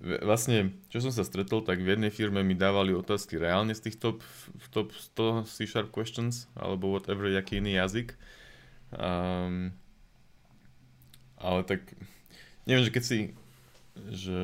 vlastne, 0.01 0.77
čo 0.93 1.01
som 1.01 1.09
sa 1.09 1.25
stretol, 1.25 1.65
tak 1.65 1.81
v 1.81 1.97
jednej 1.97 2.13
firme 2.13 2.45
mi 2.45 2.53
dávali 2.53 2.93
otázky 2.93 3.41
reálne 3.41 3.73
z 3.73 3.89
tých 3.89 3.97
top, 3.97 4.21
top 4.69 4.93
100 4.93 5.49
C-sharp 5.49 5.89
questions, 5.89 6.45
alebo 6.53 6.93
whatever, 6.93 7.25
jaký 7.33 7.57
iný 7.57 7.81
jazyk. 7.81 8.13
Um, 8.93 9.73
ale 11.41 11.65
tak, 11.65 11.81
neviem, 12.69 12.85
že 12.85 12.93
keď 12.93 13.03
si, 13.03 13.17
že... 14.13 14.39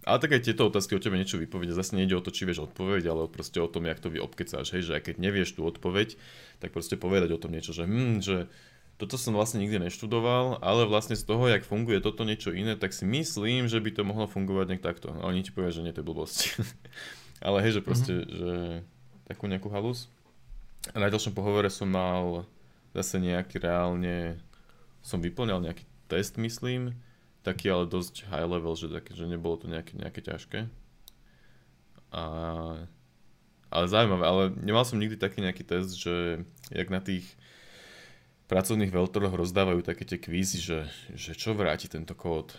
Ale 0.00 0.16
tak 0.16 0.32
aj 0.32 0.48
tieto 0.48 0.64
otázky 0.64 0.96
o 0.96 1.02
tebe 1.02 1.20
niečo 1.20 1.36
vypovedia. 1.36 1.76
Zase 1.76 1.92
nejde 1.92 2.16
o 2.16 2.24
to, 2.24 2.32
či 2.32 2.48
vieš 2.48 2.72
odpoveď, 2.72 3.04
ale 3.12 3.28
proste 3.28 3.60
o 3.60 3.68
tom, 3.68 3.84
jak 3.84 4.00
to 4.00 4.08
vy 4.08 4.16
obkecáš. 4.16 4.72
Hej, 4.72 4.90
že 4.90 4.96
aj 4.96 5.12
keď 5.12 5.16
nevieš 5.20 5.60
tú 5.60 5.66
odpoveď, 5.68 6.16
tak 6.56 6.72
proste 6.72 6.96
povedať 6.96 7.36
o 7.36 7.42
tom 7.42 7.52
niečo, 7.52 7.76
že 7.76 7.84
hm, 7.84 8.24
že 8.24 8.48
toto 9.00 9.16
som 9.16 9.32
vlastne 9.32 9.64
nikdy 9.64 9.80
neštudoval, 9.80 10.60
ale 10.60 10.84
vlastne 10.84 11.16
z 11.16 11.24
toho, 11.24 11.48
jak 11.48 11.64
funguje 11.64 12.04
toto 12.04 12.28
niečo 12.28 12.52
iné, 12.52 12.76
tak 12.76 12.92
si 12.92 13.08
myslím, 13.08 13.64
že 13.64 13.80
by 13.80 13.96
to 13.96 14.04
mohlo 14.04 14.28
fungovať 14.28 14.66
nejak 14.68 14.84
takto. 14.84 15.16
A 15.16 15.24
oni 15.32 15.40
ti 15.40 15.56
povedia, 15.56 15.80
že 15.80 15.84
nie, 15.88 15.96
to 15.96 16.04
je 16.04 16.08
blbosť. 16.12 16.36
ale 17.46 17.64
hej, 17.64 17.80
že 17.80 17.82
proste, 17.82 18.12
mm-hmm. 18.12 18.36
že 18.36 18.52
takú 19.24 19.48
nejakú 19.48 19.72
halus. 19.72 20.12
A 20.92 21.00
na 21.00 21.08
ďalšom 21.08 21.32
pohovore 21.32 21.72
som 21.72 21.88
mal 21.88 22.44
zase 22.92 23.16
nejaký 23.16 23.56
reálne, 23.56 24.36
som 25.00 25.24
vyplňal 25.24 25.64
nejaký 25.64 25.88
test, 26.12 26.36
myslím, 26.36 26.92
taký 27.40 27.72
ale 27.72 27.88
dosť 27.88 28.28
high 28.28 28.44
level, 28.44 28.76
že, 28.76 28.92
taký, 28.92 29.16
že 29.16 29.24
nebolo 29.24 29.56
to 29.56 29.64
nejaké, 29.64 29.96
nejaké 29.96 30.20
ťažké. 30.20 30.68
A, 32.12 32.24
ale 33.72 33.84
zaujímavé, 33.88 34.24
ale 34.28 34.42
nemal 34.60 34.84
som 34.84 35.00
nikdy 35.00 35.16
taký 35.16 35.40
nejaký 35.40 35.64
test, 35.64 35.96
že 35.96 36.44
jak 36.68 36.92
na 36.92 37.00
tých 37.00 37.24
pracovných 38.50 38.90
veľtoroch 38.90 39.38
rozdávajú 39.38 39.86
také 39.86 40.02
tie 40.02 40.18
kvízy, 40.18 40.58
že, 40.58 40.90
že 41.14 41.38
čo 41.38 41.54
vráti 41.54 41.86
tento 41.86 42.18
kód. 42.18 42.58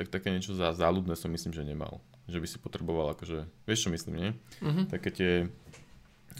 Tak 0.00 0.08
také 0.08 0.32
niečo 0.32 0.56
za 0.56 0.72
záľudné 0.72 1.12
som 1.12 1.28
myslím, 1.28 1.52
že 1.52 1.60
nemal. 1.60 2.00
Že 2.24 2.40
by 2.40 2.46
si 2.48 2.56
potreboval 2.56 3.12
akože, 3.12 3.44
vieš 3.68 3.84
čo 3.84 3.90
myslím, 3.92 4.14
nie? 4.16 4.30
Uh-huh. 4.64 4.88
Také 4.88 5.12
tie, 5.12 5.32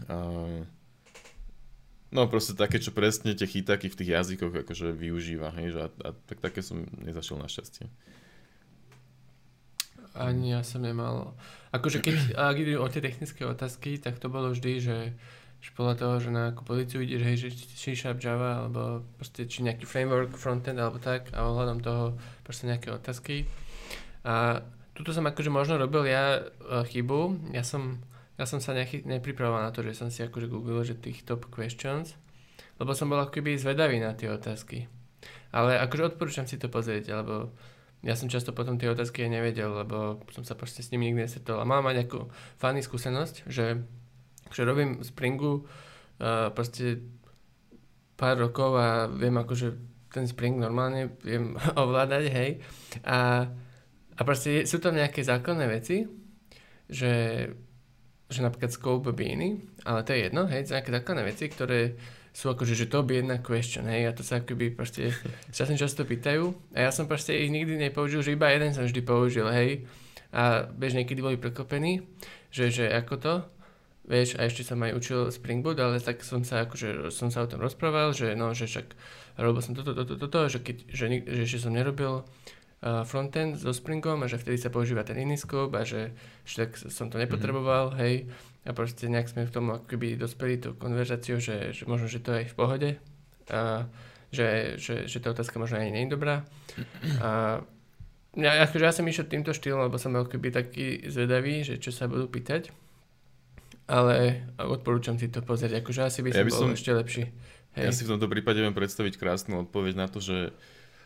uh, 0.09 0.65
no 2.09 2.25
proste 2.33 2.57
také, 2.57 2.81
čo 2.81 2.97
presne 2.97 3.37
tie 3.37 3.45
chytáky 3.45 3.93
v 3.93 3.99
tých 4.01 4.11
jazykoch 4.17 4.65
akože 4.65 4.97
využíva, 4.97 5.53
hej, 5.61 5.77
že 5.77 5.81
a, 5.85 5.89
a 6.01 6.09
tak 6.17 6.41
také 6.41 6.65
som 6.65 6.89
nezašiel 7.05 7.37
našťastie. 7.37 7.85
Ani 10.17 10.57
ja 10.57 10.65
som 10.65 10.81
nemal. 10.81 11.37
Akože 11.71 12.01
keď, 12.01 12.35
ak 12.35 12.57
ide 12.59 12.81
o 12.81 12.89
tie 12.91 13.05
technické 13.05 13.45
otázky, 13.45 14.01
tak 14.01 14.19
to 14.19 14.27
bolo 14.33 14.51
vždy, 14.51 14.73
že 14.83 14.97
že 15.61 15.77
podľa 15.77 15.95
toho, 16.01 16.15
že 16.25 16.31
na 16.33 16.43
akú 16.57 16.65
pozíciu 16.65 17.05
ideš, 17.05 17.23
hej, 17.23 17.37
že 17.37 17.49
C 17.53 17.93
Sharp 17.93 18.17
Java, 18.17 18.65
alebo 18.65 19.05
proste 19.21 19.45
či 19.45 19.61
nejaký 19.61 19.85
framework, 19.85 20.33
frontend, 20.33 20.81
alebo 20.81 20.97
tak, 20.97 21.29
a 21.37 21.45
ohľadom 21.45 21.85
toho 21.85 22.05
proste 22.41 22.65
nejaké 22.65 22.89
otázky. 22.89 23.45
A 24.25 24.65
tuto 24.97 25.13
som 25.13 25.29
akože 25.29 25.53
možno 25.53 25.77
robil 25.77 26.09
ja 26.09 26.41
uh, 26.41 26.85
chybu, 26.85 27.53
ja 27.53 27.61
som, 27.61 28.01
ja 28.41 28.49
som 28.49 28.57
sa 28.61 28.73
nechy, 28.73 29.05
nepripravoval 29.05 29.69
na 29.69 29.73
to, 29.73 29.85
že 29.85 30.01
som 30.01 30.09
si 30.09 30.25
akože 30.25 30.49
googlil, 30.49 30.81
že 30.81 30.97
tých 30.97 31.29
top 31.29 31.53
questions, 31.53 32.17
lebo 32.81 32.97
som 32.97 33.13
bol 33.13 33.21
akoby 33.21 33.61
zvedavý 33.61 34.01
na 34.01 34.17
tie 34.17 34.33
otázky. 34.33 34.89
Ale 35.53 35.77
akože 35.77 36.17
odporúčam 36.17 36.49
si 36.49 36.57
to 36.57 36.73
pozrieť, 36.73 37.13
alebo 37.13 37.53
ja 38.01 38.17
som 38.17 38.33
často 38.33 38.57
potom 38.57 38.81
tie 38.81 38.89
otázky 38.89 39.29
aj 39.29 39.31
nevedel, 39.37 39.77
lebo 39.77 40.25
som 40.33 40.41
sa 40.41 40.57
proste 40.57 40.81
s 40.81 40.89
nimi 40.89 41.13
nikdy 41.13 41.29
nesetol. 41.29 41.61
A 41.61 41.69
mám 41.69 41.85
aj 41.85 42.01
nejakú 42.01 42.33
funny 42.57 42.81
skúsenosť, 42.81 43.45
že 43.45 43.85
že 44.51 44.67
robím 44.67 45.03
Springu 45.03 45.65
uh, 45.65 46.51
proste 46.53 47.01
pár 48.21 48.37
rokov 48.37 48.77
a 48.77 49.09
viem 49.09 49.33
akože 49.41 49.91
ten 50.11 50.27
Spring 50.27 50.59
normálne 50.59 51.17
viem 51.23 51.57
ovládať, 51.83 52.25
hej. 52.29 52.51
A, 53.07 53.49
a 54.19 54.21
proste 54.27 54.67
sú 54.67 54.83
tam 54.83 54.99
nejaké 54.99 55.23
základné 55.23 55.67
veci, 55.71 56.05
že, 56.91 57.47
že 58.27 58.41
napríklad 58.43 58.75
scope 58.75 59.15
beany, 59.15 59.63
ale 59.87 60.03
to 60.03 60.13
je 60.13 60.29
jedno, 60.29 60.45
hej, 60.51 60.67
nejaké 60.69 60.91
základné 60.91 61.23
veci, 61.25 61.47
ktoré 61.47 61.95
sú 62.31 62.51
akože, 62.51 62.79
že 62.79 62.87
to 62.87 63.03
by 63.03 63.23
jedna 63.23 63.43
question, 63.43 63.91
hej, 63.91 64.07
a 64.07 64.15
to 64.15 64.23
sa 64.23 64.43
akoby 64.43 64.75
proste 64.75 65.15
sem 65.55 65.79
často 65.79 66.03
pýtajú. 66.03 66.51
A 66.75 66.87
ja 66.87 66.91
som 66.91 67.07
proste 67.07 67.33
ich 67.33 67.51
nikdy 67.51 67.79
nepoužil, 67.79 68.21
že 68.21 68.35
iba 68.35 68.51
jeden 68.51 68.75
som 68.75 68.85
vždy 68.85 69.01
použil, 69.07 69.47
hej, 69.49 69.87
a 70.31 70.67
bež 70.71 70.95
niekedy 70.95 71.23
boli 71.23 71.39
prekopení, 71.39 72.07
že, 72.55 72.71
že 72.71 72.87
ako 72.87 73.15
to, 73.19 73.35
vieš, 74.11 74.35
a 74.35 74.51
ešte 74.51 74.67
som 74.67 74.83
aj 74.83 74.99
učil 74.99 75.31
Spring 75.31 75.63
Boot, 75.63 75.79
ale 75.79 76.03
tak 76.03 76.27
som 76.27 76.43
sa, 76.43 76.67
akože, 76.67 77.15
som 77.15 77.31
sa 77.31 77.47
o 77.47 77.51
tom 77.51 77.63
rozprával, 77.63 78.11
že 78.11 78.35
no, 78.35 78.51
že 78.51 78.67
však 78.67 78.91
robil 79.39 79.63
som 79.63 79.79
toto, 79.79 79.95
toto, 79.95 80.19
toto, 80.19 80.51
že, 80.51 80.59
keď, 80.59 80.77
že, 80.91 81.05
že 81.23 81.43
ešte 81.47 81.63
som 81.63 81.73
nerobil 81.73 82.27
uh, 82.27 83.07
frontend 83.07 83.55
so 83.55 83.71
Springom 83.71 84.27
a 84.27 84.27
že 84.27 84.43
vtedy 84.43 84.59
sa 84.59 84.75
používa 84.75 85.07
ten 85.07 85.15
iný 85.23 85.39
scope 85.39 85.79
a 85.79 85.87
že, 85.87 86.11
že 86.43 86.67
tak 86.67 86.75
som 86.75 87.07
to 87.07 87.23
nepotreboval, 87.23 87.95
mm-hmm. 87.95 88.03
hej, 88.03 88.15
a 88.67 88.71
proste 88.75 89.07
nejak 89.07 89.31
sme 89.31 89.47
k 89.47 89.55
tomu 89.55 89.79
akoby 89.79 90.19
dospeli 90.19 90.59
tú 90.59 90.75
konverzáciu, 90.75 91.39
že, 91.39 91.71
že 91.71 91.87
možno, 91.87 92.11
že 92.11 92.19
to 92.19 92.35
je 92.35 92.51
v 92.51 92.59
pohode, 92.59 92.91
a 93.55 93.87
že, 94.35 94.79
že, 94.79 95.07
že 95.07 95.19
tá 95.23 95.31
otázka 95.31 95.59
možno 95.59 95.79
aj 95.79 95.91
nie 95.91 96.07
je 96.07 96.15
dobrá. 96.15 96.47
A 97.19 97.59
ja, 98.39 98.63
akože 98.63 98.85
ja 98.87 98.95
som 98.95 99.07
išiel 99.11 99.27
týmto 99.27 99.51
štýlom, 99.51 99.91
lebo 99.91 99.99
som 99.99 100.15
keby 100.15 100.55
taký 100.55 101.03
zvedavý, 101.11 101.67
že 101.67 101.83
čo 101.83 101.91
sa 101.91 102.07
budú 102.07 102.31
pýtať 102.31 102.71
ale 103.91 104.47
odporúčam 104.55 105.19
si 105.19 105.27
to 105.27 105.43
pozrieť, 105.43 105.83
akože 105.83 106.01
asi 106.07 106.23
by, 106.23 106.31
ja 106.31 106.47
by 106.47 106.53
som 106.55 106.71
bol 106.71 106.79
ešte 106.79 106.95
lepší. 106.95 107.25
Hej. 107.75 107.85
Ja 107.91 107.93
si 107.95 108.07
v 108.07 108.15
tomto 108.15 108.31
prípade 108.31 108.63
viem 108.63 108.75
predstaviť 108.75 109.19
krásnu 109.19 109.67
odpoveď 109.67 109.95
na 109.99 110.07
to, 110.07 110.23
že, 110.23 110.55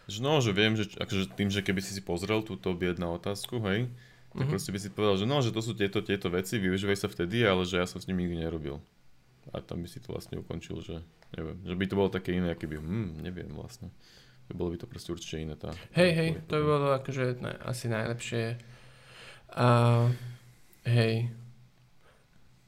že 0.05 0.21
no, 0.21 0.45
že 0.45 0.53
viem, 0.53 0.77
že 0.77 0.93
akože 1.01 1.33
tým, 1.33 1.49
že 1.49 1.65
keby 1.65 1.81
si 1.81 1.97
si 1.97 2.05
pozrel 2.05 2.45
túto 2.45 2.77
biedna 2.77 3.09
otázku, 3.09 3.61
hej, 3.65 3.89
tak 3.89 4.45
mm-hmm. 4.45 4.53
proste 4.53 4.71
by 4.73 4.79
si 4.81 4.89
povedal, 4.93 5.17
že 5.17 5.27
no, 5.29 5.41
že 5.41 5.55
to 5.55 5.61
sú 5.65 5.73
tieto, 5.73 6.05
tieto 6.05 6.29
veci, 6.29 6.61
využívaj 6.61 6.99
sa 7.01 7.09
vtedy, 7.09 7.45
ale 7.45 7.65
že 7.65 7.81
ja 7.81 7.87
som 7.89 8.01
s 8.01 8.09
nimi 8.09 8.29
nikdy 8.29 8.45
nerobil. 8.45 8.81
A 9.53 9.61
tam 9.61 9.85
by 9.85 9.89
si 9.89 10.01
to 10.01 10.13
vlastne 10.13 10.41
ukončil, 10.41 10.81
že 10.81 11.05
neviem, 11.37 11.57
že 11.65 11.75
by 11.77 11.85
to 11.89 11.95
bolo 11.97 12.11
také 12.13 12.37
iné, 12.37 12.57
keby, 12.57 12.81
hm, 12.81 13.25
neviem 13.25 13.53
vlastne. 13.53 13.93
Bolo 14.53 14.77
by 14.77 14.85
to 14.85 14.89
proste 14.89 15.09
určite 15.09 15.41
iné 15.41 15.57
tá. 15.57 15.73
Hej, 15.97 16.11
hej, 16.13 16.31
to 16.49 16.61
by 16.61 16.65
bolo 16.65 16.89
akože 16.97 17.41
ne, 17.41 17.53
asi 17.65 17.89
najlepšie. 17.89 18.61
A 19.57 19.69
hej, 20.85 21.33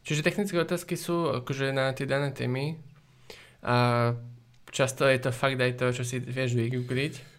Čiže 0.07 0.23
technické 0.23 0.55
otázky 0.55 0.95
sú 0.95 1.35
akože 1.43 1.75
na 1.75 1.91
tie 1.91 2.07
dané 2.07 2.31
témy 2.31 2.79
a 3.67 4.15
často 4.71 5.03
je 5.03 5.19
to 5.19 5.35
fakt 5.35 5.59
aj 5.59 5.83
to, 5.83 5.91
čo 5.91 6.07
si 6.07 6.23
vieš 6.23 6.55
vygoogliť. 6.55 7.35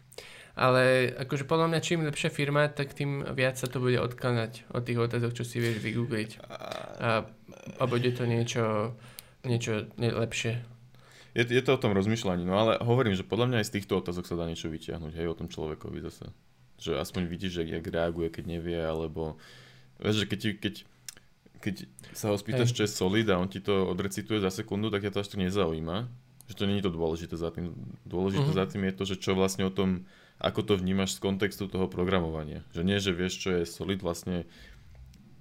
Ale 0.58 1.14
akože 1.16 1.48
podľa 1.48 1.72
mňa 1.72 1.80
čím 1.86 2.04
lepšia 2.04 2.28
firma, 2.34 2.68
tak 2.68 2.92
tým 2.92 3.24
viac 3.38 3.56
sa 3.56 3.72
to 3.72 3.80
bude 3.80 3.96
odkladať 3.96 4.68
od 4.74 4.84
tých 4.84 5.00
otázok, 5.00 5.32
čo 5.38 5.48
si 5.48 5.64
vieš 5.64 5.80
vygoogliť. 5.80 6.30
A, 7.00 7.30
a 7.78 7.84
bude 7.88 8.12
to 8.12 8.28
niečo, 8.28 8.98
niečo 9.48 9.88
lepšie. 9.96 10.60
Je, 11.38 11.46
je 11.46 11.62
to 11.62 11.78
o 11.78 11.80
tom 11.80 11.94
rozmýšľaní, 11.94 12.42
no 12.42 12.58
ale 12.58 12.82
hovorím, 12.82 13.14
že 13.14 13.22
podľa 13.22 13.54
mňa 13.54 13.58
aj 13.62 13.68
z 13.70 13.74
týchto 13.80 14.02
otázok 14.02 14.26
sa 14.26 14.36
dá 14.36 14.50
niečo 14.50 14.74
vyťahnuť, 14.74 15.14
hej, 15.14 15.30
o 15.30 15.38
tom 15.38 15.48
človekovi 15.48 16.02
zase. 16.04 16.34
Že 16.82 17.00
aspoň 17.00 17.30
vidíš, 17.30 17.62
že 17.62 17.70
jak 17.70 17.86
reaguje, 17.86 18.34
keď 18.34 18.44
nevie, 18.58 18.82
alebo 18.82 19.38
vieš, 20.02 20.26
že 20.26 20.28
keď, 20.28 20.42
keď 20.58 20.74
keď 21.68 21.76
sa 22.16 22.32
ho 22.32 22.40
spýtaš, 22.40 22.72
čo 22.72 22.88
je 22.88 22.96
solid 22.96 23.28
a 23.28 23.36
on 23.36 23.52
ti 23.52 23.60
to 23.60 23.92
odrecituje 23.92 24.40
za 24.40 24.48
sekundu, 24.48 24.88
tak 24.88 25.04
ťa 25.04 25.12
to 25.12 25.20
až 25.20 25.28
tak 25.36 25.44
nezaujíma. 25.44 26.08
Že 26.48 26.54
to 26.56 26.64
je 26.64 26.86
to 26.88 26.92
dôležité 26.96 27.36
za 27.36 27.52
tým. 27.52 27.76
Dôležité 28.08 28.48
uh-huh. 28.48 28.64
za 28.64 28.66
tým 28.72 28.88
je 28.88 28.94
to, 28.96 29.04
že 29.04 29.16
čo 29.20 29.36
vlastne 29.36 29.68
o 29.68 29.72
tom, 29.72 30.08
ako 30.40 30.64
to 30.64 30.74
vnímaš 30.80 31.20
z 31.20 31.28
kontextu 31.28 31.68
toho 31.68 31.92
programovania. 31.92 32.64
Že 32.72 32.82
nie, 32.88 32.98
že 33.04 33.12
vieš, 33.12 33.44
čo 33.44 33.50
je 33.52 33.62
solid, 33.68 34.00
vlastne 34.00 34.48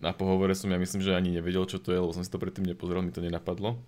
na 0.03 0.11
pohovore 0.11 0.53
som 0.59 0.66
ja 0.66 0.83
myslím, 0.83 1.07
že 1.07 1.14
ani 1.14 1.31
nevedel, 1.31 1.62
čo 1.70 1.79
to 1.79 1.95
je, 1.95 2.03
lebo 2.03 2.11
som 2.11 2.27
si 2.27 2.33
to 2.33 2.43
predtým 2.43 2.66
nepozrel, 2.66 3.07
mi 3.07 3.14
to 3.14 3.22
nenapadlo. 3.22 3.79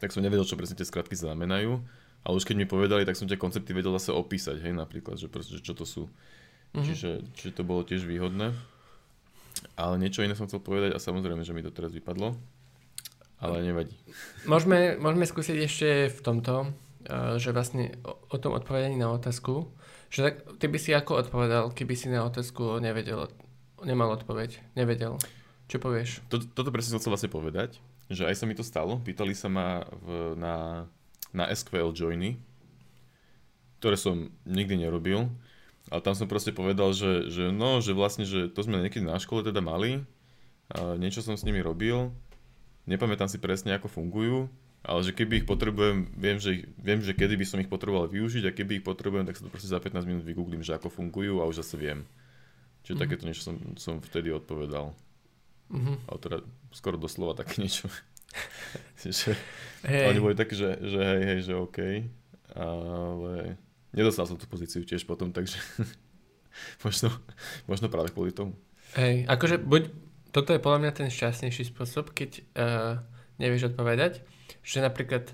Tak 0.00 0.10
som 0.10 0.24
nevedel, 0.24 0.48
čo 0.48 0.56
presne 0.56 0.80
tie 0.80 0.88
skratky 0.88 1.12
znamenajú. 1.12 1.84
Ale 2.22 2.34
už 2.38 2.48
keď 2.48 2.56
mi 2.56 2.66
povedali, 2.66 3.04
tak 3.04 3.18
som 3.18 3.28
tie 3.28 3.36
koncepty 3.36 3.76
vedel 3.76 3.92
zase 3.98 4.14
opísať, 4.14 4.62
hej, 4.62 4.72
napríklad, 4.72 5.20
že, 5.20 5.28
proste, 5.28 5.58
že 5.58 5.62
čo 5.62 5.76
to 5.76 5.84
sú. 5.84 6.08
Uh-huh. 6.08 6.80
Čiže, 6.80 7.28
čiže 7.36 7.60
to 7.60 7.62
bolo 7.62 7.84
tiež 7.84 8.08
výhodné. 8.08 8.56
Ale 9.76 9.96
niečo 9.96 10.22
iné 10.22 10.36
som 10.36 10.46
chcel 10.46 10.60
povedať 10.60 10.92
a 10.94 11.02
samozrejme, 11.02 11.42
že 11.42 11.54
mi 11.56 11.64
to 11.64 11.72
teraz 11.72 11.92
vypadlo. 11.92 12.36
Ale 13.42 13.58
nevadí. 13.66 13.98
Môžeme, 14.46 14.94
môžeme 15.02 15.26
skúsiť 15.26 15.56
ešte 15.66 15.88
v 16.14 16.20
tomto, 16.22 16.70
eh, 17.10 17.36
že 17.42 17.50
vlastne 17.50 17.98
o, 18.06 18.14
o 18.30 18.36
tom 18.38 18.54
odpovedaní 18.54 18.94
na 18.94 19.10
otázku, 19.10 19.66
že 20.12 20.30
tak, 20.30 20.34
ty 20.60 20.70
by 20.70 20.78
si 20.78 20.94
ako 20.94 21.26
odpovedal, 21.26 21.74
keby 21.74 21.94
si 21.98 22.06
na 22.12 22.22
otázku 22.22 22.78
nevedel, 22.78 23.32
nemal 23.82 24.14
odpoveď, 24.14 24.76
nevedel. 24.78 25.18
Čo 25.66 25.80
povieš? 25.80 26.20
Toto, 26.28 26.44
toto 26.52 26.68
presne 26.68 26.94
som 26.94 27.00
chcel 27.00 27.16
vlastne 27.16 27.32
povedať, 27.32 27.80
že 28.12 28.28
aj 28.28 28.36
sa 28.36 28.44
mi 28.44 28.52
to 28.52 28.60
stalo. 28.60 29.00
Pýtali 29.00 29.32
sa 29.32 29.48
ma 29.48 29.88
v, 29.88 30.36
na, 30.36 30.84
na 31.32 31.48
SQL 31.48 31.96
joiny, 31.96 32.36
ktoré 33.80 33.96
som 33.96 34.30
nikdy 34.44 34.84
nerobil. 34.84 35.32
Ale 35.92 36.00
tam 36.00 36.16
som 36.16 36.24
proste 36.24 36.56
povedal, 36.56 36.96
že, 36.96 37.28
že 37.28 37.52
no, 37.52 37.84
že 37.84 37.92
vlastne, 37.92 38.24
že 38.24 38.48
to 38.48 38.64
sme 38.64 38.80
niekedy 38.80 39.04
na 39.04 39.20
škole 39.20 39.44
teda 39.44 39.60
mali, 39.60 40.00
a 40.72 40.96
niečo 40.96 41.20
som 41.20 41.36
s 41.36 41.44
nimi 41.44 41.60
robil, 41.60 42.08
nepamätám 42.88 43.28
si 43.28 43.36
presne, 43.36 43.76
ako 43.76 43.92
fungujú, 43.92 44.48
ale 44.80 45.04
že 45.04 45.12
keby 45.12 45.44
ich 45.44 45.46
potrebujem, 45.46 46.08
viem 46.16 46.40
že, 46.40 46.64
viem, 46.80 46.98
že 47.04 47.12
kedy 47.12 47.36
by 47.36 47.44
som 47.44 47.60
ich 47.60 47.68
potreboval 47.68 48.08
využiť 48.08 48.48
a 48.48 48.56
keby 48.56 48.80
ich 48.80 48.84
potrebujem, 48.86 49.28
tak 49.28 49.36
sa 49.36 49.44
to 49.44 49.52
proste 49.52 49.68
za 49.68 49.78
15 49.78 50.08
minút 50.08 50.24
vygooglím, 50.24 50.64
že 50.64 50.74
ako 50.74 50.88
fungujú 50.88 51.38
a 51.38 51.46
už 51.46 51.60
zase 51.60 51.76
viem. 51.76 52.08
Čiže 52.82 52.96
mm-hmm. 52.96 53.02
takéto 53.04 53.24
niečo 53.28 53.44
som, 53.44 53.56
som 53.78 53.94
vtedy 54.00 54.34
odpovedal. 54.34 54.90
Mm-hmm. 55.70 55.96
Ale 56.08 56.18
teda 56.18 56.38
skoro 56.74 56.96
doslova 56.98 57.38
také 57.38 57.62
niečo. 57.62 57.86
že, 58.98 59.38
hey. 59.86 60.10
Oni 60.10 60.18
boli 60.18 60.34
takí, 60.34 60.58
že, 60.58 60.80
že 60.82 60.98
hej, 60.98 61.22
hej, 61.30 61.40
že 61.46 61.52
OK. 61.54 61.78
Ale 62.56 63.60
nedostal 63.92 64.26
som 64.26 64.40
tú 64.40 64.48
pozíciu 64.48 64.82
tiež 64.82 65.04
potom, 65.04 65.30
takže 65.30 65.60
možno, 66.84 67.12
možno 67.68 67.86
práve 67.92 68.12
kvôli 68.12 68.32
tomu. 68.32 68.56
Hej, 68.96 69.24
akože 69.28 69.56
buď 69.62 69.82
toto 70.32 70.56
je 70.56 70.60
podľa 70.60 70.78
mňa 70.80 70.92
ten 70.96 71.08
šťastnejší 71.12 71.68
spôsob, 71.72 72.16
keď 72.16 72.30
uh, 72.56 73.04
nevieš 73.36 73.72
odpovedať, 73.72 74.24
že 74.64 74.80
napríklad, 74.80 75.28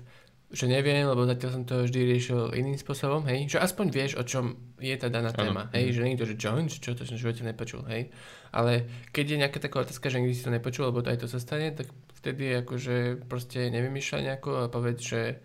že 0.51 0.65
neviem, 0.67 1.07
lebo 1.07 1.23
zatiaľ 1.23 1.51
som 1.55 1.63
to 1.63 1.87
vždy 1.87 1.99
riešil 2.03 2.51
iným 2.51 2.75
spôsobom, 2.75 3.23
hej, 3.31 3.47
že 3.47 3.63
aspoň 3.63 3.85
vieš, 3.95 4.11
o 4.19 4.23
čom 4.27 4.59
je 4.79 4.95
tá 4.99 5.07
daná 5.07 5.31
téma, 5.31 5.71
hej, 5.71 5.91
mhm. 5.91 5.93
že 5.95 6.01
nie 6.03 6.13
je 6.15 6.19
to, 6.19 6.29
že 6.35 6.39
joint, 6.39 6.71
čo 6.71 6.91
to 6.95 7.07
som 7.07 7.15
v 7.15 7.23
živote 7.23 7.43
nepočul, 7.47 7.83
hej, 7.87 8.11
ale 8.51 8.87
keď 9.15 9.25
je 9.27 9.39
nejaká 9.39 9.59
taká 9.63 9.87
otázka, 9.87 10.11
že 10.11 10.19
nikdy 10.19 10.35
si 10.35 10.43
to 10.43 10.51
nepočul, 10.51 10.91
lebo 10.91 10.99
to 10.99 11.11
aj 11.15 11.19
to 11.23 11.27
sa 11.31 11.39
stane, 11.39 11.71
tak 11.71 11.87
vtedy 12.19 12.59
akože 12.59 13.23
proste 13.27 13.71
nevymýšľaj 13.71 14.21
nejako 14.25 14.51
a 14.67 14.71
povedz, 14.71 14.99
že, 14.99 15.39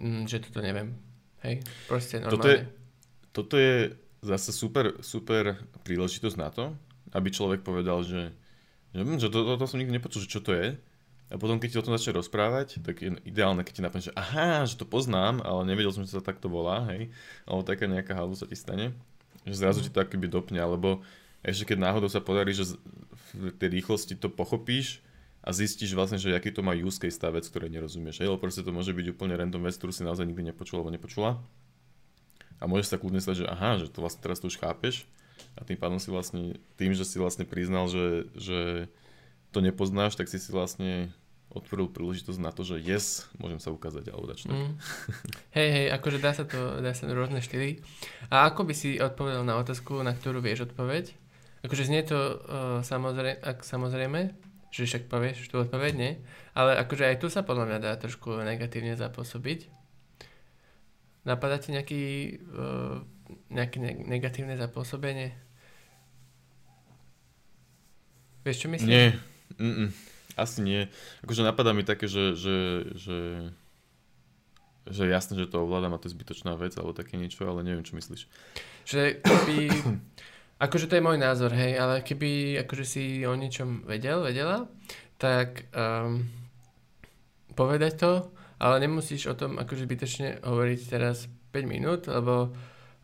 mm, 0.00 0.24
že 0.24 0.40
toto 0.40 0.64
neviem, 0.64 0.96
hej, 1.46 1.62
proste 1.86 2.18
normálne. 2.18 2.34
Toto 2.34 2.46
je, 2.50 2.58
toto 3.30 3.54
je 3.56 3.76
zase 4.26 4.50
super, 4.50 4.98
super 5.00 5.54
príležitosť 5.86 6.36
na 6.36 6.50
to, 6.50 6.74
aby 7.14 7.30
človek 7.30 7.62
povedal, 7.62 8.02
že 8.02 8.34
že, 8.96 9.04
hm, 9.04 9.18
že 9.20 9.28
to, 9.28 9.44
to, 9.44 9.52
to 9.60 9.66
som 9.68 9.76
nikdy 9.76 9.92
nepočul, 9.92 10.24
že 10.24 10.32
čo 10.32 10.40
to 10.40 10.56
je. 10.56 10.72
A 11.26 11.34
potom, 11.36 11.60
keď 11.60 11.68
ti 11.68 11.78
o 11.82 11.84
tom 11.84 11.92
začne 11.92 12.16
rozprávať, 12.16 12.80
tak 12.80 13.02
je 13.02 13.12
ideálne, 13.26 13.60
keď 13.60 13.72
ti 13.76 13.82
napadne, 13.82 14.08
že 14.08 14.14
aha, 14.16 14.62
že 14.64 14.78
to 14.78 14.86
poznám, 14.88 15.42
ale 15.42 15.68
nevedel 15.68 15.92
som, 15.92 16.06
že 16.06 16.14
sa 16.14 16.22
takto 16.24 16.48
volá, 16.48 16.86
hej. 16.94 17.10
Alebo 17.44 17.66
taká 17.66 17.84
nejaká 17.90 18.14
halu 18.14 18.38
sa 18.38 18.46
ti 18.46 18.54
stane. 18.54 18.94
Že 19.42 19.58
zrazu 19.58 19.78
ti 19.84 19.90
to 19.90 20.00
akoby 20.00 20.30
dopne, 20.30 20.62
alebo 20.62 21.02
ešte 21.42 21.74
keď 21.74 21.78
náhodou 21.82 22.08
sa 22.08 22.22
podarí, 22.22 22.54
že 22.54 22.78
v 23.34 23.52
tej 23.58 23.68
rýchlosti 23.82 24.14
to 24.16 24.30
pochopíš 24.30 25.02
a 25.46 25.54
zistíš 25.54 25.94
vlastne, 25.94 26.18
že 26.18 26.34
aký 26.34 26.50
to 26.50 26.66
má 26.66 26.74
use 26.74 26.98
case 26.98 27.14
tá 27.14 27.30
vec, 27.30 27.46
ktorej 27.46 27.70
nerozumieš. 27.70 28.18
Hej, 28.18 28.34
lebo 28.34 28.42
proste 28.42 28.66
to 28.66 28.74
môže 28.74 28.90
byť 28.90 29.14
úplne 29.14 29.38
random 29.38 29.62
vec, 29.62 29.78
ktorú 29.78 29.94
si 29.94 30.02
naozaj 30.02 30.26
nikdy 30.26 30.50
nepočul 30.50 30.82
alebo 30.82 30.90
nepočula. 30.90 31.38
A 32.58 32.66
môžeš 32.66 32.90
sa 32.90 32.98
kľudne 32.98 33.22
stať, 33.22 33.44
že 33.44 33.46
aha, 33.46 33.78
že 33.78 33.86
to 33.86 34.02
vlastne 34.02 34.26
teraz 34.26 34.42
to 34.42 34.50
už 34.50 34.58
chápeš 34.58 35.06
a 35.54 35.62
tým 35.62 35.78
pádom 35.78 36.02
si 36.02 36.08
vlastne, 36.10 36.58
tým, 36.80 36.92
že 36.96 37.04
si 37.06 37.20
vlastne 37.20 37.46
priznal, 37.46 37.86
že, 37.86 38.26
že 38.34 38.60
to 39.52 39.62
nepoznáš, 39.62 40.16
tak 40.16 40.28
si 40.28 40.40
si 40.40 40.50
vlastne 40.50 41.12
otvoril 41.52 41.88
príležitosť 41.88 42.40
na 42.42 42.52
to, 42.52 42.66
že 42.66 42.82
yes, 42.82 43.30
môžem 43.40 43.56
sa 43.62 43.72
ukázať 43.72 44.12
alebo 44.12 44.28
dačo 44.28 44.52
mm. 44.52 44.76
Hej, 45.56 45.68
hej, 45.72 45.86
akože 45.94 46.18
dá 46.20 46.36
sa 46.36 46.44
to, 46.44 46.82
dá 46.84 46.92
sa 46.92 47.08
rôzne 47.08 47.40
štýly. 47.40 47.80
A 48.28 48.50
ako 48.52 48.68
by 48.68 48.74
si 48.76 49.00
odpovedal 49.00 49.46
na 49.46 49.56
otázku, 49.56 50.04
na 50.04 50.12
ktorú 50.12 50.44
vieš 50.44 50.68
odpoveď? 50.68 51.14
Akože 51.64 51.88
znie 51.88 52.04
to 52.04 52.18
uh, 52.18 52.84
samozrejme, 52.84 53.40
ak, 53.40 53.64
samozrejme, 53.64 54.36
že 54.76 54.84
však 54.84 55.08
povieš 55.08 55.48
tú 55.48 55.64
odpoveď, 55.64 55.92
nie? 55.96 56.12
Ale 56.52 56.76
akože 56.76 57.08
aj 57.08 57.16
tu 57.24 57.32
sa 57.32 57.40
podľa 57.40 57.64
mňa 57.64 57.78
dá 57.80 57.92
trošku 57.96 58.44
negatívne 58.44 58.92
zapôsobiť. 58.92 59.72
Napadá 61.24 61.56
ti 61.56 61.72
nejaký, 61.72 62.02
uh, 62.52 63.00
nejaké 63.48 63.80
ne- 63.80 64.04
negatívne 64.04 64.52
zapôsobenie? 64.60 65.32
Vieš, 68.44 68.62
čo 68.62 68.68
myslím? 68.68 68.92
Nie. 68.92 69.08
Mm-mm. 69.56 69.88
Asi 70.36 70.60
nie. 70.60 70.92
Akože 71.24 71.40
napadá 71.40 71.72
mi 71.72 71.80
také, 71.80 72.04
že, 72.04 72.36
že, 72.36 72.56
že, 72.92 73.18
že 74.92 75.02
jasné, 75.08 75.40
že 75.40 75.48
to 75.48 75.64
ovládam 75.64 75.96
a 75.96 75.98
to 75.98 76.06
je 76.06 76.14
zbytočná 76.14 76.52
vec 76.60 76.76
alebo 76.76 76.92
také 76.92 77.16
niečo, 77.16 77.48
ale 77.48 77.64
neviem, 77.64 77.82
čo 77.82 77.96
myslíš. 77.96 78.28
Že 78.84 79.24
keby... 79.24 79.56
akože 80.56 80.88
to 80.88 80.96
je 80.96 81.04
môj 81.04 81.18
názor, 81.20 81.52
hej, 81.52 81.76
ale 81.76 82.00
keby 82.00 82.62
akože 82.64 82.84
si 82.84 83.04
o 83.28 83.32
niečom 83.36 83.84
vedel, 83.84 84.24
vedela, 84.24 84.68
tak 85.16 85.68
um, 85.72 86.24
povedať 87.56 87.92
to, 88.00 88.12
ale 88.60 88.80
nemusíš 88.80 89.32
o 89.32 89.38
tom 89.38 89.60
akože 89.60 89.84
zbytočne 89.84 90.28
hovoriť 90.44 90.80
teraz 90.88 91.28
5 91.52 91.64
minút, 91.68 92.08
lebo 92.08 92.52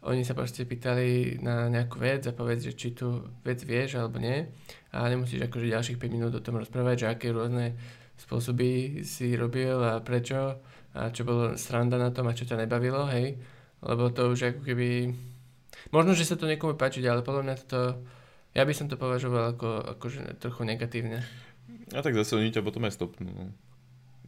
oni 0.03 0.27
sa 0.27 0.35
proste 0.35 0.67
pýtali 0.67 1.39
na 1.39 1.71
nejakú 1.71 2.03
vec 2.03 2.27
a 2.27 2.35
povedz, 2.35 2.67
že 2.67 2.75
či 2.75 2.91
tú 2.91 3.23
vec 3.47 3.63
vieš 3.63 4.03
alebo 4.03 4.19
nie. 4.19 4.51
A 4.91 5.07
nemusíš 5.07 5.47
akože 5.47 5.71
ďalších 5.71 6.01
5 6.01 6.11
minút 6.11 6.33
o 6.35 6.43
tom 6.43 6.59
rozprávať, 6.59 7.07
že 7.07 7.07
aké 7.07 7.31
rôzne 7.31 7.79
spôsoby 8.19 9.03
si 9.07 9.39
robil 9.39 9.79
a 9.79 10.03
prečo 10.03 10.59
a 10.93 11.09
čo 11.09 11.23
bolo 11.25 11.55
sranda 11.55 11.97
na 11.97 12.11
tom 12.11 12.29
a 12.29 12.37
čo 12.37 12.45
ťa 12.45 12.67
nebavilo, 12.67 13.07
hej. 13.09 13.39
Lebo 13.83 14.11
to 14.11 14.31
už 14.35 14.53
ako 14.53 14.61
keby... 14.67 14.91
Možno, 15.93 16.17
že 16.17 16.25
sa 16.25 16.41
to 16.41 16.49
niekomu 16.49 16.75
páči, 16.75 17.05
ale 17.05 17.21
podľa 17.21 17.43
mňa 17.45 17.57
to... 17.69 17.81
Ja 18.53 18.65
by 18.69 18.73
som 18.77 18.89
to 18.89 19.01
považoval 19.01 19.57
ako 19.57 19.97
akože 19.97 20.41
trochu 20.41 20.65
negatívne. 20.65 21.25
A 21.93 22.01
tak 22.01 22.17
zase 22.17 22.37
oni 22.37 22.53
ťa 22.53 22.65
potom 22.65 22.85
aj 22.85 22.97
stopnú. 22.97 23.29
No. 23.29 23.45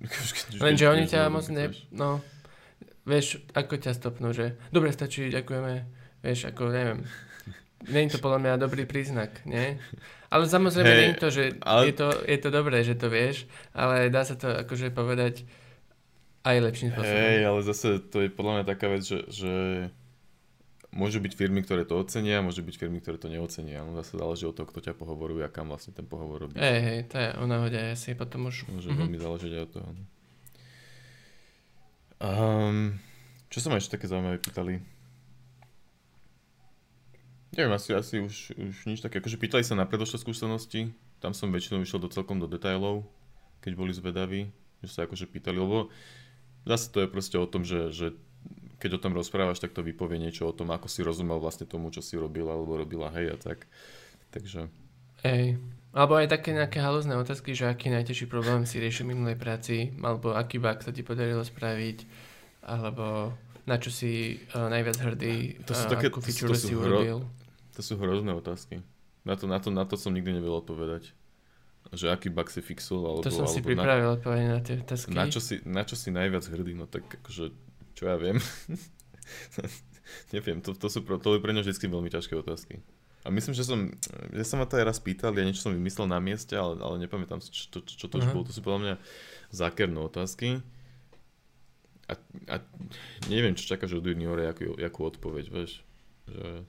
Lenže 0.64 0.88
oni 0.88 1.04
ťa 1.08 1.32
moc 1.32 1.44
ne... 1.48 1.72
No, 1.92 2.20
vieš, 3.08 3.40
ako 3.52 3.80
ťa 3.80 3.92
stopnú, 3.96 4.32
že 4.32 4.56
dobre 4.72 4.92
stačí, 4.92 5.28
ďakujeme, 5.28 5.84
vieš, 6.24 6.52
ako 6.52 6.72
neviem. 6.72 7.00
Není 7.84 8.08
to 8.08 8.20
podľa 8.20 8.40
mňa 8.40 8.62
dobrý 8.64 8.88
príznak, 8.88 9.44
nie? 9.44 9.76
Ale 10.32 10.48
samozrejme 10.48 10.88
hey, 10.88 11.04
nie 11.12 11.20
to, 11.20 11.28
že 11.28 11.60
ale... 11.60 11.92
je, 11.92 11.94
to, 12.00 12.08
je 12.24 12.38
to 12.40 12.48
dobré, 12.48 12.80
že 12.80 12.96
to 12.96 13.12
vieš, 13.12 13.44
ale 13.76 14.08
dá 14.08 14.24
sa 14.24 14.40
to 14.40 14.48
akože 14.64 14.88
povedať 14.88 15.44
aj 16.48 16.56
lepším 16.64 16.96
spôsobom. 16.96 17.20
Hej, 17.28 17.40
ale 17.44 17.60
zase 17.60 17.88
to 18.08 18.24
je 18.24 18.28
podľa 18.32 18.52
mňa 18.60 18.64
taká 18.64 18.86
vec, 18.88 19.04
že, 19.04 19.20
že 19.28 19.52
môžu 20.95 21.18
byť 21.18 21.32
firmy, 21.34 21.61
ktoré 21.66 21.82
to 21.82 21.99
ocenia, 21.99 22.38
môžu 22.38 22.62
byť 22.62 22.78
firmy, 22.78 23.03
ktoré 23.03 23.18
to 23.18 23.26
neocenia. 23.26 23.82
No 23.82 23.99
zase 23.99 24.14
záleží 24.14 24.47
od 24.47 24.55
toho, 24.55 24.70
kto 24.70 24.80
ťa 24.80 24.95
pohovoruje 24.95 25.42
a 25.42 25.51
kam 25.51 25.74
vlastne 25.74 25.90
ten 25.90 26.07
pohovor 26.07 26.47
robí. 26.47 26.57
Hej, 26.57 26.80
hej, 26.80 26.99
to 27.11 27.18
je 27.18 27.28
o 27.34 27.45
náhode 27.51 27.74
asi 27.74 28.14
potom 28.14 28.47
už... 28.47 28.70
Môže 28.70 28.88
mm-hmm. 28.88 29.03
veľmi 29.03 29.18
záležiť 29.18 29.53
aj 29.53 29.62
od 29.66 29.72
toho. 29.74 29.88
No. 29.90 30.03
Um, 32.24 32.97
čo 33.51 33.59
sa 33.59 33.68
ma 33.68 33.76
ešte 33.76 33.99
také 33.99 34.07
zaujímavé 34.07 34.38
pýtali? 34.38 34.80
Neviem, 37.55 37.74
asi, 37.74 37.90
asi 37.95 38.18
už, 38.22 38.55
už 38.55 38.76
nič 38.86 38.99
také. 39.03 39.18
Akože 39.22 39.38
pýtali 39.38 39.62
sa 39.66 39.78
na 39.78 39.86
predošlé 39.86 40.18
skúsenosti, 40.22 40.90
tam 41.22 41.34
som 41.34 41.55
väčšinou 41.55 41.82
išiel 41.82 42.03
do 42.03 42.11
celkom 42.11 42.42
do 42.42 42.51
detailov, 42.51 43.07
keď 43.62 43.72
boli 43.78 43.92
zvedaví, 43.95 44.51
že 44.82 44.90
sa 44.90 45.07
akože 45.07 45.30
pýtali, 45.30 45.59
lebo 45.59 45.90
zase 46.66 46.90
to 46.90 47.05
je 47.05 47.09
proste 47.09 47.36
o 47.38 47.47
tom, 47.47 47.62
že, 47.62 47.95
že 47.95 48.16
keď 48.85 49.01
o 49.01 49.03
tom 49.09 49.16
rozprávaš, 49.16 49.64
tak 49.64 49.72
to 49.72 49.80
vypovie 49.80 50.20
niečo 50.20 50.45
o 50.45 50.53
tom, 50.53 50.68
ako 50.68 50.93
si 50.93 51.01
rozumel 51.01 51.41
vlastne 51.41 51.64
tomu, 51.64 51.89
čo 51.89 52.05
si 52.05 52.20
robila 52.20 52.53
alebo 52.53 52.76
robila, 52.76 53.09
hej 53.16 53.32
a 53.32 53.37
tak. 53.41 53.64
Takže... 54.28 54.68
Hej, 55.24 55.57
alebo 55.97 56.20
aj 56.20 56.28
také 56.28 56.53
nejaké 56.53 56.85
halúzne 56.85 57.16
otázky, 57.16 57.57
že 57.57 57.64
aký 57.64 57.89
najtežší 57.89 58.28
problém 58.28 58.68
si 58.68 58.76
riešil 58.76 59.09
v 59.09 59.16
minulej 59.16 59.41
práci, 59.41 59.97
alebo 60.05 60.37
aký 60.37 60.61
bug 60.61 60.85
sa 60.85 60.93
ti 60.93 61.01
podarilo 61.01 61.41
spraviť, 61.41 61.99
alebo 62.68 63.32
na 63.64 63.80
čo 63.80 63.89
si 63.89 64.37
uh, 64.53 64.68
najviac 64.68 65.01
hrdý, 65.01 65.64
to 65.64 65.72
sú 65.72 65.89
uh, 65.89 65.93
také, 65.97 66.12
akú 66.12 66.20
to, 66.20 66.28
to 66.28 66.53
si 66.53 66.76
hro, 66.76 66.85
urobil. 66.85 67.18
To 67.72 67.80
sú 67.80 67.97
hrozné 67.97 68.37
otázky. 68.37 68.85
Na 69.24 69.41
to, 69.41 69.49
na, 69.49 69.57
to, 69.64 69.72
na 69.72 69.89
to 69.89 69.97
som 69.97 70.12
nikdy 70.12 70.37
nevedel 70.37 70.61
odpovedať. 70.61 71.16
že 71.97 72.12
aký 72.12 72.28
bug 72.28 72.53
si 72.53 72.61
fixul, 72.61 73.01
alebo... 73.01 73.24
To 73.24 73.32
som 73.32 73.49
si 73.49 73.64
pripravil 73.64 74.12
na, 74.12 74.14
odpovedať 74.20 74.49
na 74.53 74.61
tie 74.61 74.74
otázky. 74.85 75.16
Na 75.16 75.24
čo, 75.32 75.41
si, 75.41 75.64
na 75.64 75.82
čo 75.89 75.97
si 75.97 76.12
najviac 76.12 76.45
hrdý, 76.53 76.76
no 76.76 76.85
tak 76.85 77.09
akože, 77.09 77.63
čo 77.95 78.11
ja 78.11 78.16
viem. 78.18 78.38
Neviem, 80.34 80.61
to, 80.61 80.76
to, 80.76 80.86
sú, 80.92 81.01
to 81.01 81.28
pre 81.40 81.51
mňa 81.51 81.64
vždy 81.64 81.86
veľmi 81.88 82.11
ťažké 82.12 82.36
otázky. 82.36 82.84
A 83.24 83.32
myslím, 83.32 83.57
že 83.57 83.64
som, 83.64 83.88
že 84.36 84.45
sa 84.45 84.61
ma 84.61 84.68
to 84.68 84.76
aj 84.76 84.84
raz 84.84 84.99
pýtal, 85.01 85.32
ja 85.32 85.49
niečo 85.49 85.64
som 85.64 85.72
vymyslel 85.72 86.05
na 86.05 86.20
mieste, 86.20 86.53
ale, 86.53 86.76
ale 86.84 87.01
nepamätám 87.01 87.40
si, 87.40 87.49
čo, 87.49 87.80
čo, 87.80 88.05
čo 88.05 88.07
to 88.12 88.20
už 88.20 88.28
bolo. 88.28 88.45
To 88.45 88.53
sú 88.53 88.61
podľa 88.61 88.80
mňa 88.84 88.95
zákerné 89.49 89.97
otázky. 89.97 90.61
A, 92.05 92.20
a 92.53 92.57
neviem, 93.32 93.57
čo 93.57 93.64
čakáš 93.64 93.97
od 93.97 94.05
juniora, 94.05 94.53
akú, 94.53 94.76
akú 94.76 95.01
odpoveď, 95.09 95.45
vieš. 95.49 95.80
Že 96.28 96.68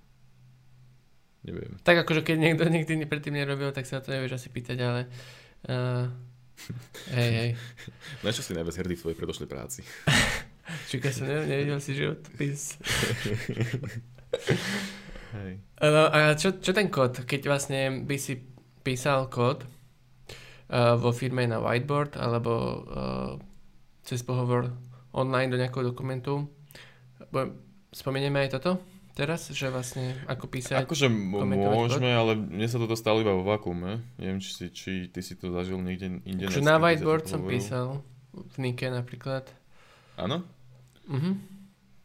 neviem. 1.43 1.75
Tak 1.83 2.07
akože 2.07 2.23
keď 2.23 2.37
niekto 2.39 2.63
nikdy 2.71 3.03
predtým 3.03 3.35
nerobil, 3.35 3.75
tak 3.75 3.83
sa 3.83 3.99
to 3.99 4.15
nevieš 4.15 4.39
asi 4.39 4.47
pýtať, 4.47 4.77
ale 4.79 5.01
uh, 5.67 6.07
hej, 7.11 7.31
hej. 7.35 7.49
Na 8.23 8.31
čo 8.31 8.39
si 8.39 8.55
najviac 8.55 8.79
hrdý 8.79 8.95
v 8.95 9.01
tvojej 9.03 9.17
predošlej 9.19 9.49
práci? 9.51 9.83
Číka 10.91 11.09
som, 11.11 11.27
ne, 11.27 11.45
nevidel 11.45 11.79
si 11.79 11.95
životopis. 11.95 12.79
hej. 15.35 15.53
No, 15.81 16.03
a 16.07 16.33
čo, 16.39 16.59
čo 16.59 16.71
ten 16.71 16.87
kód? 16.87 17.23
Keď 17.23 17.41
vlastne 17.47 18.03
by 18.07 18.17
si 18.19 18.39
písal 18.85 19.27
kód 19.31 19.65
uh, 19.65 20.95
vo 20.95 21.11
firme 21.11 21.47
na 21.47 21.59
whiteboard 21.59 22.15
alebo 22.19 22.51
uh, 22.51 23.31
cez 24.05 24.21
pohovor 24.21 24.71
online 25.15 25.51
do 25.51 25.59
nejakého 25.59 25.95
dokumentu, 25.95 26.47
spomenieme 27.95 28.45
aj 28.45 28.59
toto? 28.59 28.71
teraz, 29.15 29.47
že 29.49 29.71
vlastne 29.71 30.13
ako 30.27 30.45
písať? 30.51 30.83
Akože 30.83 31.07
môžeme, 31.07 32.11
kod? 32.11 32.19
ale 32.19 32.31
mne 32.35 32.67
sa 32.67 32.77
toto 32.77 32.93
stalo 32.99 33.23
iba 33.23 33.31
vo 33.31 33.47
vakuume. 33.47 34.03
Neviem, 34.19 34.43
či, 34.43 34.51
si, 34.51 34.65
či 34.75 34.91
ty 35.07 35.23
si 35.23 35.39
to 35.39 35.49
zažil 35.55 35.79
niekde 35.79 36.19
inde. 36.27 36.51
Akože 36.51 36.61
na 36.61 36.77
whiteboard 36.77 37.25
som 37.25 37.47
písal, 37.47 38.03
v 38.35 38.55
Nike 38.59 38.91
napríklad. 38.91 39.47
Áno? 40.19 40.43
Mhm. 41.09 41.31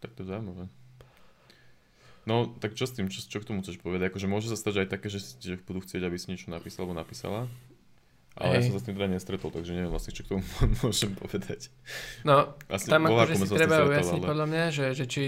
Tak 0.00 0.16
to 0.16 0.24
je 0.24 0.28
zaujímavé. 0.32 0.64
No, 2.28 2.46
tak 2.46 2.76
čo 2.76 2.84
s 2.84 2.92
tým, 2.92 3.08
čo, 3.08 3.24
čo 3.24 3.40
k 3.40 3.48
tomu 3.48 3.64
chceš 3.64 3.80
povedať? 3.80 4.12
Akože 4.12 4.28
môže 4.28 4.52
sa 4.52 4.56
stať 4.56 4.84
aj 4.84 4.88
také, 4.92 5.08
že, 5.08 5.20
že 5.40 5.56
budú 5.60 5.80
chcieť, 5.80 6.04
aby 6.04 6.16
si 6.20 6.30
niečo 6.30 6.52
napísal 6.52 6.84
alebo 6.84 7.00
napísala. 7.00 7.48
Ale 8.38 8.54
Hej. 8.54 8.56
ja 8.56 8.60
som 8.70 8.72
sa 8.78 8.80
s 8.80 8.86
tým 8.86 8.96
teda 8.96 9.10
nestretol, 9.10 9.50
takže 9.50 9.74
neviem 9.74 9.90
vlastne, 9.90 10.14
čo 10.14 10.22
k 10.22 10.36
tomu 10.36 10.44
môžem 10.84 11.12
povedať. 11.16 11.72
No, 12.22 12.54
Asi 12.70 12.86
tam 12.86 13.10
akože 13.10 13.34
si 13.34 13.46
treba 13.50 13.88
ujasniť 13.88 14.22
ale... 14.22 14.30
podľa 14.30 14.46
mňa, 14.46 14.64
že, 14.70 14.86
že 14.94 15.04
či 15.10 15.24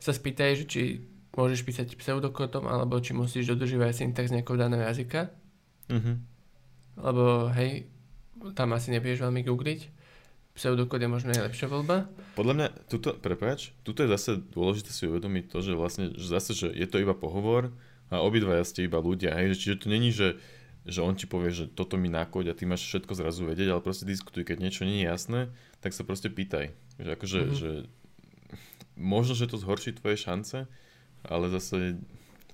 sa 0.00 0.16
spýtaj, 0.16 0.50
že 0.56 0.64
či 0.64 0.82
môžeš 1.36 1.60
písať 1.68 1.86
pseudokotom, 2.00 2.64
alebo 2.64 2.96
či 3.04 3.12
musíš 3.12 3.52
dodržívať 3.52 3.92
syntax 3.92 4.32
nejakého 4.32 4.56
daného 4.56 4.88
jazyka. 4.88 5.28
Mm-hmm. 5.92 6.16
Lebo 6.96 7.52
hej, 7.52 7.92
tam 8.56 8.72
asi 8.72 8.88
nebudeš 8.88 9.20
veľmi 9.20 9.44
googliť. 9.44 9.80
Pseudokód 10.56 11.04
je 11.04 11.10
možno 11.12 11.36
najlepšia 11.36 11.68
voľba. 11.68 12.08
Podľa 12.32 12.54
mňa, 12.56 12.68
tuto, 12.88 13.12
prepáč, 13.12 13.76
tuto 13.84 14.00
je 14.00 14.08
zase 14.08 14.40
dôležité 14.56 14.88
si 14.88 15.04
uvedomiť 15.04 15.52
to, 15.52 15.60
že 15.60 15.76
vlastne, 15.76 16.16
že 16.16 16.26
zase, 16.32 16.56
že 16.56 16.72
je 16.72 16.88
to 16.88 16.96
iba 16.96 17.12
pohovor 17.12 17.76
a 18.08 18.24
obidvaja 18.24 18.64
ste 18.64 18.88
iba 18.88 18.96
ľudia, 18.96 19.36
hej, 19.36 19.52
čiže 19.52 19.84
to 19.84 19.92
není, 19.92 20.16
že, 20.16 20.40
že 20.88 21.04
on 21.04 21.12
ti 21.12 21.28
povie, 21.28 21.52
že 21.52 21.68
toto 21.68 22.00
mi 22.00 22.08
nakoď 22.08 22.50
a 22.50 22.56
ty 22.56 22.64
máš 22.64 22.88
všetko 22.88 23.12
zrazu 23.12 23.44
vedieť, 23.44 23.68
ale 23.68 23.84
proste 23.84 24.08
diskutuj, 24.08 24.48
keď 24.48 24.56
niečo 24.64 24.88
nie 24.88 25.04
je 25.04 25.12
jasné, 25.12 25.40
tak 25.84 25.92
sa 25.92 26.08
proste 26.08 26.32
pýtaj. 26.32 26.72
Že 26.96 27.10
akože, 27.20 27.40
mm-hmm. 27.44 27.58
že 27.60 27.70
možno, 28.96 29.36
že 29.36 29.52
to 29.52 29.60
zhorší 29.60 29.92
tvoje 29.92 30.16
šance, 30.16 30.64
ale 31.20 31.44
zase, 31.52 32.00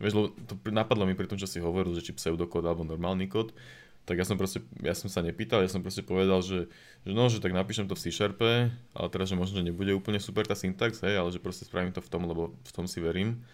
vieš, 0.03 0.35
to 0.51 0.59
napadlo 0.75 1.07
mi 1.07 1.15
pri 1.15 1.31
tom, 1.31 1.39
čo 1.39 1.47
si 1.47 1.63
hovoril, 1.63 1.95
že 1.95 2.03
či 2.03 2.19
pseudokód 2.19 2.67
alebo 2.67 2.83
normálny 2.83 3.31
kód, 3.31 3.55
tak 4.03 4.19
ja 4.19 4.27
som 4.27 4.35
proste, 4.35 4.59
ja 4.83 4.99
som 4.99 5.07
sa 5.07 5.23
nepýtal, 5.23 5.63
ja 5.63 5.71
som 5.71 5.79
proste 5.79 6.03
povedal, 6.03 6.43
že, 6.43 6.67
že 7.07 7.13
no, 7.15 7.31
že 7.31 7.39
tak 7.39 7.55
napíšem 7.55 7.87
to 7.87 7.95
v 7.95 8.03
C-Sharpe, 8.03 8.75
ale 8.75 9.09
teraz, 9.15 9.31
že 9.31 9.39
možno 9.39 9.63
nebude 9.63 9.95
úplne 9.95 10.19
super 10.19 10.43
tá 10.43 10.59
syntax, 10.59 10.99
hej, 11.07 11.15
ale 11.15 11.31
že 11.31 11.39
proste 11.39 11.63
spravím 11.63 11.95
to 11.95 12.03
v 12.03 12.11
tom, 12.11 12.27
lebo 12.27 12.51
v 12.51 12.73
tom 12.75 12.91
si 12.91 12.99
verím. 12.99 13.47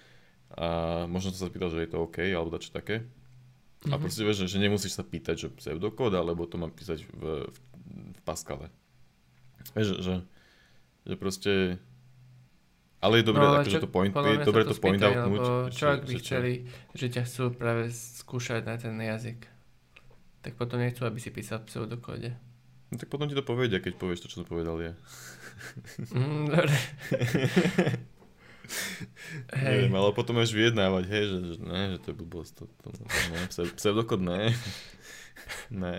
A 0.57 1.05
možno 1.05 1.36
to 1.36 1.38
sa 1.38 1.53
pýtal, 1.53 1.68
že 1.68 1.84
je 1.84 1.92
to 1.92 2.01
OK, 2.01 2.24
alebo 2.32 2.57
čo 2.57 2.72
také. 2.72 3.05
Mm-hmm. 3.05 3.92
A 3.92 3.94
mhm. 3.94 4.01
proste 4.01 4.22
vieš, 4.24 4.49
že, 4.49 4.57
že 4.57 4.59
nemusíš 4.64 4.96
sa 4.96 5.05
pýtať, 5.05 5.36
že 5.36 5.49
pseudokód, 5.53 6.16
alebo 6.16 6.49
to 6.49 6.57
mám 6.57 6.72
písať 6.72 7.05
v, 7.05 7.44
v, 7.53 7.57
v 8.16 8.20
Pascale. 8.24 8.72
Vieš, 9.76 9.86
že, 9.86 9.96
že, 10.01 10.14
že 11.12 11.14
proste 11.20 11.76
ale 12.99 13.22
je 13.22 13.30
dobré, 13.30 13.46
no, 13.46 13.62
akože 13.62 13.78
to 13.78 13.86
point, 13.86 14.11
je 14.11 14.42
dobré 14.42 14.62
to, 14.66 14.74
to 14.74 14.82
point 14.82 14.99
outnúť. 14.99 15.70
Čo 15.70 15.86
ak 15.94 16.03
by 16.03 16.14
chceli, 16.18 16.66
že 16.99 17.07
ťa 17.07 17.22
chcú 17.30 17.55
práve 17.55 17.94
skúšať 17.94 18.66
na 18.66 18.74
ten 18.74 18.99
jazyk, 18.99 19.46
tak 20.43 20.55
potom 20.55 20.78
nechcú, 20.78 21.05
aby 21.05 21.18
si 21.18 21.30
písal 21.34 21.62
pseudokóde. 21.66 22.34
No 22.89 22.97
tak 22.97 23.12
potom 23.12 23.28
ti 23.28 23.36
to 23.36 23.45
povedia, 23.45 23.84
keď 23.84 24.01
povieš 24.01 24.24
to, 24.24 24.30
čo 24.32 24.41
som 24.41 24.49
povedal 24.49 24.80
ja. 24.80 24.93
Mm, 26.14 26.49
dobre. 26.49 26.76
hej. 29.61 29.84
Neviem, 29.84 29.95
ale 29.97 30.16
potom 30.16 30.41
máš 30.41 30.57
vyjednávať, 30.57 31.05
hej, 31.09 31.24
že, 31.28 31.39
že 31.53 31.57
ne, 31.61 31.82
že 31.97 31.99
to 32.01 32.07
je 32.12 32.16
blbosť. 32.16 32.53
To, 32.57 32.64
to, 32.80 32.89
to, 32.95 33.03
ne, 33.05 33.41
pseudokód 33.76 34.20
ne. 34.24 34.57
ne. 35.84 35.97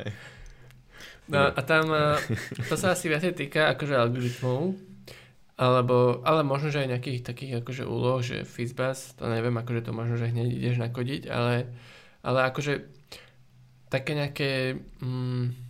No 1.30 1.46
a 1.46 1.62
tam, 1.62 1.94
to 2.66 2.74
sa 2.74 2.98
asi 2.98 3.06
viacej 3.06 3.38
týka 3.38 3.70
akože 3.78 3.94
algoritmov, 3.94 4.74
alebo, 5.62 6.26
ale 6.26 6.42
možno, 6.42 6.74
že 6.74 6.82
aj 6.82 6.98
nejakých 6.98 7.20
takých 7.22 7.52
akože 7.62 7.84
úloh, 7.86 8.18
že 8.26 8.50
Fizzbuzz, 8.50 9.14
to 9.14 9.30
neviem, 9.30 9.54
akože 9.54 9.86
to 9.86 9.92
možno, 9.94 10.18
že 10.18 10.34
hneď 10.34 10.50
ideš 10.58 10.82
nakodiť, 10.82 11.30
ale, 11.30 11.70
ale 12.26 12.50
akože 12.50 12.99
také 13.90 14.14
nejaké 14.14 14.78
mm, 15.02 15.70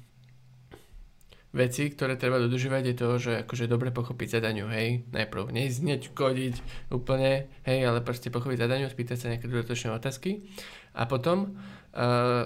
veci, 1.49 1.89
ktoré 1.89 2.13
treba 2.13 2.37
dodržovať 2.37 2.83
je 2.85 2.95
to, 2.95 3.07
že 3.17 3.33
akože 3.47 3.65
dobre 3.65 3.89
pochopiť 3.89 4.37
zadaniu, 4.37 4.69
hej, 4.69 5.09
najprv 5.09 5.49
neznieť 5.49 6.13
kodiť 6.13 6.55
úplne, 6.93 7.49
hej, 7.65 7.79
ale 7.89 8.05
proste 8.05 8.29
pochopiť 8.29 8.69
zadaniu, 8.69 8.85
spýtať 8.85 9.17
sa 9.17 9.31
nejaké 9.33 9.49
dodatočné 9.49 9.89
otázky 9.89 10.45
a 10.93 11.09
potom 11.09 11.57
uh, 11.97 12.45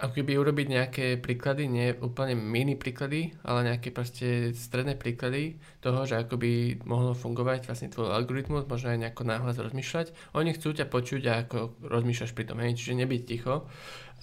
ako 0.00 0.12
keby 0.16 0.40
urobiť 0.40 0.66
nejaké 0.72 1.06
príklady, 1.20 1.68
nie 1.68 1.92
úplne 2.00 2.32
mini 2.32 2.72
príklady, 2.72 3.36
ale 3.44 3.68
nejaké 3.68 3.92
proste 3.92 4.56
stredné 4.56 4.96
príklady 4.96 5.60
toho, 5.84 6.08
že 6.08 6.16
ako 6.16 6.40
by 6.40 6.80
mohlo 6.88 7.12
fungovať 7.12 7.68
vlastne 7.68 7.92
tvoj 7.92 8.08
algoritmus, 8.16 8.64
možno 8.64 8.96
aj 8.96 9.00
nejako 9.04 9.28
náhlas 9.28 9.60
rozmýšľať. 9.60 10.16
Oni 10.32 10.56
chcú 10.56 10.72
ťa 10.72 10.88
počuť 10.88 11.22
a 11.28 11.44
ako 11.44 11.84
rozmýšľaš 11.84 12.32
pri 12.32 12.44
tom, 12.48 12.64
hej, 12.64 12.80
čiže 12.80 12.96
nebyť 12.96 13.22
ticho. 13.28 13.68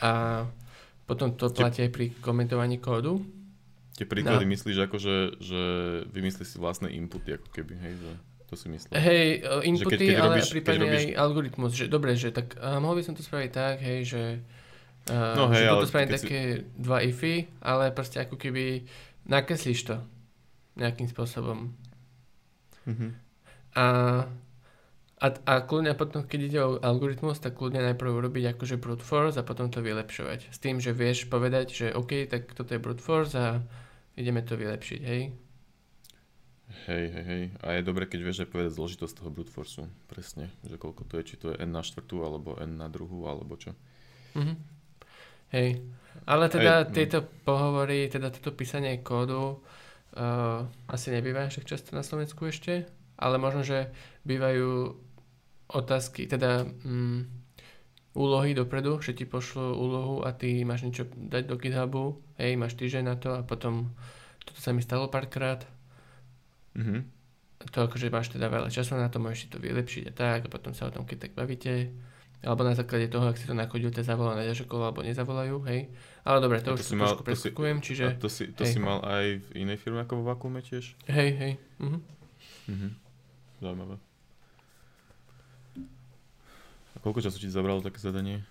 A 0.02 0.44
potom 1.08 1.34
to 1.40 1.48
platí 1.50 1.88
aj 1.88 1.92
pri 1.96 2.12
komentovaní 2.20 2.78
kódu. 2.84 3.24
Tie 3.96 4.06
príklady 4.06 4.46
no. 4.46 4.52
myslíš 4.54 4.78
ako, 4.86 4.98
že, 5.00 5.16
že 5.42 5.62
vymyslíš 6.12 6.54
si 6.54 6.58
vlastné 6.60 6.94
inputy, 6.94 7.40
ako 7.40 7.50
keby, 7.50 7.74
hej, 7.80 7.96
že... 7.98 8.12
To 8.48 8.56
si 8.56 8.72
myslím. 8.72 8.96
Hej, 8.96 9.44
inputy, 9.68 9.92
keď, 9.92 10.00
keď 10.00 10.16
ale 10.16 10.28
robíš, 10.32 10.48
prípadne 10.56 10.88
robíš... 10.88 11.04
aj 11.04 11.08
algoritmus. 11.20 11.72
Že, 11.76 11.86
dobre, 11.92 12.16
že 12.16 12.32
tak 12.32 12.56
uh, 12.56 12.80
mohol 12.80 13.00
by 13.00 13.04
som 13.04 13.12
to 13.12 13.20
spraviť 13.20 13.52
tak, 13.52 13.76
hej, 13.82 14.00
že 14.06 14.22
Uh, 15.08 15.40
no 15.40 15.48
hej, 15.56 15.64
že 15.64 15.72
ale 15.72 15.88
spravím 15.88 16.12
také 16.20 16.40
si... 16.60 16.64
dva 16.76 17.00
ify, 17.00 17.48
ale 17.64 17.96
proste 17.96 18.20
ako 18.20 18.36
keby 18.36 18.84
nakreslíš 19.24 19.88
to 19.88 19.96
nejakým 20.76 21.08
spôsobom. 21.08 21.72
Mm-hmm. 22.84 23.12
A, 23.80 23.86
a, 25.18 25.28
a 25.34 25.54
kľudne 25.66 25.98
potom, 25.98 26.30
keď 26.30 26.40
ide 26.46 26.60
o 26.62 26.78
algoritmus, 26.78 27.42
tak 27.42 27.58
kľudne 27.58 27.82
najprv 27.82 28.22
urobiť 28.22 28.54
akože 28.54 28.78
brute 28.78 29.02
force 29.02 29.42
a 29.42 29.48
potom 29.48 29.74
to 29.74 29.82
vylepšovať. 29.82 30.54
S 30.54 30.62
tým, 30.62 30.78
že 30.78 30.94
vieš 30.94 31.26
povedať, 31.26 31.74
že 31.74 31.88
OK, 31.90 32.30
tak 32.30 32.54
toto 32.54 32.78
je 32.78 32.84
brute 32.84 33.02
force 33.02 33.34
a 33.34 33.58
ideme 34.14 34.46
to 34.46 34.54
vylepšiť, 34.54 35.02
hej? 35.02 35.34
Hej, 36.86 37.06
hej, 37.10 37.26
hej. 37.26 37.44
A 37.66 37.80
je 37.80 37.82
dobre, 37.82 38.06
keď 38.06 38.20
vieš 38.22 38.46
aj 38.46 38.50
povedať 38.54 38.78
zložitosť 38.78 39.14
toho 39.18 39.30
brute 39.34 39.50
forceu. 39.50 39.90
Presne, 40.06 40.54
že 40.62 40.78
koľko 40.78 41.10
to 41.10 41.18
je, 41.18 41.34
či 41.34 41.36
to 41.42 41.50
je 41.50 41.58
n 41.66 41.74
na 41.74 41.82
štvrtú, 41.82 42.22
alebo 42.22 42.54
n 42.62 42.78
na 42.78 42.86
druhú, 42.86 43.26
alebo 43.26 43.58
čo. 43.58 43.74
Mhm. 44.38 44.54
Hej. 45.50 45.82
Ale 46.30 46.46
teda 46.52 46.86
Hej. 46.86 46.88
No. 46.88 46.94
tieto 46.94 47.20
pohovory, 47.42 48.06
teda 48.12 48.30
toto 48.30 48.54
písanie 48.54 49.02
kódu 49.02 49.58
uh, 50.14 50.62
asi 50.92 51.10
nebýva 51.10 51.50
však 51.50 51.66
často 51.66 51.98
na 51.98 52.04
Slovensku 52.06 52.46
ešte, 52.46 52.86
ale 53.18 53.42
možno, 53.42 53.66
že 53.66 53.90
bývajú 54.28 55.07
otázky, 55.68 56.28
teda 56.28 56.64
um, 56.64 57.28
úlohy 58.16 58.56
dopredu, 58.56 58.98
že 59.04 59.14
ti 59.14 59.28
pošlo 59.28 59.76
úlohu 59.76 60.26
a 60.26 60.32
ty 60.32 60.64
máš 60.64 60.88
niečo 60.88 61.06
dať 61.12 61.44
do 61.46 61.56
GitHubu, 61.60 62.18
hej, 62.40 62.56
máš 62.56 62.74
týždeň 62.80 63.04
na 63.04 63.16
to 63.20 63.36
a 63.36 63.44
potom 63.44 63.92
toto 64.42 64.60
sa 64.64 64.72
mi 64.72 64.80
stalo 64.82 65.12
párkrát. 65.12 65.68
Mm-hmm. 66.74 67.02
To 67.74 67.78
akože 67.84 68.08
máš 68.14 68.32
teda 68.32 68.48
veľa 68.48 68.72
času 68.72 68.96
na 68.96 69.12
to, 69.12 69.20
môžeš 69.20 69.40
si 69.44 69.48
to 69.52 69.60
vylepšiť 69.60 70.04
a 70.10 70.14
tak 70.16 70.40
a 70.48 70.50
potom 70.50 70.72
sa 70.72 70.88
o 70.88 70.94
tom 70.94 71.04
keď 71.04 71.30
tak 71.30 71.32
bavíte 71.36 71.92
alebo 72.46 72.62
na 72.62 72.78
základe 72.78 73.10
toho, 73.10 73.34
ak 73.34 73.38
si 73.42 73.50
to 73.50 73.58
nakodil, 73.58 73.90
te 73.90 74.06
zavolá 74.06 74.38
na 74.38 74.46
ďažokolo 74.46 74.94
alebo 74.94 75.02
nezavolajú, 75.02 75.58
hej. 75.74 75.90
Ale 76.22 76.38
dobre, 76.38 76.62
to, 76.62 76.78
to 76.78 76.86
už 76.86 76.86
si 76.86 76.94
mal, 76.94 77.18
trošku 77.18 77.26
preskúkujem, 77.26 77.78
čiže... 77.82 78.06
To 78.22 78.30
si, 78.30 78.54
to 78.54 78.62
hej. 78.62 78.78
si 78.78 78.80
mal 78.80 79.02
aj 79.02 79.42
v 79.42 79.48
inej 79.58 79.82
firme 79.82 80.06
ako 80.06 80.22
vo 80.22 80.24
Vakuume 80.30 80.62
tiež? 80.62 80.94
Hej, 81.10 81.30
hej. 81.34 81.54
Mhm. 81.82 82.00
Mhm. 82.70 82.90
Zaujímavé. 83.58 84.07
A 86.98 87.00
koľko 87.00 87.22
času 87.22 87.38
ti 87.38 87.54
zabralo 87.54 87.86
také 87.86 88.02
zadanie? 88.02 88.42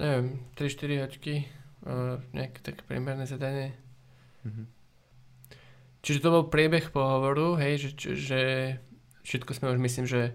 neviem, 0.00 0.40
3-4 0.56 1.04
hoďky, 1.04 1.34
uh, 1.84 2.16
nejaké 2.32 2.58
také 2.64 2.80
priemerné 2.88 3.28
zadanie. 3.28 3.76
Mm-hmm. 4.48 4.66
Čiže 6.00 6.24
to 6.24 6.32
bol 6.32 6.44
priebeh 6.48 6.88
pohovoru, 6.88 7.60
hej, 7.60 7.92
že, 7.92 8.16
že 8.16 8.40
všetko 9.28 9.52
sme 9.52 9.76
už 9.76 9.78
myslím, 9.84 10.08
že 10.08 10.32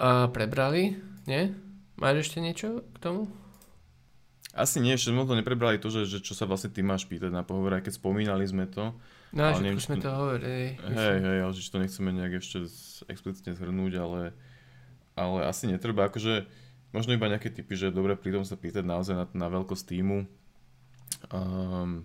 uh, 0.00 0.32
prebrali, 0.32 0.96
nie? 1.28 1.52
Máš 2.00 2.28
ešte 2.28 2.40
niečo 2.40 2.80
k 2.96 2.98
tomu? 2.98 3.28
Asi 4.56 4.80
nie, 4.80 4.96
ešte 4.96 5.12
sme 5.12 5.28
to 5.28 5.36
neprebrali 5.36 5.76
to, 5.76 5.92
že, 5.92 6.08
že 6.08 6.18
čo 6.24 6.32
sa 6.32 6.48
vlastne 6.48 6.72
ty 6.72 6.80
máš 6.80 7.04
pýtať 7.04 7.32
na 7.32 7.44
pohovor, 7.44 7.76
aj 7.76 7.88
keď 7.88 8.00
spomínali 8.00 8.44
sme 8.48 8.68
to. 8.68 8.96
No, 9.32 9.48
ale 9.48 9.64
neviem, 9.64 9.80
sme 9.80 9.96
to 10.00 10.12
hovorili. 10.12 10.76
Hej, 10.76 11.16
hej, 11.24 11.38
ale 11.40 11.52
že 11.56 11.72
to 11.72 11.80
nechceme 11.80 12.12
nejak 12.12 12.40
ešte 12.40 12.68
explicitne 13.08 13.56
zhrnúť, 13.56 13.92
ale, 13.96 14.20
ale 15.16 15.48
asi 15.48 15.68
netreba, 15.68 16.08
akože 16.08 16.46
možno 16.92 17.16
iba 17.16 17.28
nejaké 17.28 17.52
typy, 17.52 17.76
že 17.76 17.94
dobre 17.94 18.16
pri 18.16 18.42
sa 18.44 18.56
pýtať 18.56 18.84
naozaj 18.84 19.14
na, 19.16 19.26
na 19.32 19.46
veľkosť 19.48 19.84
týmu. 19.88 20.24
Um, 21.32 22.04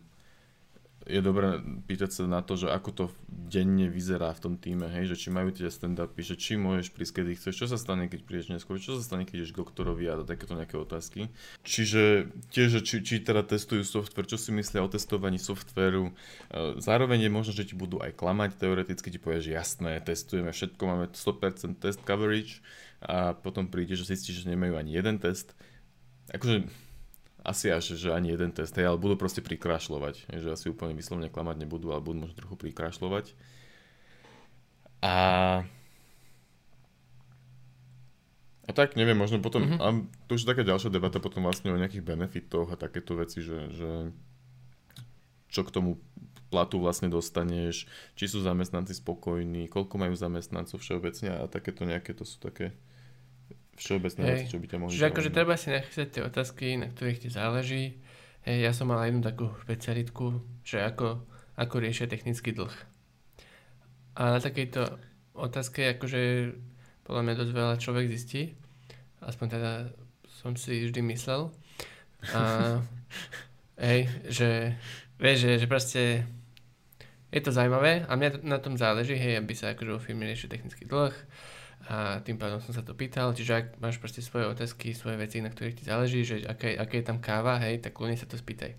je 1.07 1.23
dobré 1.23 1.63
pýtať 1.87 2.11
sa 2.11 2.23
na 2.27 2.43
to, 2.43 2.59
že 2.59 2.67
ako 2.67 2.89
to 2.91 3.05
denne 3.27 3.87
vyzerá 3.87 4.35
v 4.35 4.43
tom 4.43 4.53
týme, 4.59 4.91
hej, 4.91 5.15
že 5.15 5.15
či 5.15 5.27
majú 5.31 5.55
tie 5.55 5.71
stand-upy, 5.71 6.19
že 6.19 6.35
či 6.35 6.59
môžeš 6.59 6.91
prísť, 6.91 7.23
kedy 7.23 7.31
chceš, 7.39 7.55
čo 7.63 7.67
sa 7.71 7.79
stane, 7.79 8.11
keď 8.11 8.27
prídeš 8.27 8.51
neskôr, 8.51 8.75
čo 8.75 8.99
sa 8.99 9.03
stane, 9.07 9.23
keď 9.23 9.47
ideš 9.47 9.55
k 9.55 9.61
doktorovi 9.63 10.03
a 10.11 10.19
takéto 10.27 10.59
nejaké 10.59 10.75
otázky. 10.75 11.31
Čiže 11.63 12.27
tiež, 12.51 12.83
či, 12.83 12.99
či 12.99 13.23
teda 13.23 13.47
testujú 13.47 13.87
software, 13.87 14.27
čo 14.27 14.35
si 14.35 14.51
myslia 14.51 14.83
o 14.83 14.91
testovaní 14.91 15.39
softveru. 15.39 16.11
Zároveň 16.83 17.25
je 17.25 17.31
možno, 17.31 17.55
že 17.55 17.63
ti 17.63 17.79
budú 17.79 18.03
aj 18.03 18.11
klamať, 18.19 18.59
teoreticky 18.59 19.07
ti 19.07 19.19
povieš, 19.19 19.47
jasné, 19.47 20.03
testujeme 20.03 20.51
všetko, 20.51 20.81
máme 20.83 21.05
100% 21.15 21.79
test 21.79 22.03
coverage 22.03 22.59
a 22.99 23.31
potom 23.31 23.71
príde, 23.71 23.95
že 23.95 24.03
zistíš, 24.03 24.43
že 24.43 24.51
nemajú 24.51 24.75
ani 24.75 24.91
jeden 24.91 25.23
test. 25.23 25.55
Akože 26.35 26.67
asi 27.47 27.71
až, 27.71 27.95
že 27.95 28.11
ani 28.11 28.35
jeden 28.35 28.51
test, 28.51 28.75
hej, 28.75 28.91
ale 28.91 28.99
budú 28.99 29.15
proste 29.15 29.39
prikrašľovať, 29.39 30.35
že 30.35 30.47
asi 30.51 30.67
úplne 30.67 30.91
vyslovne 30.91 31.31
klamať 31.31 31.63
nebudú, 31.63 31.95
ale 31.95 32.03
budú 32.03 32.27
možno 32.27 32.35
trochu 32.35 32.59
prikrašľovať. 32.59 33.31
A 34.99 35.15
a 38.67 38.71
tak, 38.75 38.99
neviem, 38.99 39.15
možno 39.15 39.39
potom, 39.39 39.63
mm-hmm. 39.63 39.79
a 39.79 39.87
to 40.27 40.35
už 40.35 40.43
je 40.43 40.51
taká 40.51 40.67
ďalšia 40.67 40.91
debata 40.91 41.23
potom 41.23 41.47
vlastne 41.47 41.71
o 41.71 41.79
nejakých 41.79 42.03
benefitoch 42.03 42.67
a 42.67 42.75
takéto 42.75 43.15
veci, 43.15 43.39
že, 43.39 43.71
že 43.71 44.11
čo 45.47 45.63
k 45.63 45.71
tomu 45.71 46.03
platu 46.51 46.75
vlastne 46.75 47.07
dostaneš, 47.07 47.87
či 48.19 48.25
sú 48.27 48.43
zamestnanci 48.43 48.91
spokojní, 48.91 49.71
koľko 49.71 49.95
majú 49.95 50.19
zamestnancov 50.19 50.83
všeobecne 50.83 51.47
a 51.47 51.47
takéto 51.47 51.87
nejaké, 51.87 52.11
to 52.11 52.27
sú 52.27 52.43
také 52.43 52.75
všeobecné 53.77 54.21
veci, 54.25 54.45
čo 54.49 54.57
by 54.57 54.65
ťa 54.65 54.77
mohli 54.81 54.91
Čiže 54.97 55.09
akože 55.13 55.29
treba 55.29 55.53
si 55.53 55.69
nachystať 55.69 56.07
tie 56.09 56.21
otázky, 56.25 56.65
na 56.81 56.89
ktorých 56.89 57.21
ti 57.21 57.29
záleží. 57.29 58.01
Hej, 58.43 58.57
ja 58.65 58.71
som 58.73 58.89
mal 58.89 59.05
jednu 59.05 59.21
takú 59.21 59.53
špecialitku, 59.61 60.41
že 60.65 60.81
ako, 60.81 61.21
ako 61.55 61.75
riešia 61.77 62.09
technický 62.09 62.57
dlh. 62.57 62.73
A 64.17 64.37
na 64.37 64.39
takejto 64.41 64.97
otázke 65.37 65.93
akože 65.93 66.51
podľa 67.05 67.21
mňa 67.23 67.33
dosť 67.37 67.51
veľa 67.53 67.75
človek 67.77 68.05
zistí. 68.09 68.57
Aspoň 69.21 69.47
teda 69.47 69.71
som 70.41 70.57
si 70.57 70.89
vždy 70.89 71.01
myslel. 71.13 71.53
A 72.33 72.41
hej, 73.87 74.09
že 74.25 74.73
vieš, 75.21 75.37
že, 75.45 75.51
že 75.61 75.67
proste 75.69 76.01
je 77.29 77.41
to 77.43 77.51
zaujímavé 77.53 78.07
a 78.07 78.11
mňa 78.15 78.41
na 78.41 78.57
tom 78.57 78.79
záleží, 78.79 79.13
hej, 79.13 79.37
aby 79.37 79.53
sa 79.53 79.75
akože 79.75 79.91
vo 79.93 80.01
firme 80.01 80.25
riešil 80.25 80.49
technický 80.49 80.87
dlh, 80.87 81.13
a 81.87 82.19
tým 82.19 82.35
pádom 82.35 82.59
som 82.59 82.75
sa 82.75 82.83
to 82.83 82.91
pýtal, 82.91 83.31
čiže 83.31 83.53
ak 83.55 83.65
máš 83.79 83.95
proste 84.03 84.19
svoje 84.19 84.43
otázky, 84.51 84.91
svoje 84.91 85.15
veci, 85.15 85.39
na 85.39 85.47
ktorých 85.47 85.79
ti 85.79 85.83
záleží, 85.87 86.27
že 86.27 86.43
aké, 86.43 86.75
aké 86.75 86.99
je 86.99 87.07
tam 87.07 87.23
káva, 87.23 87.63
hej, 87.63 87.79
tak 87.79 87.95
kľudne 87.95 88.19
sa 88.19 88.27
to 88.27 88.35
spýtaj. 88.35 88.75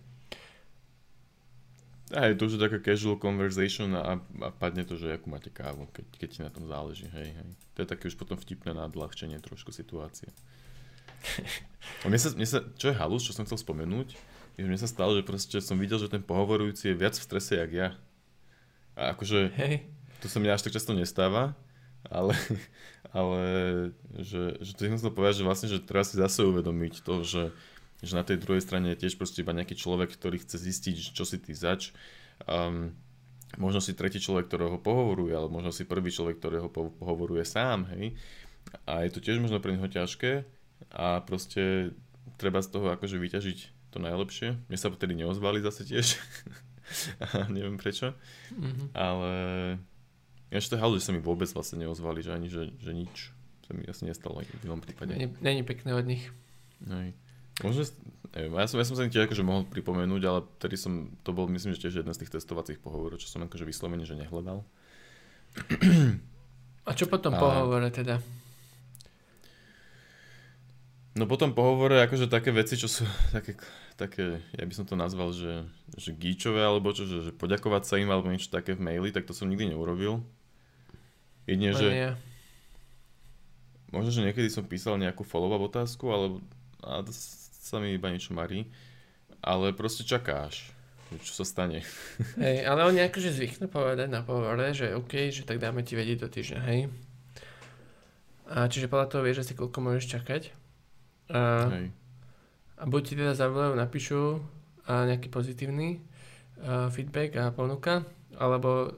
Hej, 2.08 2.40
to 2.40 2.48
už 2.48 2.56
je 2.56 2.60
taká 2.60 2.80
casual 2.80 3.20
conversation 3.20 3.96
a, 3.96 4.20
a 4.20 4.48
padne 4.52 4.84
to, 4.84 4.96
že 4.96 5.12
akú 5.12 5.32
máte 5.32 5.48
kávu, 5.48 5.88
keď, 5.92 6.04
keď 6.20 6.28
ti 6.28 6.40
na 6.44 6.52
tom 6.52 6.64
záleží, 6.68 7.08
hej, 7.08 7.32
hej. 7.32 7.50
To 7.76 7.84
je 7.84 7.88
také 7.88 8.12
už 8.12 8.16
potom 8.16 8.36
vtipné 8.36 8.76
nadľahčenie 8.76 9.40
trošku 9.40 9.72
situácie. 9.72 10.28
A 12.04 12.12
mne 12.12 12.20
sa, 12.20 12.28
mne 12.32 12.48
sa, 12.48 12.60
čo 12.76 12.92
je 12.92 12.96
halus, 12.96 13.24
čo 13.24 13.32
som 13.32 13.44
chcel 13.48 13.60
spomenúť, 13.60 14.16
je, 14.56 14.60
že 14.64 14.68
mne 14.68 14.80
sa 14.80 14.88
stalo, 14.88 15.16
že 15.16 15.24
proste 15.24 15.60
som 15.60 15.80
videl, 15.80 16.00
že 16.00 16.12
ten 16.12 16.24
pohovorujúci 16.24 16.92
je 16.92 16.96
viac 16.96 17.16
v 17.16 17.24
strese, 17.24 17.56
jak 17.56 17.72
ja. 17.72 17.88
A 18.96 19.12
akože, 19.12 19.52
hej. 19.60 19.88
to 20.24 20.32
sa 20.32 20.40
mňa 20.40 20.56
až 20.56 20.64
tak 20.64 20.76
často 20.76 20.96
nestáva, 20.96 21.56
ale, 22.08 22.34
ale 23.16 23.42
že, 24.20 24.58
že 24.60 24.72
to 24.74 24.88
som 24.88 24.98
chcel 25.00 25.12
povedať, 25.14 25.34
že 25.40 25.46
vlastne, 25.46 25.68
že 25.68 25.84
treba 25.84 26.04
si 26.04 26.16
zase 26.16 26.44
uvedomiť 26.44 27.04
to, 27.04 27.24
že, 27.24 27.44
že 28.04 28.12
na 28.16 28.24
tej 28.24 28.40
druhej 28.40 28.64
strane 28.64 28.92
je 28.92 29.06
tiež 29.06 29.16
proste 29.16 29.40
iba 29.44 29.56
nejaký 29.56 29.76
človek, 29.76 30.12
ktorý 30.12 30.42
chce 30.42 30.56
zistiť, 30.58 30.96
čo 31.14 31.24
si 31.24 31.36
ty 31.40 31.52
zač. 31.52 31.92
Um, 32.46 32.96
možno 33.56 33.80
si 33.80 33.96
tretí 33.96 34.20
človek, 34.20 34.48
ktorého 34.50 34.76
pohovoruje, 34.80 35.32
ale 35.32 35.48
možno 35.48 35.72
si 35.72 35.88
prvý 35.88 36.12
človek, 36.12 36.36
ktorého 36.36 36.68
pohovoruje 36.72 37.42
sám, 37.48 37.88
hej. 37.96 38.16
A 38.84 39.08
je 39.08 39.10
to 39.16 39.24
tiež 39.24 39.40
možno 39.40 39.64
pre 39.64 39.72
neho 39.72 39.88
ťažké 39.88 40.44
a 40.92 41.24
proste 41.24 41.96
treba 42.36 42.60
z 42.60 42.68
toho 42.68 42.92
akože 42.92 43.16
vyťažiť 43.16 43.58
to 43.88 43.98
najlepšie. 43.98 44.60
Mne 44.68 44.78
sa 44.78 44.92
vtedy 44.92 45.16
neozvali 45.16 45.64
zase 45.64 45.88
tiež. 45.88 46.20
neviem 47.56 47.80
prečo. 47.80 48.12
Mm-hmm. 48.52 48.86
Ale 48.92 49.32
ja 50.48 50.58
to 50.60 50.76
je 50.76 51.00
že 51.00 51.06
sa 51.08 51.12
mi 51.12 51.20
vôbec 51.20 51.48
vlastne 51.52 51.84
neozvali, 51.84 52.24
že 52.24 52.32
ani, 52.32 52.48
že, 52.48 52.72
že 52.80 52.92
nič 52.96 53.36
sa 53.68 53.76
mi 53.76 53.84
asi 53.84 54.08
nestalo 54.08 54.40
v 54.40 54.64
inom 54.64 54.80
prípade. 54.80 55.12
Není, 55.44 55.62
pekné 55.62 55.92
od 55.92 56.08
nich. 56.08 56.24
Hej. 56.88 57.12
Možno, 57.60 57.84
neviem, 58.32 58.54
ja 58.54 58.66
som, 58.70 58.78
ja 58.80 58.86
som 58.86 58.96
sa 58.96 59.04
tiež 59.04 59.28
akože 59.28 59.44
mohol 59.44 59.68
pripomenúť, 59.68 60.22
ale 60.24 60.40
tedy 60.56 60.80
som, 60.80 61.12
to 61.20 61.36
bol 61.36 61.50
myslím, 61.52 61.76
že 61.76 61.84
tiež 61.84 62.00
jeden 62.00 62.14
z 62.14 62.24
tých 62.24 62.32
testovacích 62.32 62.80
pohovorov, 62.80 63.20
čo 63.20 63.28
som 63.28 63.44
akože 63.44 63.68
vyslovene, 63.68 64.08
že 64.08 64.16
nehľadal. 64.16 64.64
A 66.88 66.90
čo 66.96 67.04
potom 67.10 67.34
a... 67.34 67.40
pohovore 67.42 67.92
teda? 67.92 68.22
No 71.18 71.26
potom 71.26 71.50
pohovore 71.50 71.98
akože 72.06 72.30
také 72.30 72.54
veci, 72.54 72.78
čo 72.78 72.86
sú 72.86 73.02
také, 73.36 73.58
také, 73.98 74.38
ja 74.54 74.64
by 74.64 74.72
som 74.72 74.86
to 74.86 74.94
nazval, 74.94 75.34
že, 75.34 75.66
že 75.98 76.14
gíčové 76.14 76.62
alebo 76.62 76.94
čo, 76.94 77.04
že, 77.04 77.26
že 77.28 77.32
poďakovať 77.34 77.82
sa 77.84 77.98
im 77.98 78.08
alebo 78.08 78.30
niečo 78.30 78.54
také 78.54 78.78
v 78.78 78.86
maili, 78.86 79.10
tak 79.10 79.26
to 79.26 79.34
som 79.34 79.50
nikdy 79.50 79.74
neurobil. 79.74 80.22
Jedine, 81.48 81.72
že... 81.72 81.88
Nie. 81.88 82.10
Možno, 83.88 84.12
že 84.12 84.20
niekedy 84.20 84.52
som 84.52 84.68
písal 84.68 85.00
nejakú 85.00 85.24
follow-up 85.24 85.64
otázku, 85.72 86.12
ale 86.12 86.44
a 86.84 87.00
to 87.00 87.08
sa 87.68 87.80
mi 87.80 87.96
iba 87.96 88.12
niečo 88.12 88.36
marí. 88.36 88.68
Ale 89.40 89.72
proste 89.72 90.04
čakáš, 90.04 90.76
čo 91.24 91.32
sa 91.32 91.44
stane. 91.48 91.80
Hej, 92.42 92.68
ale 92.68 92.84
oni 92.84 93.00
akože 93.08 93.32
zvyknú 93.32 93.72
povedať 93.72 94.12
na 94.12 94.20
pohovore, 94.20 94.76
že 94.76 94.92
OK, 94.92 95.32
že 95.32 95.48
tak 95.48 95.56
dáme 95.56 95.80
ti 95.80 95.96
vedieť 95.96 96.18
do 96.20 96.28
týždňa, 96.28 96.60
hej. 96.68 96.80
A 98.48 98.64
čiže 98.68 98.88
podľa 98.88 99.08
toho 99.12 99.22
vieš 99.24 99.44
asi 99.44 99.52
koľko 99.52 99.78
môžeš 99.84 100.20
čakať. 100.20 100.42
A, 101.32 101.40
hej. 101.68 101.86
a 102.80 102.82
buď 102.88 103.02
ti 103.04 103.14
teda 103.16 103.36
zavolajú, 103.36 103.76
napíšu 103.76 104.40
a 104.88 105.04
nejaký 105.04 105.28
pozitívny 105.28 106.00
a 106.64 106.88
feedback 106.88 107.36
a 107.36 107.52
ponuka, 107.52 108.02
alebo 108.40 108.96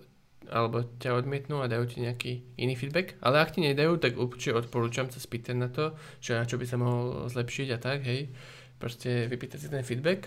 alebo 0.50 0.82
ťa 0.98 1.14
odmietnú 1.14 1.62
a 1.62 1.70
dajú 1.70 1.86
ti 1.86 2.02
nejaký 2.02 2.58
iný 2.58 2.74
feedback. 2.74 3.14
Ale 3.22 3.38
ak 3.38 3.54
ti 3.54 3.62
nedajú, 3.62 4.02
tak 4.02 4.18
určite 4.18 4.58
odporúčam 4.58 5.06
sa 5.06 5.22
spýtať 5.22 5.54
na 5.54 5.70
to, 5.70 5.94
čo, 6.18 6.34
na 6.34 6.44
čo 6.44 6.58
by 6.58 6.66
sa 6.66 6.76
mohol 6.76 7.30
zlepšiť 7.30 7.68
a 7.70 7.78
tak, 7.78 8.02
hej. 8.02 8.34
Proste 8.82 9.30
vypýtať 9.30 9.58
si 9.62 9.68
ten 9.70 9.86
feedback. 9.86 10.26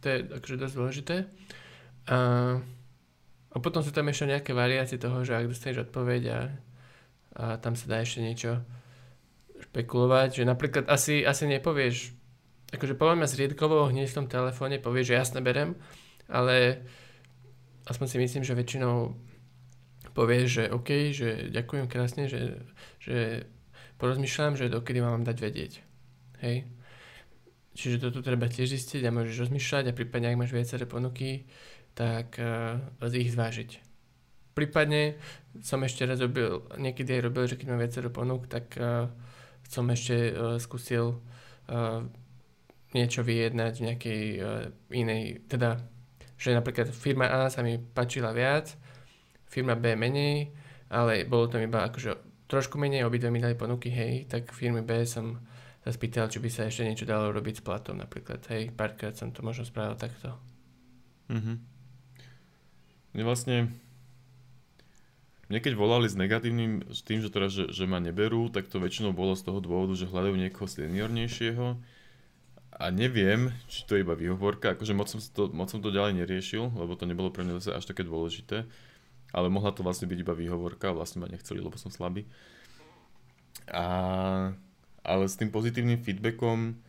To 0.00 0.06
je 0.08 0.16
akože 0.24 0.56
dosť 0.56 0.74
dôležité. 0.74 1.16
A, 2.08 2.18
a 3.52 3.56
potom 3.60 3.84
sú 3.84 3.92
tam 3.92 4.08
ešte 4.08 4.24
nejaké 4.24 4.56
variácie 4.56 4.96
toho, 4.96 5.20
že 5.20 5.36
ak 5.36 5.52
dostaneš 5.52 5.92
odpoveď 5.92 6.22
a, 6.32 6.40
a 7.36 7.44
tam 7.60 7.76
sa 7.76 7.84
dá 7.92 8.00
ešte 8.00 8.24
niečo 8.24 8.64
špekulovať, 9.68 10.40
že 10.40 10.44
napríklad 10.48 10.88
asi, 10.88 11.26
asi 11.26 11.44
nepovieš, 11.50 12.16
akože 12.72 12.94
poviem 12.96 13.26
s 13.26 13.36
riedkovou 13.36 13.90
hneď 13.90 14.08
v 14.08 14.16
tom 14.22 14.26
telefóne, 14.30 14.80
povieš, 14.80 15.12
že 15.12 15.18
jasne 15.18 15.40
berem, 15.42 15.74
ale 16.30 16.86
aspoň 17.90 18.06
si 18.06 18.16
myslím, 18.22 18.42
že 18.46 18.54
väčšinou 18.54 19.27
povie, 20.18 20.50
že 20.50 20.66
OK, 20.66 21.14
že 21.14 21.54
ďakujem 21.54 21.86
krásne, 21.86 22.26
že, 22.26 22.58
že 22.98 23.46
porozmýšľam, 24.02 24.58
že 24.58 24.66
dokedy 24.66 24.98
mám 24.98 25.22
dať 25.22 25.36
vedieť. 25.38 25.72
Hej. 26.42 26.66
Čiže 27.78 28.02
toto 28.02 28.26
treba 28.26 28.50
tiež 28.50 28.74
zistiť 28.74 29.06
a 29.06 29.14
môžeš 29.14 29.46
rozmýšľať 29.46 29.84
a 29.86 29.94
prípadne, 29.94 30.34
ak 30.34 30.40
máš 30.42 30.50
viaceré 30.50 30.90
ponuky, 30.90 31.46
tak 31.94 32.34
uh, 32.42 32.82
ich 33.14 33.30
zvážiť. 33.30 33.70
Prípadne 34.58 35.22
som 35.62 35.78
ešte 35.86 36.02
raz 36.02 36.18
robil, 36.18 36.66
niekedy 36.74 37.14
aj 37.14 37.22
robil, 37.30 37.46
že 37.46 37.54
keď 37.54 37.66
mám 37.70 37.78
viacero 37.78 38.10
ponúk, 38.10 38.50
tak 38.50 38.74
uh, 38.74 39.06
som 39.62 39.86
ešte 39.86 40.34
uh, 40.34 40.58
skúsil 40.58 41.22
uh, 41.70 42.02
niečo 42.90 43.22
vyjednať 43.22 43.72
v 43.78 43.86
nejakej 43.86 44.22
uh, 44.42 44.66
inej, 44.90 45.46
teda, 45.46 45.78
že 46.34 46.58
napríklad 46.58 46.90
firma 46.90 47.30
A 47.30 47.46
sa 47.46 47.62
mi 47.62 47.78
páčila 47.78 48.34
viac, 48.34 48.74
firma 49.48 49.74
B 49.74 49.96
menej, 49.96 50.52
ale 50.92 51.24
bolo 51.24 51.48
tam 51.48 51.64
iba 51.64 51.88
akože 51.88 52.28
trošku 52.48 52.80
menej, 52.80 53.04
obidve 53.04 53.28
mi 53.28 53.44
dali 53.44 53.56
ponuky, 53.56 53.92
hej, 53.92 54.24
tak 54.28 54.52
firmy 54.56 54.80
B 54.80 55.04
som 55.04 55.36
sa 55.84 55.90
spýtal, 55.92 56.32
či 56.32 56.40
by 56.40 56.48
sa 56.48 56.68
ešte 56.68 56.84
niečo 56.84 57.08
dalo 57.08 57.32
robiť 57.32 57.60
s 57.60 57.64
platom 57.64 58.00
napríklad. 58.00 58.44
Hej, 58.48 58.72
párkrát 58.76 59.16
som 59.16 59.32
to 59.32 59.44
možno 59.44 59.68
spravil 59.68 59.96
takto. 59.96 60.36
Mhm. 61.28 61.60
Mne 63.16 63.24
vlastne... 63.24 63.56
Mne 65.48 65.64
keď 65.64 65.80
volali 65.80 66.04
s 66.04 66.12
negatívnym, 66.12 66.92
s 66.92 67.00
tým, 67.00 67.24
že, 67.24 67.32
teda, 67.32 67.48
že, 67.48 67.72
že 67.72 67.88
ma 67.88 68.04
neberú, 68.04 68.52
tak 68.52 68.68
to 68.68 68.76
väčšinou 68.76 69.16
bolo 69.16 69.32
z 69.32 69.48
toho 69.48 69.64
dôvodu, 69.64 69.96
že 69.96 70.04
hľadajú 70.04 70.36
niekoho 70.36 70.68
seniornejšieho. 70.68 71.80
A 72.78 72.84
neviem, 72.92 73.56
či 73.64 73.88
to 73.88 73.96
je 73.96 74.04
iba 74.04 74.12
výhovorka, 74.12 74.76
akože 74.76 74.92
moc 74.92 75.08
som, 75.08 75.16
to, 75.24 75.48
moc 75.48 75.72
som 75.72 75.80
to 75.80 75.88
ďalej 75.88 76.20
neriešil, 76.20 76.68
lebo 76.76 77.00
to 77.00 77.08
nebolo 77.08 77.32
pre 77.32 77.48
mňa 77.48 77.64
zase 77.64 77.70
až 77.80 77.84
také 77.88 78.04
dôležité. 78.04 78.68
Ale 79.32 79.52
mohla 79.52 79.72
to 79.76 79.84
vlastne 79.84 80.08
byť 80.08 80.18
iba 80.24 80.32
výhovorka, 80.32 80.96
vlastne 80.96 81.20
ma 81.20 81.28
nechceli, 81.28 81.60
lebo 81.60 81.76
som 81.76 81.92
slabý. 81.92 82.24
A, 83.68 83.86
ale 85.04 85.24
s 85.28 85.36
tým 85.36 85.52
pozitívnym 85.52 86.00
feedbackom, 86.00 86.80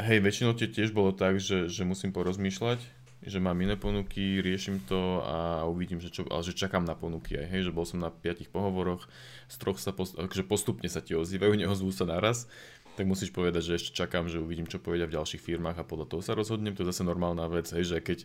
hej, 0.00 0.18
väčšinou 0.24 0.56
tie 0.56 0.70
tiež 0.70 0.96
bolo 0.96 1.12
tak, 1.12 1.42
že, 1.42 1.68
že 1.68 1.84
musím 1.84 2.14
porozmýšľať, 2.16 2.80
že 3.18 3.42
mám 3.42 3.58
iné 3.58 3.74
ponuky, 3.74 4.38
riešim 4.38 4.78
to 4.86 5.20
a 5.26 5.66
uvidím, 5.66 5.98
že, 5.98 6.14
čo, 6.14 6.22
ale 6.30 6.46
že 6.46 6.54
čakám 6.54 6.86
na 6.86 6.94
ponuky 6.94 7.34
aj, 7.34 7.46
hej, 7.50 7.62
že 7.66 7.74
bol 7.74 7.82
som 7.82 7.98
na 7.98 8.14
piatich 8.14 8.46
pohovoroch, 8.46 9.10
z 9.50 9.56
troch 9.58 9.82
sa 9.82 9.90
post, 9.90 10.14
že 10.14 10.46
postupne 10.46 10.86
sa 10.86 11.02
ti 11.02 11.18
ozývajú, 11.18 11.52
neozvú 11.60 11.90
sa 11.90 12.06
naraz, 12.06 12.46
tak 12.94 13.06
musíš 13.06 13.34
povedať, 13.34 13.62
že 13.62 13.78
ešte 13.78 13.90
čakám, 13.94 14.30
že 14.30 14.42
uvidím, 14.42 14.66
čo 14.70 14.82
povedia 14.82 15.06
v 15.06 15.18
ďalších 15.18 15.42
firmách 15.42 15.82
a 15.82 15.86
podľa 15.86 16.06
toho 16.14 16.22
sa 16.22 16.34
rozhodnem, 16.38 16.74
to 16.74 16.86
je 16.86 16.90
zase 16.94 17.02
normálna 17.02 17.46
vec, 17.50 17.66
hej, 17.74 17.86
že 17.86 17.98
keď 17.98 18.18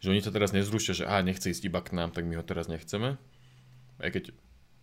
že 0.00 0.10
oni 0.12 0.20
to 0.20 0.34
teraz 0.34 0.52
nezrušia, 0.52 1.02
že 1.02 1.04
a 1.08 1.20
nechce 1.24 1.50
ísť 1.50 1.66
iba 1.66 1.80
k 1.80 1.96
nám, 1.96 2.12
tak 2.12 2.28
my 2.28 2.36
ho 2.36 2.44
teraz 2.44 2.68
nechceme. 2.68 3.16
Aj 3.96 4.10
keď 4.12 4.36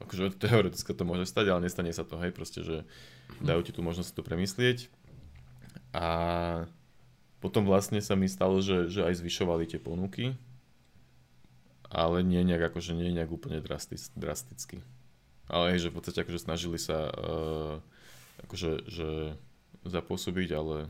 akože 0.03 0.35
teoreticky 0.41 0.91
to 0.91 1.03
môže 1.05 1.29
stať, 1.29 1.53
ale 1.53 1.65
nestane 1.65 1.93
sa 1.93 2.03
to, 2.03 2.19
hej, 2.19 2.35
proste, 2.35 2.65
že 2.65 2.83
dajú 3.39 3.61
ti 3.63 3.71
tu 3.71 3.79
možnosť 3.85 4.17
to 4.17 4.21
premyslieť. 4.25 4.91
A 5.93 6.07
potom 7.39 7.67
vlastne 7.67 8.01
sa 8.01 8.17
mi 8.17 8.25
stalo, 8.25 8.59
že, 8.59 8.89
že 8.89 9.05
aj 9.05 9.21
zvyšovali 9.21 9.69
tie 9.69 9.79
ponuky, 9.79 10.33
ale 11.93 12.25
nie 12.25 12.41
nejak, 12.41 12.73
akože 12.73 12.97
nie 12.97 13.13
nejak 13.13 13.29
úplne 13.29 13.61
drastic, 13.61 14.01
drasticky. 14.17 14.81
Ale 15.45 15.75
aj, 15.75 15.87
že 15.87 15.91
v 15.91 15.95
podstate 15.99 16.19
akože 16.25 16.39
snažili 16.41 16.81
sa 16.81 17.11
uh, 17.13 17.77
akože, 18.41 18.89
že 18.89 19.09
zapôsobiť, 19.83 20.49
ale 20.55 20.89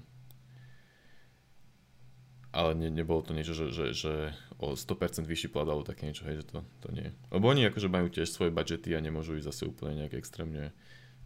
ale 2.53 2.77
ne, 2.77 2.93
nebolo 2.93 3.25
to 3.25 3.33
niečo, 3.33 3.57
že, 3.57 3.73
že, 3.73 3.85
že 3.97 4.13
o 4.61 4.77
100% 4.77 5.25
vyšší 5.25 5.49
plat 5.49 5.65
alebo 5.65 5.81
také 5.81 6.05
niečo, 6.05 6.29
hej, 6.29 6.45
že 6.45 6.53
to, 6.53 6.61
to 6.85 6.89
nie. 6.93 7.09
Lebo 7.33 7.49
oni 7.49 7.65
akože 7.67 7.89
majú 7.89 8.13
tiež 8.13 8.29
svoje 8.29 8.53
budžety 8.53 8.93
a 8.93 9.01
nemôžu 9.01 9.41
ísť 9.41 9.49
zase 9.49 9.63
úplne 9.65 10.05
nejak 10.05 10.13
extrémne, 10.13 10.69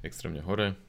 extrémne 0.07 0.39
hore. 0.39 0.79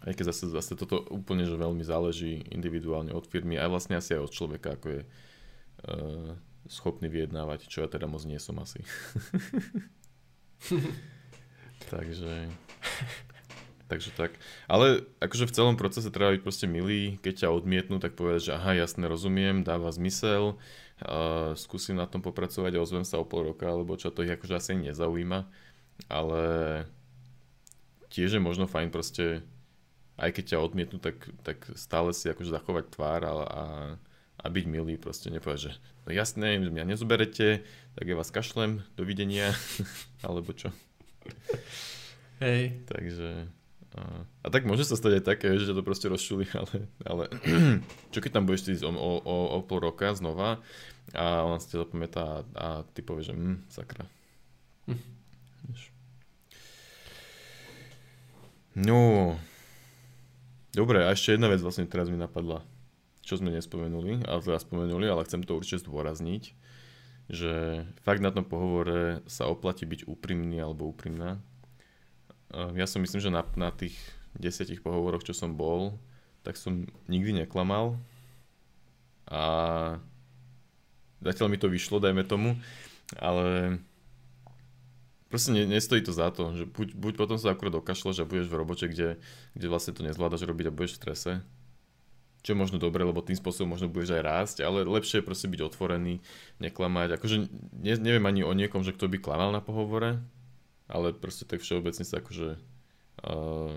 Aj 0.00 0.12
keď 0.16 0.32
zase, 0.32 0.48
zase 0.48 0.72
toto 0.80 1.04
úplne 1.12 1.44
že 1.44 1.60
veľmi 1.60 1.84
záleží 1.84 2.40
individuálne 2.48 3.12
od 3.12 3.28
firmy, 3.28 3.60
aj 3.60 3.68
vlastne 3.68 3.94
asi 4.00 4.16
aj 4.16 4.24
od 4.24 4.32
človeka, 4.32 4.80
ako 4.80 4.86
je 4.96 5.00
uh, 5.04 6.32
schopný 6.70 7.12
vyjednávať, 7.12 7.68
čo 7.68 7.84
ja 7.84 7.88
teda 7.90 8.08
moc 8.08 8.24
nie 8.24 8.40
som 8.40 8.56
asi. 8.62 8.80
takže, 11.92 12.48
takže 13.88 14.12
tak. 14.14 14.36
Ale 14.70 15.08
akože 15.18 15.48
v 15.48 15.54
celom 15.56 15.76
procese 15.80 16.12
treba 16.12 16.36
byť 16.36 16.42
proste 16.44 16.66
milý, 16.68 17.16
keď 17.24 17.48
ťa 17.48 17.56
odmietnú, 17.56 17.98
tak 17.98 18.14
povedať, 18.14 18.52
že 18.52 18.56
aha, 18.56 18.76
jasne 18.76 19.08
rozumiem, 19.08 19.64
dáva 19.64 19.88
zmysel, 19.90 20.60
uh, 21.02 21.56
skúsim 21.56 21.96
na 21.96 22.04
tom 22.04 22.20
popracovať 22.20 22.76
a 22.76 22.82
ozvem 22.84 23.02
sa 23.02 23.18
o 23.18 23.26
pol 23.26 23.50
roka, 23.50 23.66
alebo 23.66 23.96
čo 23.96 24.12
to 24.12 24.22
ich 24.22 24.32
akože 24.32 24.54
asi 24.54 24.72
nezaujíma, 24.76 25.48
ale 26.06 26.42
tiež 28.12 28.36
je 28.36 28.40
možno 28.40 28.68
fajn 28.68 28.88
proste 28.92 29.42
aj 30.18 30.34
keď 30.34 30.44
ťa 30.54 30.64
odmietnú, 30.66 30.98
tak, 30.98 31.30
tak 31.46 31.62
stále 31.78 32.10
si 32.10 32.26
akože 32.26 32.50
zachovať 32.50 32.84
tvár 32.90 33.22
a, 33.22 33.32
a, 33.46 33.64
a 34.42 34.46
byť 34.50 34.64
milý, 34.66 34.98
proste 34.98 35.30
nepovedať, 35.30 35.70
že 35.70 35.72
no 36.04 36.10
jasné, 36.10 36.58
mňa 36.58 36.84
nezoberete, 36.84 37.62
tak 37.94 38.04
ja 38.04 38.18
vás 38.18 38.34
kašlem, 38.34 38.82
dovidenia, 38.98 39.54
alebo 40.26 40.50
čo. 40.50 40.74
Hej. 42.42 42.82
Takže, 42.90 43.46
a, 43.96 44.46
tak 44.52 44.68
môže 44.68 44.84
sa 44.84 44.96
stať 44.98 45.20
aj 45.20 45.24
také, 45.24 45.48
že 45.56 45.72
to 45.72 45.86
proste 45.86 46.10
rozčuli, 46.10 46.44
ale, 46.60 46.76
ale 47.06 47.24
čo 48.12 48.18
keď 48.20 48.40
tam 48.40 48.44
budeš 48.44 48.80
ísť 48.80 48.84
o, 48.84 48.92
o, 48.92 49.34
o, 49.56 49.58
pol 49.64 49.80
roka 49.80 50.12
znova 50.12 50.60
a 51.16 51.46
ona 51.48 51.56
si 51.56 51.72
ťa 51.72 51.88
zapamätá 51.88 52.20
a, 52.24 52.36
a 52.56 52.66
ty 52.92 53.00
povieš, 53.00 53.32
že 53.32 53.34
hm, 53.34 53.58
sakra. 53.72 54.04
No, 58.78 59.34
Dobre, 60.78 61.02
a 61.02 61.10
ešte 61.10 61.34
jedna 61.34 61.50
vec 61.50 61.58
vlastne 61.58 61.90
teraz 61.90 62.06
mi 62.06 62.14
napadla, 62.14 62.62
čo 63.26 63.34
sme 63.34 63.50
nespomenuli, 63.50 64.22
ale 64.22 64.38
teda 64.46 64.62
spomenuli, 64.62 65.10
ale 65.10 65.26
chcem 65.26 65.42
to 65.42 65.58
určite 65.58 65.82
zdôrazniť, 65.82 66.54
že 67.32 67.82
fakt 68.06 68.22
na 68.22 68.30
tom 68.30 68.46
pohovore 68.46 69.24
sa 69.26 69.50
oplatí 69.50 69.88
byť 69.88 70.06
úprimný 70.06 70.62
alebo 70.62 70.86
úprimná. 70.86 71.42
Ja 72.52 72.88
som 72.88 73.04
myslím, 73.04 73.20
že 73.20 73.28
na, 73.28 73.44
na 73.60 73.68
tých 73.68 73.96
desiatich 74.32 74.80
pohovoroch, 74.80 75.24
čo 75.24 75.36
som 75.36 75.52
bol, 75.52 76.00
tak 76.46 76.56
som 76.56 76.88
nikdy 77.10 77.44
neklamal 77.44 78.00
a 79.28 79.42
zatiaľ 81.20 81.48
mi 81.52 81.60
to 81.60 81.68
vyšlo, 81.68 82.00
dajme 82.00 82.24
tomu, 82.24 82.56
ale 83.20 83.76
proste 85.28 85.52
ne, 85.52 85.68
nestojí 85.68 86.00
to 86.00 86.16
za 86.16 86.32
to, 86.32 86.56
že 86.56 86.64
buď, 86.64 86.96
buď 86.96 87.12
potom 87.20 87.36
sa 87.36 87.52
akurát 87.52 87.76
dokašľaš 87.76 88.24
a 88.24 88.28
budeš 88.28 88.48
v 88.48 88.56
robote, 88.56 88.88
kde, 88.88 89.20
kde 89.52 89.66
vlastne 89.68 89.92
to 89.92 90.00
nezvládaš 90.00 90.48
robiť 90.48 90.72
a 90.72 90.74
budeš 90.74 90.96
v 90.96 91.00
strese. 91.04 91.32
Čo 92.40 92.54
je 92.54 92.62
možno 92.64 92.78
dobre, 92.80 93.02
lebo 93.04 93.20
tým 93.20 93.36
spôsobom 93.36 93.76
možno 93.76 93.92
budeš 93.92 94.16
aj 94.16 94.22
rásť, 94.24 94.56
ale 94.64 94.86
lepšie 94.88 95.20
je 95.20 95.26
proste 95.26 95.50
byť 95.50 95.60
otvorený, 95.68 96.22
neklamať. 96.62 97.20
Akože 97.20 97.36
ne, 97.76 97.94
neviem 98.00 98.24
ani 98.24 98.46
o 98.46 98.52
niekom, 98.56 98.80
že 98.80 98.96
kto 98.96 99.10
by 99.10 99.20
klamal 99.20 99.52
na 99.52 99.60
pohovore, 99.60 100.22
ale 100.88 101.12
proste 101.12 101.44
tak 101.44 101.60
všeobecne 101.60 102.04
sa 102.04 102.18
akože 102.18 102.48
uh, 103.24 103.76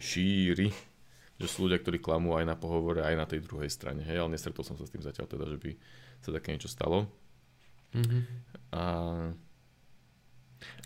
šíri, 0.00 0.72
že 1.40 1.46
sú 1.46 1.68
ľudia, 1.68 1.78
ktorí 1.78 2.00
klamú 2.00 2.34
aj 2.34 2.48
na 2.48 2.56
pohovore, 2.56 3.04
aj 3.04 3.14
na 3.14 3.26
tej 3.28 3.44
druhej 3.44 3.70
strane. 3.70 4.02
Hej, 4.02 4.24
ale 4.24 4.34
nestretol 4.34 4.64
som 4.64 4.74
sa 4.74 4.88
s 4.88 4.92
tým 4.92 5.04
zatiaľ 5.04 5.28
teda, 5.28 5.44
že 5.46 5.58
by 5.60 5.70
sa 6.24 6.34
také 6.34 6.56
niečo 6.56 6.72
stalo. 6.72 7.06
Mm-hmm. 7.94 8.22
A 8.74 8.82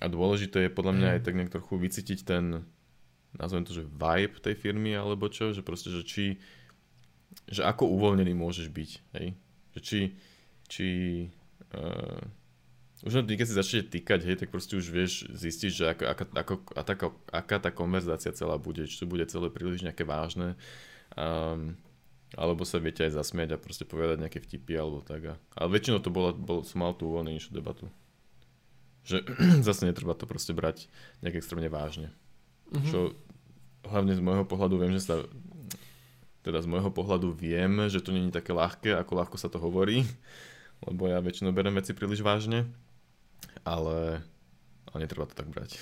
a 0.01 0.07
dôležité 0.11 0.68
je 0.68 0.75
podľa 0.75 0.93
mňa 0.99 1.09
aj 1.16 1.20
tak 1.25 1.35
nejak 1.39 1.55
trochu 1.55 1.75
vycítiť 1.81 2.18
ten, 2.27 2.66
nazvem 3.37 3.64
to, 3.64 3.73
že 3.73 3.89
vibe 3.89 4.37
tej 4.41 4.55
firmy 4.59 4.93
alebo 4.93 5.33
čo, 5.33 5.55
že 5.57 5.64
proste, 5.64 5.89
že 5.89 6.05
či, 6.05 6.37
že 7.49 7.64
ako 7.64 7.89
uvoľnený 7.89 8.37
môžeš 8.37 8.68
byť, 8.68 8.91
hej? 9.16 9.27
Že 9.73 9.81
či, 9.81 10.01
či 10.68 10.89
uh, 11.73 12.20
už 13.03 13.18
len 13.18 13.26
keď 13.26 13.46
si 13.50 13.59
začnete 13.59 13.98
týkať, 13.98 14.20
hej, 14.22 14.36
tak 14.38 14.55
proste 14.55 14.78
už 14.78 14.86
vieš 14.86 15.26
zistiť, 15.34 15.70
že 15.74 15.84
ako, 15.90 16.05
ako, 16.07 16.24
ako, 16.38 16.55
aká, 16.78 17.07
aká 17.34 17.57
tá 17.59 17.70
konverzácia 17.74 18.30
celá 18.30 18.55
bude, 18.55 18.86
či 18.86 18.94
to 18.94 19.11
bude 19.11 19.26
celé 19.26 19.50
príliš 19.50 19.82
nejaké 19.82 20.07
vážne, 20.07 20.55
um, 21.18 21.74
alebo 22.38 22.62
sa 22.62 22.78
viete 22.78 23.03
aj 23.03 23.18
zasmiať 23.18 23.59
a 23.59 23.62
proste 23.62 23.82
povedať 23.82 24.22
nejaké 24.22 24.38
vtipy 24.38 24.78
alebo 24.78 25.03
tak. 25.03 25.34
A, 25.34 25.34
ale 25.59 25.68
väčšinou 25.74 25.98
to 25.98 26.14
bolo, 26.14 26.30
bol, 26.30 26.62
som 26.62 26.86
mal 26.86 26.94
tú 26.94 27.11
uvoľnenejšiu 27.11 27.50
debatu. 27.50 27.90
Že 29.03 29.26
zase 29.66 29.82
netreba 29.82 30.14
to 30.14 30.30
proste 30.30 30.55
brať 30.55 30.86
nejak 31.26 31.42
extrémne 31.42 31.66
vážne. 31.66 32.14
Mm-hmm. 32.70 32.86
Čo 32.86 33.18
hlavne 33.82 34.14
z 34.14 34.22
môjho 34.22 34.46
pohľadu 34.46 34.78
viem, 34.78 34.94
že 34.94 35.11
sa 35.11 35.26
teda 36.42 36.59
z 36.62 36.70
môjho 36.70 36.90
pohľadu 36.90 37.34
viem, 37.34 37.86
že 37.90 38.03
to 38.03 38.14
není 38.14 38.30
také 38.30 38.55
ľahké, 38.55 38.94
ako 38.98 39.12
ľahko 39.14 39.36
sa 39.38 39.50
to 39.50 39.62
hovorí, 39.62 40.03
lebo 40.82 41.07
ja 41.07 41.22
väčšinou 41.22 41.55
berem 41.55 41.74
veci 41.78 41.94
príliš 41.94 42.22
vážne, 42.22 42.66
ale, 43.62 44.22
ale 44.90 44.97
netreba 45.01 45.28
to 45.28 45.38
tak 45.38 45.49
brať. 45.49 45.78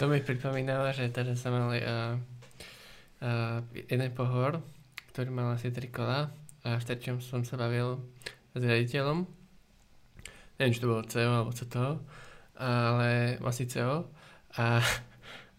To 0.00 0.08
mi 0.08 0.20
pripomínalo, 0.20 0.92
že 0.92 1.12
teda 1.12 1.36
sa 1.36 1.48
mali 1.52 1.80
uh, 1.80 2.16
uh, 3.24 3.60
jeden 3.72 4.10
pohor, 4.12 4.60
ktorý 5.12 5.32
mal 5.32 5.56
asi 5.56 5.72
tri 5.72 5.88
kola 5.88 6.28
a 6.66 6.76
v 6.76 6.84
terčom 6.84 7.22
som 7.22 7.46
sa 7.46 7.56
bavil 7.56 8.02
s 8.52 8.60
riaditeľom. 8.60 9.24
Neviem, 10.56 10.72
či 10.72 10.80
to 10.80 10.88
bolo 10.88 11.04
CEO 11.04 11.32
alebo 11.32 11.52
co 11.52 11.64
toho 11.68 12.00
ale 12.56 13.38
asi 13.44 13.68
CO. 13.68 14.08
A, 14.56 14.80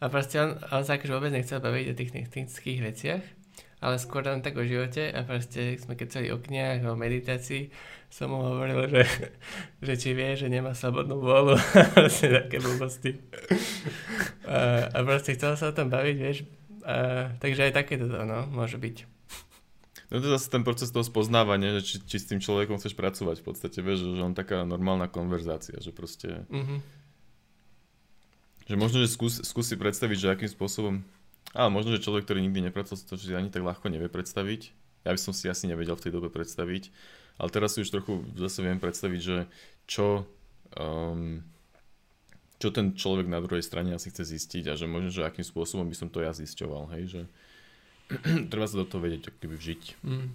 a 0.01 0.05
proste 0.09 0.41
on, 0.41 0.57
on 0.74 0.84
sa 0.84 0.97
akože 0.97 1.13
vôbec 1.13 1.32
nechcel 1.32 1.61
baviť 1.61 1.86
o 1.93 1.97
tých 1.97 2.11
technických 2.13 2.80
veciach, 2.82 3.24
ale 3.78 4.01
skôr 4.01 4.25
len 4.25 4.41
tak 4.41 4.57
o 4.57 4.65
živote 4.65 5.13
a 5.13 5.21
proste 5.21 5.78
sme 5.78 5.93
kecali 5.93 6.34
o 6.34 6.41
kniach, 6.41 6.82
o 6.89 6.97
meditácii, 6.97 7.69
som 8.09 8.34
mu 8.34 8.41
hovoril, 8.41 8.89
že, 8.89 9.03
že 9.86 9.93
či 9.99 10.09
vie, 10.17 10.34
že 10.34 10.49
nemá 10.49 10.73
slobodnú 10.73 11.21
vôľu 11.21 11.55
proste 11.93 12.34
také 12.34 12.57
blbosti. 12.57 13.21
A, 14.49 14.89
a 14.89 14.97
proste 15.05 15.38
chcel 15.38 15.53
sa 15.59 15.69
o 15.69 15.75
tom 15.78 15.93
baviť, 15.93 16.15
vieš, 16.17 16.49
a, 16.88 17.30
takže 17.38 17.69
aj 17.69 17.73
takéto 17.78 18.09
to, 18.09 18.17
no, 18.25 18.49
môže 18.49 18.82
byť. 18.82 19.17
No 20.07 20.23
to 20.23 20.32
je 20.32 20.36
zase 20.39 20.47
ten 20.47 20.63
proces 20.63 20.88
toho 20.88 21.03
spoznávania, 21.03 21.78
že 21.78 21.82
či, 21.84 21.95
či 21.99 22.17
s 22.17 22.30
tým 22.32 22.39
človekom 22.39 22.80
chceš 22.80 22.95
pracovať 22.95 23.43
v 23.43 23.45
podstate, 23.45 23.84
vieš, 23.84 24.07
že 24.15 24.23
on 24.23 24.32
taká 24.32 24.63
normálna 24.63 25.11
konverzácia, 25.11 25.75
že 25.84 25.91
proste... 25.91 26.47
Mm-hmm. 26.47 26.80
Že 28.67 28.75
možno, 28.75 28.97
že 29.03 29.11
skús, 29.11 29.39
skúsi 29.47 29.80
predstaviť, 29.80 30.17
že 30.19 30.28
akým 30.32 30.51
spôsobom 30.51 31.03
Ale 31.56 31.70
možno, 31.72 31.95
že 31.95 32.04
človek, 32.04 32.28
ktorý 32.28 32.43
nikdy 32.43 32.68
nepracoval, 32.68 33.00
to 33.08 33.16
si 33.16 33.32
ani 33.32 33.48
tak 33.48 33.64
ľahko 33.64 33.88
nevie 33.88 34.12
predstaviť. 34.12 34.76
Ja 35.08 35.16
by 35.16 35.20
som 35.20 35.32
si 35.32 35.48
asi 35.48 35.72
nevedel 35.72 35.95
v 35.95 36.04
tej 36.04 36.12
dobe 36.12 36.28
predstaviť. 36.28 36.91
Ale 37.38 37.50
teraz 37.54 37.78
si 37.78 37.86
už 37.86 37.93
trochu 37.93 38.26
zase 38.36 38.66
viem 38.66 38.82
predstaviť, 38.82 39.20
že 39.22 39.38
čo, 39.86 40.26
um, 40.76 41.45
čo 42.58 42.68
ten 42.74 42.98
človek 42.98 43.30
na 43.30 43.39
druhej 43.39 43.62
strane 43.62 43.93
asi 43.93 44.10
chce 44.10 44.26
zistiť 44.26 44.74
a 44.74 44.74
že 44.74 44.89
možno, 44.89 45.14
že 45.14 45.24
akým 45.24 45.45
spôsobom 45.45 45.86
by 45.86 45.95
som 45.95 46.10
to 46.10 46.20
ja 46.26 46.34
zisťoval, 46.34 46.91
hej, 46.98 47.04
že 47.08 47.22
treba 48.52 48.66
sa 48.66 48.82
do 48.82 48.89
toho 48.89 49.06
vedieť, 49.06 49.38
keby 49.38 49.56
vžiť. 49.56 49.84
Mm. 50.02 50.28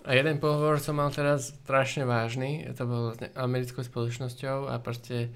A 0.00 0.16
jeden 0.16 0.40
pohovor 0.40 0.80
som 0.80 0.96
mal 0.96 1.12
teraz 1.12 1.52
strašne 1.64 2.08
vážny, 2.08 2.64
to 2.72 2.88
bol 2.88 3.12
s 3.12 3.20
americkou 3.36 3.84
spoločnosťou 3.84 4.72
a 4.72 4.80
proste 4.80 5.28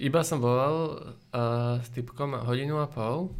iba 0.00 0.24
som 0.24 0.40
volal 0.40 0.76
uh, 0.96 1.76
s 1.84 1.92
typkom 1.92 2.40
hodinu 2.48 2.80
a 2.80 2.88
pol 2.88 3.32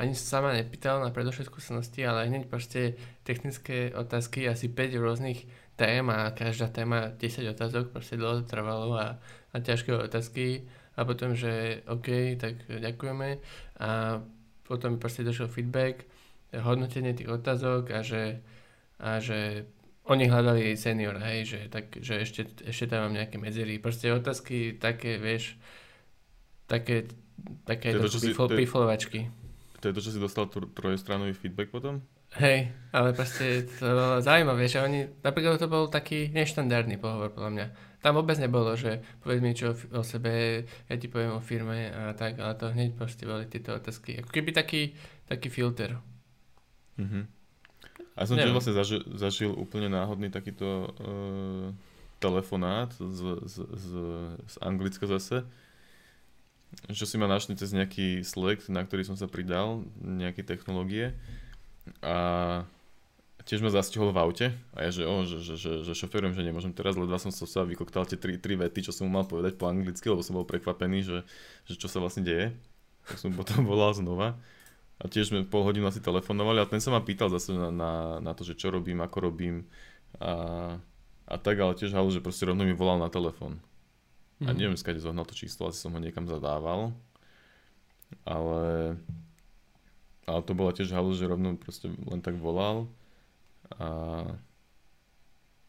ani 0.00 0.16
sa 0.16 0.40
ma 0.40 0.56
nepýtal 0.56 1.04
na 1.04 1.12
predošlé 1.12 1.44
skúsenosti, 1.44 2.00
ale 2.08 2.24
hneď 2.32 2.48
proste 2.48 2.96
technické 3.20 3.92
otázky, 3.92 4.48
asi 4.48 4.72
5 4.72 4.96
rôznych 4.96 5.44
tém 5.76 6.08
a 6.08 6.32
každá 6.32 6.72
téma 6.72 7.12
10 7.12 7.44
otázok, 7.52 7.92
proste 7.92 8.16
dlho 8.16 8.40
trvalo 8.48 8.96
a, 8.96 9.20
a 9.52 9.56
ťažké 9.60 9.92
otázky 9.92 10.64
a 10.96 11.04
potom, 11.04 11.36
že 11.36 11.84
OK, 11.84 12.40
tak 12.40 12.64
ďakujeme 12.64 13.44
a 13.80 14.20
potom 14.64 14.96
proste 14.96 15.20
došiel 15.20 15.52
feedback, 15.52 16.08
hodnotenie 16.56 17.12
tých 17.12 17.28
otázok 17.28 17.92
a 17.92 18.00
že, 18.00 18.40
a 18.96 19.20
že 19.20 19.68
oni 20.08 20.26
hľadali 20.26 20.74
senior, 20.80 21.20
hej, 21.20 21.44
že, 21.44 21.60
tak, 21.68 21.92
že 22.00 22.24
ešte, 22.24 22.48
ešte 22.64 22.88
tam 22.88 23.08
mám 23.08 23.20
nejaké 23.20 23.36
medzery. 23.36 23.76
Proste 23.78 24.10
otázky 24.10 24.80
také, 24.80 25.20
vieš, 25.20 25.60
také, 26.66 27.06
také 27.68 27.94
to, 27.94 28.08
to, 28.08 28.18
si, 28.18 28.32
piflovačky. 28.34 29.30
To 29.80 29.88
je 29.88 29.96
to, 29.96 30.04
čo 30.04 30.12
si 30.12 30.20
dostal 30.20 30.44
trojstranový 30.48 31.32
feedback 31.32 31.72
potom? 31.72 32.04
Hej, 32.36 32.70
ale 32.94 33.10
proste 33.10 33.66
to 33.66 33.90
bolo 33.90 34.22
zaujímavé, 34.22 34.70
že 34.70 34.78
oni, 34.78 35.08
napríklad 35.24 35.58
to 35.58 35.66
bol 35.66 35.90
taký 35.90 36.30
neštandardný 36.30 37.00
pohovor 37.00 37.34
podľa 37.34 37.50
mňa. 37.50 37.66
Tam 38.00 38.14
vôbec 38.14 38.38
nebolo, 38.38 38.78
že 38.78 39.02
povedz 39.24 39.40
mi 39.42 39.50
čo 39.56 39.74
o 39.90 40.04
sebe, 40.06 40.62
ja 40.64 40.94
ti 40.94 41.10
poviem 41.10 41.34
o 41.34 41.42
firme 41.42 41.90
a 41.90 42.14
tak, 42.14 42.38
ale 42.38 42.54
to 42.54 42.70
hneď 42.70 42.94
proste 42.94 43.26
boli 43.26 43.50
tieto 43.50 43.74
otázky. 43.74 44.22
Ako 44.22 44.30
keby 44.30 44.54
taký, 44.54 44.94
taký 45.26 45.50
filter. 45.50 45.98
Mhm. 47.00 47.26
A 48.14 48.28
som 48.28 48.36
tiež 48.36 48.52
vlastne 48.52 48.76
zažil, 48.76 49.00
zažil 49.16 49.50
úplne 49.56 49.88
náhodný 49.88 50.28
takýto 50.28 50.92
uh, 50.92 51.72
telefonát 52.20 52.92
z, 53.00 53.48
z, 53.48 53.56
z, 53.64 53.86
z 54.44 54.54
Anglicka 54.60 55.08
zase, 55.08 55.48
čo 56.90 57.06
si 57.06 57.16
ma 57.18 57.26
našli 57.26 57.58
cez 57.58 57.74
nejaký 57.74 58.22
Slack, 58.22 58.66
na 58.70 58.82
ktorý 58.86 59.06
som 59.06 59.16
sa 59.18 59.26
pridal, 59.26 59.82
nejaké 60.00 60.46
technológie 60.46 61.14
a 62.02 62.62
tiež 63.48 63.64
ma 63.64 63.72
zastihol 63.72 64.14
v 64.14 64.20
aute 64.20 64.46
a 64.76 64.78
ja, 64.86 64.90
že, 64.94 65.02
oh, 65.02 65.26
že, 65.26 65.42
že, 65.42 65.54
že, 65.58 65.72
že 65.82 65.92
šoferujem, 65.96 66.36
že 66.36 66.46
nemôžem 66.46 66.70
teraz, 66.70 66.94
ledva 66.94 67.18
som 67.18 67.32
sa 67.32 67.66
vykoktal 67.66 68.06
tie 68.06 68.14
tri, 68.14 68.38
tri 68.38 68.54
vety, 68.54 68.86
čo 68.86 68.92
som 68.94 69.08
mu 69.08 69.18
mal 69.18 69.26
povedať 69.26 69.58
po 69.58 69.66
anglicky, 69.66 70.06
lebo 70.06 70.22
som 70.22 70.38
bol 70.38 70.46
prekvapený, 70.46 71.02
že, 71.02 71.18
že 71.66 71.74
čo 71.74 71.90
sa 71.90 71.98
vlastne 71.98 72.22
deje. 72.22 72.54
Tak 73.08 73.16
som 73.18 73.34
potom 73.40 73.64
volal 73.64 73.96
znova. 73.96 74.38
A 75.00 75.08
tiež 75.08 75.32
sme 75.32 75.48
pol 75.48 75.64
hodinu 75.64 75.88
asi 75.88 76.04
telefonovali 76.04 76.60
a 76.60 76.68
ten 76.68 76.76
sa 76.76 76.92
ma 76.92 77.00
pýtal 77.00 77.32
zase 77.32 77.56
na, 77.56 77.72
na, 77.72 77.92
na 78.20 78.32
to, 78.36 78.44
že 78.44 78.52
čo 78.52 78.68
robím, 78.68 79.00
ako 79.00 79.32
robím 79.32 79.64
a, 80.20 80.76
a 81.24 81.34
tak, 81.40 81.56
ale 81.56 81.72
tiež 81.72 81.96
halu, 81.96 82.12
že 82.12 82.20
proste 82.20 82.44
rovno 82.44 82.68
mi 82.68 82.76
volal 82.76 83.00
na 83.00 83.08
telefón. 83.08 83.56
Mm. 84.40 84.48
A 84.48 84.50
mhm. 84.52 84.58
neviem, 84.58 84.78
skade 84.80 85.00
zohnal 85.04 85.28
to 85.28 85.36
číslo, 85.36 85.68
asi 85.68 85.84
som 85.84 85.92
ho 85.92 86.00
niekam 86.00 86.24
zadával. 86.24 86.96
Ale, 88.26 88.96
ale 90.26 90.40
to 90.42 90.52
bola 90.56 90.74
tiež 90.74 90.90
halu, 90.90 91.14
že 91.14 91.30
rovno 91.30 91.54
proste 91.54 91.92
len 92.10 92.18
tak 92.24 92.34
volal 92.34 92.90
a, 93.78 93.88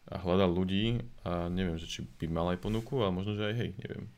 a 0.09 0.15
hľadal 0.17 0.49
ľudí 0.49 1.05
a 1.21 1.51
neviem, 1.53 1.77
že 1.77 1.85
či 1.85 1.99
by 2.17 2.25
mal 2.31 2.49
aj 2.55 2.63
ponuku, 2.63 2.97
ale 2.97 3.13
možno, 3.13 3.37
že 3.37 3.45
aj 3.45 3.55
hej, 3.59 3.71
neviem. 3.77 4.09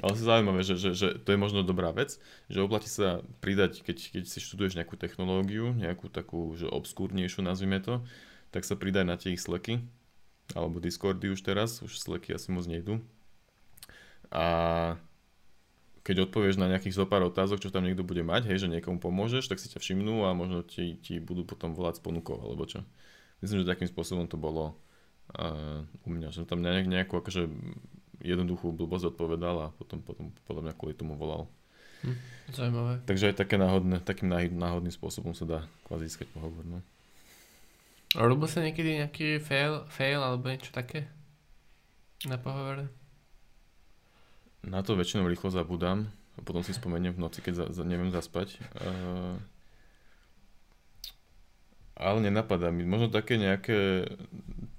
Ale 0.00 0.16
sa 0.16 0.36
zaujímavé, 0.36 0.64
že, 0.64 0.78
že, 0.78 0.90
že 0.96 1.08
to 1.20 1.34
je 1.34 1.42
možno 1.42 1.66
dobrá 1.66 1.92
vec, 1.92 2.16
že 2.48 2.64
oplatí 2.64 2.88
sa 2.88 3.20
pridať, 3.44 3.84
keď, 3.84 3.98
keď 4.14 4.24
si 4.24 4.38
študuješ 4.40 4.78
nejakú 4.78 4.96
technológiu, 4.96 5.74
nejakú 5.74 6.08
takú, 6.08 6.54
že 6.56 6.70
obskúrnejšiu 6.70 7.44
nazvime 7.44 7.82
to, 7.82 8.00
tak 8.54 8.64
sa 8.64 8.78
pridaj 8.78 9.04
na 9.04 9.18
tie 9.20 9.36
ich 9.36 9.42
sleky, 9.42 9.84
alebo 10.56 10.80
Discordy 10.80 11.28
už 11.28 11.44
teraz, 11.44 11.82
už 11.84 11.98
sleky 11.98 12.32
asi 12.32 12.54
moc 12.54 12.64
nejdu 12.64 13.02
a 14.32 14.46
keď 16.02 16.26
odpovieš 16.26 16.58
na 16.58 16.66
nejakých 16.66 16.98
zo 16.98 17.04
pár 17.06 17.22
otázok, 17.22 17.62
čo 17.62 17.70
tam 17.70 17.86
niekto 17.86 18.02
bude 18.02 18.26
mať, 18.26 18.50
hej, 18.50 18.66
že 18.66 18.72
niekomu 18.72 18.98
pomôžeš, 18.98 19.46
tak 19.46 19.62
si 19.62 19.70
ťa 19.70 19.78
všimnú 19.78 20.26
a 20.26 20.34
možno 20.34 20.66
ti, 20.66 20.98
ti 20.98 21.22
budú 21.22 21.46
potom 21.46 21.78
volať 21.78 22.00
s 22.00 22.02
ponukou, 22.02 22.42
alebo 22.42 22.66
čo. 22.66 22.82
Myslím, 23.38 23.62
že 23.62 23.70
takým 23.70 23.86
spôsobom 23.86 24.26
to 24.26 24.34
bolo 24.34 24.74
uh, 25.38 25.86
u 26.02 26.08
mňa, 26.10 26.34
že 26.34 26.42
tam 26.42 26.58
nejak, 26.58 26.90
nejakú 26.90 27.22
akože 27.22 27.46
jednoduchú 28.18 28.74
blbosť 28.74 29.14
odpovedal 29.14 29.70
a 29.70 29.72
potom, 29.78 30.02
potom 30.02 30.34
podľa 30.46 30.62
mňa 30.70 30.74
kvôli 30.74 30.94
tomu 30.98 31.14
volal. 31.14 31.46
Hm, 32.02 32.18
zaujímavé. 32.50 32.94
Takže 33.06 33.30
aj 33.30 33.36
také 33.38 33.54
náhodné, 33.54 34.02
takým 34.02 34.30
náhodným 34.58 34.94
spôsobom 34.94 35.38
sa 35.38 35.46
dá 35.46 35.60
kvázi 35.86 36.10
získať 36.10 36.26
pohovor. 36.34 36.66
No. 36.66 36.82
A 38.18 38.26
robil 38.26 38.50
sa 38.50 38.58
niekedy 38.58 38.98
nejaký 38.98 39.38
fail, 39.38 39.86
fail 39.86 40.18
alebo 40.18 40.50
niečo 40.50 40.74
také 40.74 41.06
na 42.26 42.42
pohovore? 42.42 42.90
Na 44.62 44.80
to 44.86 44.94
väčšinou 44.94 45.26
rýchlo 45.26 45.50
zabudám 45.50 46.10
potom 46.40 46.64
si 46.64 46.72
spomeniem 46.72 47.12
v 47.12 47.22
noci, 47.22 47.44
keď 47.44 47.54
za, 47.54 47.66
za, 47.68 47.82
neviem 47.84 48.08
zaspať. 48.08 48.56
Uh, 48.80 49.36
ale 51.92 52.24
nenapadá 52.24 52.72
mi. 52.72 52.88
Možno 52.88 53.12
také 53.12 53.36
nejaké 53.36 54.08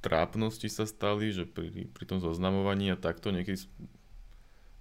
trápnosti 0.02 0.66
sa 0.68 0.90
stali, 0.90 1.30
že 1.30 1.46
pri, 1.46 1.88
pri 1.94 2.06
tom 2.10 2.18
zoznamovaní 2.18 2.90
a 2.90 2.98
takto 2.98 3.30
niekedy... 3.30 3.70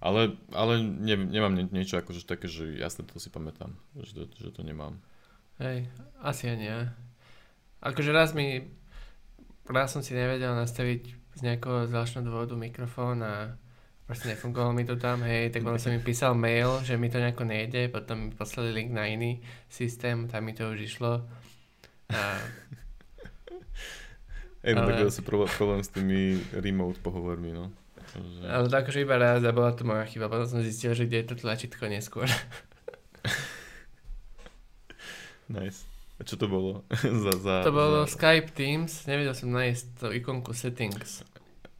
Ale, 0.03 0.35
ale 0.51 0.83
ne, 0.83 1.15
nemám 1.15 1.55
niečo 1.71 1.95
akože 1.95 2.27
také, 2.27 2.51
že 2.51 2.75
jasne 2.75 3.07
to 3.07 3.21
si 3.23 3.31
pamätám, 3.31 3.71
že 3.95 4.11
to, 4.11 4.23
že 4.35 4.49
to 4.51 4.59
nemám. 4.59 4.99
Hej, 5.63 5.87
asi 6.19 6.51
ani 6.51 6.65
ja. 6.67 6.79
Akože 7.79 8.11
raz 8.11 8.35
mi, 8.35 8.67
raz 9.63 9.95
som 9.95 10.03
si 10.03 10.11
nevedel 10.11 10.51
nastaviť 10.59 11.01
z 11.39 11.39
nejakého 11.39 11.87
zvláštneho 11.87 12.27
dôvodu 12.27 12.59
mikrofón 12.59 13.23
a 13.23 13.55
proste 14.13 14.29
nefungovalo 14.29 14.77
mi 14.77 14.85
to 14.85 14.93
tam, 14.93 15.25
hej, 15.25 15.49
tak 15.49 15.65
on 15.65 15.81
som 15.81 15.89
mi 15.89 15.97
písal 15.97 16.37
mail, 16.37 16.85
že 16.85 17.01
mi 17.01 17.09
to 17.09 17.17
nejako 17.17 17.49
nejde, 17.49 17.89
potom 17.89 18.29
mi 18.29 18.29
poslali 18.29 18.69
link 18.69 18.93
na 18.93 19.09
iný 19.09 19.41
systém, 19.65 20.29
tam 20.29 20.45
mi 20.45 20.53
to 20.53 20.69
už 20.69 20.85
išlo. 20.85 21.25
A... 22.13 22.37
Ej, 24.61 24.77
no 24.77 24.85
ale... 24.85 24.93
tak 24.93 25.09
zase 25.09 25.25
problém, 25.25 25.49
problém 25.57 25.81
s 25.81 25.89
tými 25.89 26.37
remote 26.53 27.01
pohovormi, 27.01 27.57
no. 27.57 27.73
Že... 28.13 28.45
Ale 28.45 28.69
to 28.69 28.75
akože 28.85 29.01
iba 29.01 29.17
raz 29.17 29.41
a 29.41 29.49
bola 29.49 29.73
to 29.73 29.81
moja 29.81 30.05
chyba, 30.05 30.29
potom 30.29 30.45
som 30.45 30.61
zistil, 30.61 30.93
že 30.93 31.09
kde 31.09 31.25
je 31.25 31.27
to 31.33 31.35
tlačítko 31.41 31.89
neskôr. 31.89 32.29
nice. 35.57 35.89
A 36.21 36.21
čo 36.21 36.37
to 36.37 36.45
bolo? 36.45 36.85
za, 37.25 37.33
za, 37.41 37.55
to 37.65 37.73
bolo 37.73 38.05
za... 38.05 38.13
Skype 38.13 38.53
Teams, 38.53 39.09
nevedel 39.09 39.33
som 39.33 39.49
nájsť 39.49 40.05
to 40.05 40.13
ikonku 40.13 40.53
settings. 40.53 41.25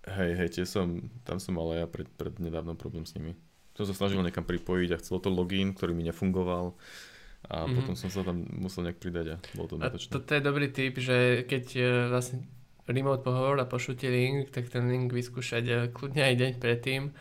Hej, 0.03 0.31
hej, 0.35 0.49
tie 0.59 0.65
som, 0.67 0.99
tam 1.23 1.39
som 1.39 1.55
mal 1.55 1.71
aj 1.75 1.79
ja 1.79 1.87
pred, 1.87 2.07
pred 2.19 2.35
nedávnom 2.35 2.75
problém 2.75 3.07
s 3.07 3.15
nimi. 3.15 3.39
Som 3.73 3.87
sa 3.87 3.95
snažil 3.95 4.19
niekam 4.19 4.43
pripojiť 4.43 4.89
a 4.93 4.99
chcelo 4.99 5.23
to 5.23 5.31
login, 5.31 5.71
ktorý 5.71 5.95
mi 5.95 6.03
nefungoval 6.03 6.75
a 7.47 7.63
mm-hmm. 7.63 7.75
potom 7.75 7.93
som 7.99 8.09
sa 8.11 8.23
tam 8.23 8.47
musel 8.55 8.87
nejak 8.87 8.99
pridať 8.99 9.35
a 9.35 9.37
bolo 9.55 9.67
to 9.71 9.75
natočné. 9.79 10.11
A 10.11 10.15
toto 10.15 10.31
je 10.31 10.41
dobrý 10.43 10.67
tip, 10.71 10.95
že 10.99 11.43
keď 11.43 11.65
uh, 11.79 11.87
vlastne 12.11 12.47
remote 12.87 13.23
pohovor 13.23 13.59
a 13.59 13.67
pošlete 13.67 14.07
link, 14.07 14.51
tak 14.51 14.71
ten 14.71 14.87
link 14.87 15.11
vyskúšať 15.11 15.63
uh, 15.67 15.77
kľudne 15.91 16.23
aj 16.23 16.35
deň 16.39 16.51
predtým 16.59 17.11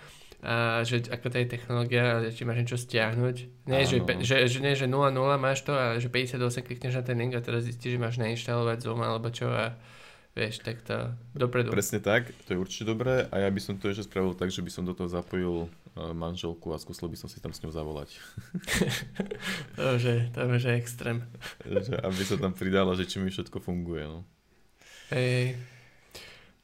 a 0.42 0.82
že 0.82 1.06
ako 1.06 1.30
to 1.30 1.36
je 1.38 1.46
technológia, 1.54 2.18
či 2.34 2.42
máš 2.42 2.66
niečo 2.66 2.78
stiahnuť. 2.82 3.36
Nie, 3.70 3.86
že, 3.86 4.02
že, 4.26 4.50
že, 4.50 4.58
nie, 4.58 4.74
že 4.74 4.90
0,0 4.90 5.14
máš 5.38 5.62
to, 5.62 5.70
ale 5.70 6.02
že 6.02 6.10
58 6.10 6.66
klikneš 6.66 6.98
na 6.98 7.06
ten 7.06 7.14
link 7.14 7.38
a 7.38 7.40
teraz 7.46 7.62
zistíš, 7.62 7.94
že 7.94 8.02
máš 8.02 8.18
nainštalovať 8.18 8.82
Zoom 8.82 9.06
alebo 9.06 9.30
čo 9.30 9.46
a 9.46 9.78
Vieš, 10.32 10.64
tak 10.64 10.80
to 10.80 11.12
dopredu. 11.36 11.68
Presne 11.68 12.00
tak, 12.00 12.32
to 12.48 12.56
je 12.56 12.58
určite 12.58 12.88
dobré 12.88 13.28
a 13.28 13.36
ja 13.36 13.52
by 13.52 13.60
som 13.60 13.76
to 13.76 13.92
ešte 13.92 14.08
spravil 14.08 14.32
tak, 14.32 14.48
že 14.48 14.64
by 14.64 14.72
som 14.72 14.88
do 14.88 14.96
toho 14.96 15.04
zapojil 15.04 15.68
uh, 15.68 16.16
manželku 16.16 16.72
a 16.72 16.80
skúsil 16.80 17.12
by 17.12 17.20
som 17.20 17.28
si 17.28 17.36
tam 17.36 17.52
s 17.52 17.60
ňou 17.60 17.68
zavolať. 17.68 18.16
to 19.76 19.82
už 19.92 20.32
to 20.32 20.40
už 20.40 20.62
je 20.64 20.72
extrém. 20.72 21.20
že, 21.84 22.00
aby 22.00 22.22
sa 22.24 22.40
tam 22.40 22.56
pridala, 22.56 22.96
že 22.96 23.04
či 23.04 23.20
mi 23.20 23.28
všetko 23.28 23.60
funguje. 23.60 24.08
No. 24.08 24.24
Hej. 25.12 25.60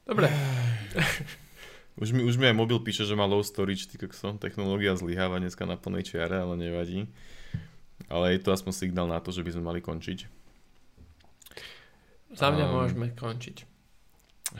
Dobre. 0.09 0.33
už, 2.01 2.17
mi, 2.17 2.25
už 2.25 2.41
mi 2.41 2.49
aj 2.49 2.57
mobil 2.57 2.81
píše, 2.81 3.05
že 3.05 3.13
má 3.13 3.29
low 3.29 3.45
storage, 3.45 3.85
ty 3.85 4.01
som 4.17 4.41
technológia 4.41 4.97
zlyháva 4.97 5.45
dneska 5.45 5.69
na 5.69 5.77
plnej 5.77 6.09
čiare, 6.09 6.41
ale 6.41 6.57
nevadí. 6.57 7.05
Ale 8.09 8.33
je 8.33 8.41
to 8.41 8.57
aspoň 8.57 8.73
signál 8.73 9.05
na 9.05 9.21
to, 9.21 9.29
že 9.29 9.45
by 9.45 9.53
sme 9.53 9.69
mali 9.69 9.81
končiť. 9.85 10.38
Za 12.35 12.53
mňa 12.53 12.65
um, 12.69 12.73
môžeme 12.83 13.07
končiť. 13.13 13.65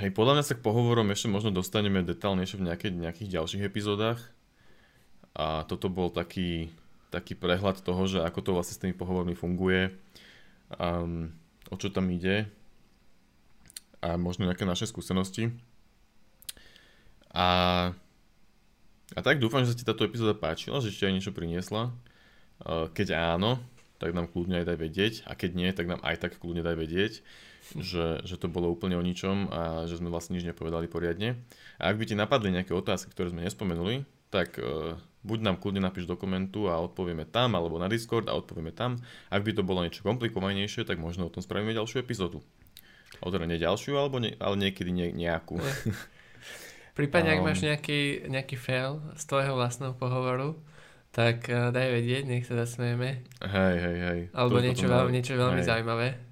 Hej, 0.01 0.11
podľa 0.13 0.41
mňa 0.41 0.45
sa 0.45 0.57
k 0.57 0.65
pohovorom 0.65 1.09
ešte 1.13 1.33
možno 1.33 1.53
dostaneme 1.53 2.05
detálnejšie 2.05 2.61
v 2.61 2.67
nejakej, 2.69 2.91
nejakých 2.97 3.33
ďalších 3.41 3.63
epizódach. 3.65 4.21
A 5.33 5.65
toto 5.69 5.89
bol 5.89 6.13
taký 6.13 6.73
taký 7.09 7.33
prehľad 7.33 7.81
toho, 7.81 8.05
že 8.05 8.21
ako 8.21 8.41
to 8.45 8.51
vlastne 8.53 8.75
s 8.77 8.83
tými 8.85 8.93
pohovormi 8.93 9.33
funguje, 9.33 9.93
um, 10.77 11.33
o 11.73 11.77
čo 11.81 11.89
tam 11.89 12.09
ide 12.13 12.49
a 13.99 14.15
možno 14.15 14.47
nejaké 14.47 14.63
naše 14.69 14.87
skúsenosti. 14.87 15.51
A, 17.33 17.49
a 19.17 19.21
tak 19.21 19.41
dúfam, 19.43 19.65
že 19.65 19.75
sa 19.75 19.79
ti 19.79 19.85
táto 19.85 20.07
epizóda 20.07 20.37
páčila, 20.37 20.81
že 20.85 20.93
ti 20.93 21.05
aj 21.05 21.15
niečo 21.17 21.33
priniesla. 21.35 21.93
Uh, 22.63 22.93
keď 22.93 23.17
áno, 23.17 23.59
tak 23.99 24.15
nám 24.15 24.31
kľudne 24.31 24.63
aj 24.63 24.67
daj 24.69 24.79
vedieť 24.79 25.15
a 25.27 25.35
keď 25.35 25.51
nie, 25.57 25.69
tak 25.75 25.91
nám 25.91 26.01
aj 26.05 26.17
tak 26.23 26.39
kľudne 26.39 26.63
daj 26.63 26.77
vedieť, 26.77 27.25
že, 27.77 28.25
že 28.25 28.37
to 28.41 28.49
bolo 28.49 28.73
úplne 28.73 28.97
o 28.97 29.05
ničom 29.05 29.53
a 29.53 29.63
že 29.85 30.01
sme 30.01 30.09
vlastne 30.09 30.39
nič 30.39 30.49
nepovedali 30.49 30.89
poriadne. 30.89 31.45
A 31.77 31.93
ak 31.93 32.01
by 32.01 32.05
ti 32.09 32.15
napadli 32.17 32.55
nejaké 32.55 32.73
otázky, 32.73 33.13
ktoré 33.13 33.29
sme 33.29 33.45
nespomenuli, 33.45 34.09
tak 34.33 34.61
uh, 34.61 34.97
buď 35.25 35.39
nám 35.45 35.57
kľudne 35.61 35.85
napíš 35.85 36.09
do 36.09 36.17
komentu 36.17 36.69
a 36.69 36.81
odpovieme 36.81 37.29
tam, 37.29 37.57
alebo 37.57 37.81
na 37.81 37.89
Discord 37.89 38.29
a 38.29 38.37
odpovieme 38.37 38.73
tam. 38.73 38.97
Ak 39.29 39.45
by 39.45 39.53
to 39.57 39.67
bolo 39.67 39.85
niečo 39.85 40.05
komplikovanejšie, 40.05 40.89
tak 40.89 41.01
možno 41.01 41.29
o 41.29 41.33
tom 41.33 41.45
spravíme 41.45 41.77
ďalšiu 41.77 42.01
epizódu. 42.01 42.41
O 43.25 43.29
teda 43.33 43.49
nie 43.49 43.59
ďalšiu, 43.59 43.97
alebo 43.99 44.21
nie, 44.21 44.37
ale 44.39 44.69
niekedy 44.69 44.93
nie, 44.93 45.11
nejakú. 45.11 45.59
Prípadne, 46.99 47.35
um, 47.35 47.35
ak 47.41 47.45
máš 47.45 47.61
nejaký, 47.65 48.29
nejaký 48.29 48.57
fail 48.59 49.01
z 49.17 49.23
tvojho 49.27 49.57
vlastného 49.57 49.95
pohovoru, 49.97 50.59
tak 51.11 51.49
uh, 51.49 51.73
daj 51.73 51.89
vedieť, 51.89 52.29
nech 52.29 52.45
sa 52.45 52.55
zasmejeme. 52.59 53.25
Hej, 53.43 53.75
hej, 53.81 53.99
hej. 54.03 54.21
Alebo 54.37 54.61
to, 54.61 54.67
niečo, 54.67 54.87
veľmi, 54.87 55.11
niečo 55.15 55.35
veľmi 55.35 55.63
hej. 55.65 55.69
zaujímavé. 55.69 56.28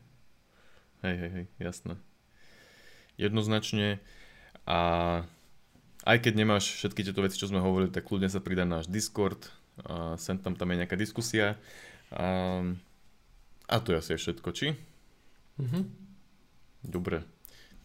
Hej, 1.06 1.16
hej, 1.22 1.30
hej, 1.30 1.46
jasné. 1.62 1.94
Jednoznačne. 3.14 4.02
A 4.66 4.78
aj 6.02 6.18
keď 6.18 6.34
nemáš 6.34 6.82
všetky 6.82 7.06
tieto 7.06 7.22
veci, 7.22 7.38
čo 7.38 7.46
sme 7.46 7.62
hovorili, 7.62 7.94
tak 7.94 8.10
kľudne 8.10 8.26
sa 8.26 8.42
pridá 8.42 8.66
náš 8.66 8.90
Discord. 8.90 9.38
A 9.86 10.18
sem 10.18 10.34
tam 10.34 10.58
tam 10.58 10.74
je 10.74 10.82
nejaká 10.82 10.98
diskusia. 10.98 11.54
A, 12.10 12.58
a 13.70 13.76
to 13.78 13.94
je 13.94 14.02
asi 14.02 14.18
všetko, 14.18 14.50
či? 14.50 14.74
Mhm. 15.62 15.86
Dobre. 16.82 17.22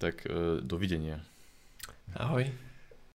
Tak 0.02 0.26
e, 0.26 0.66
dovidenia. 0.66 1.22
Ahoj. 2.18 2.50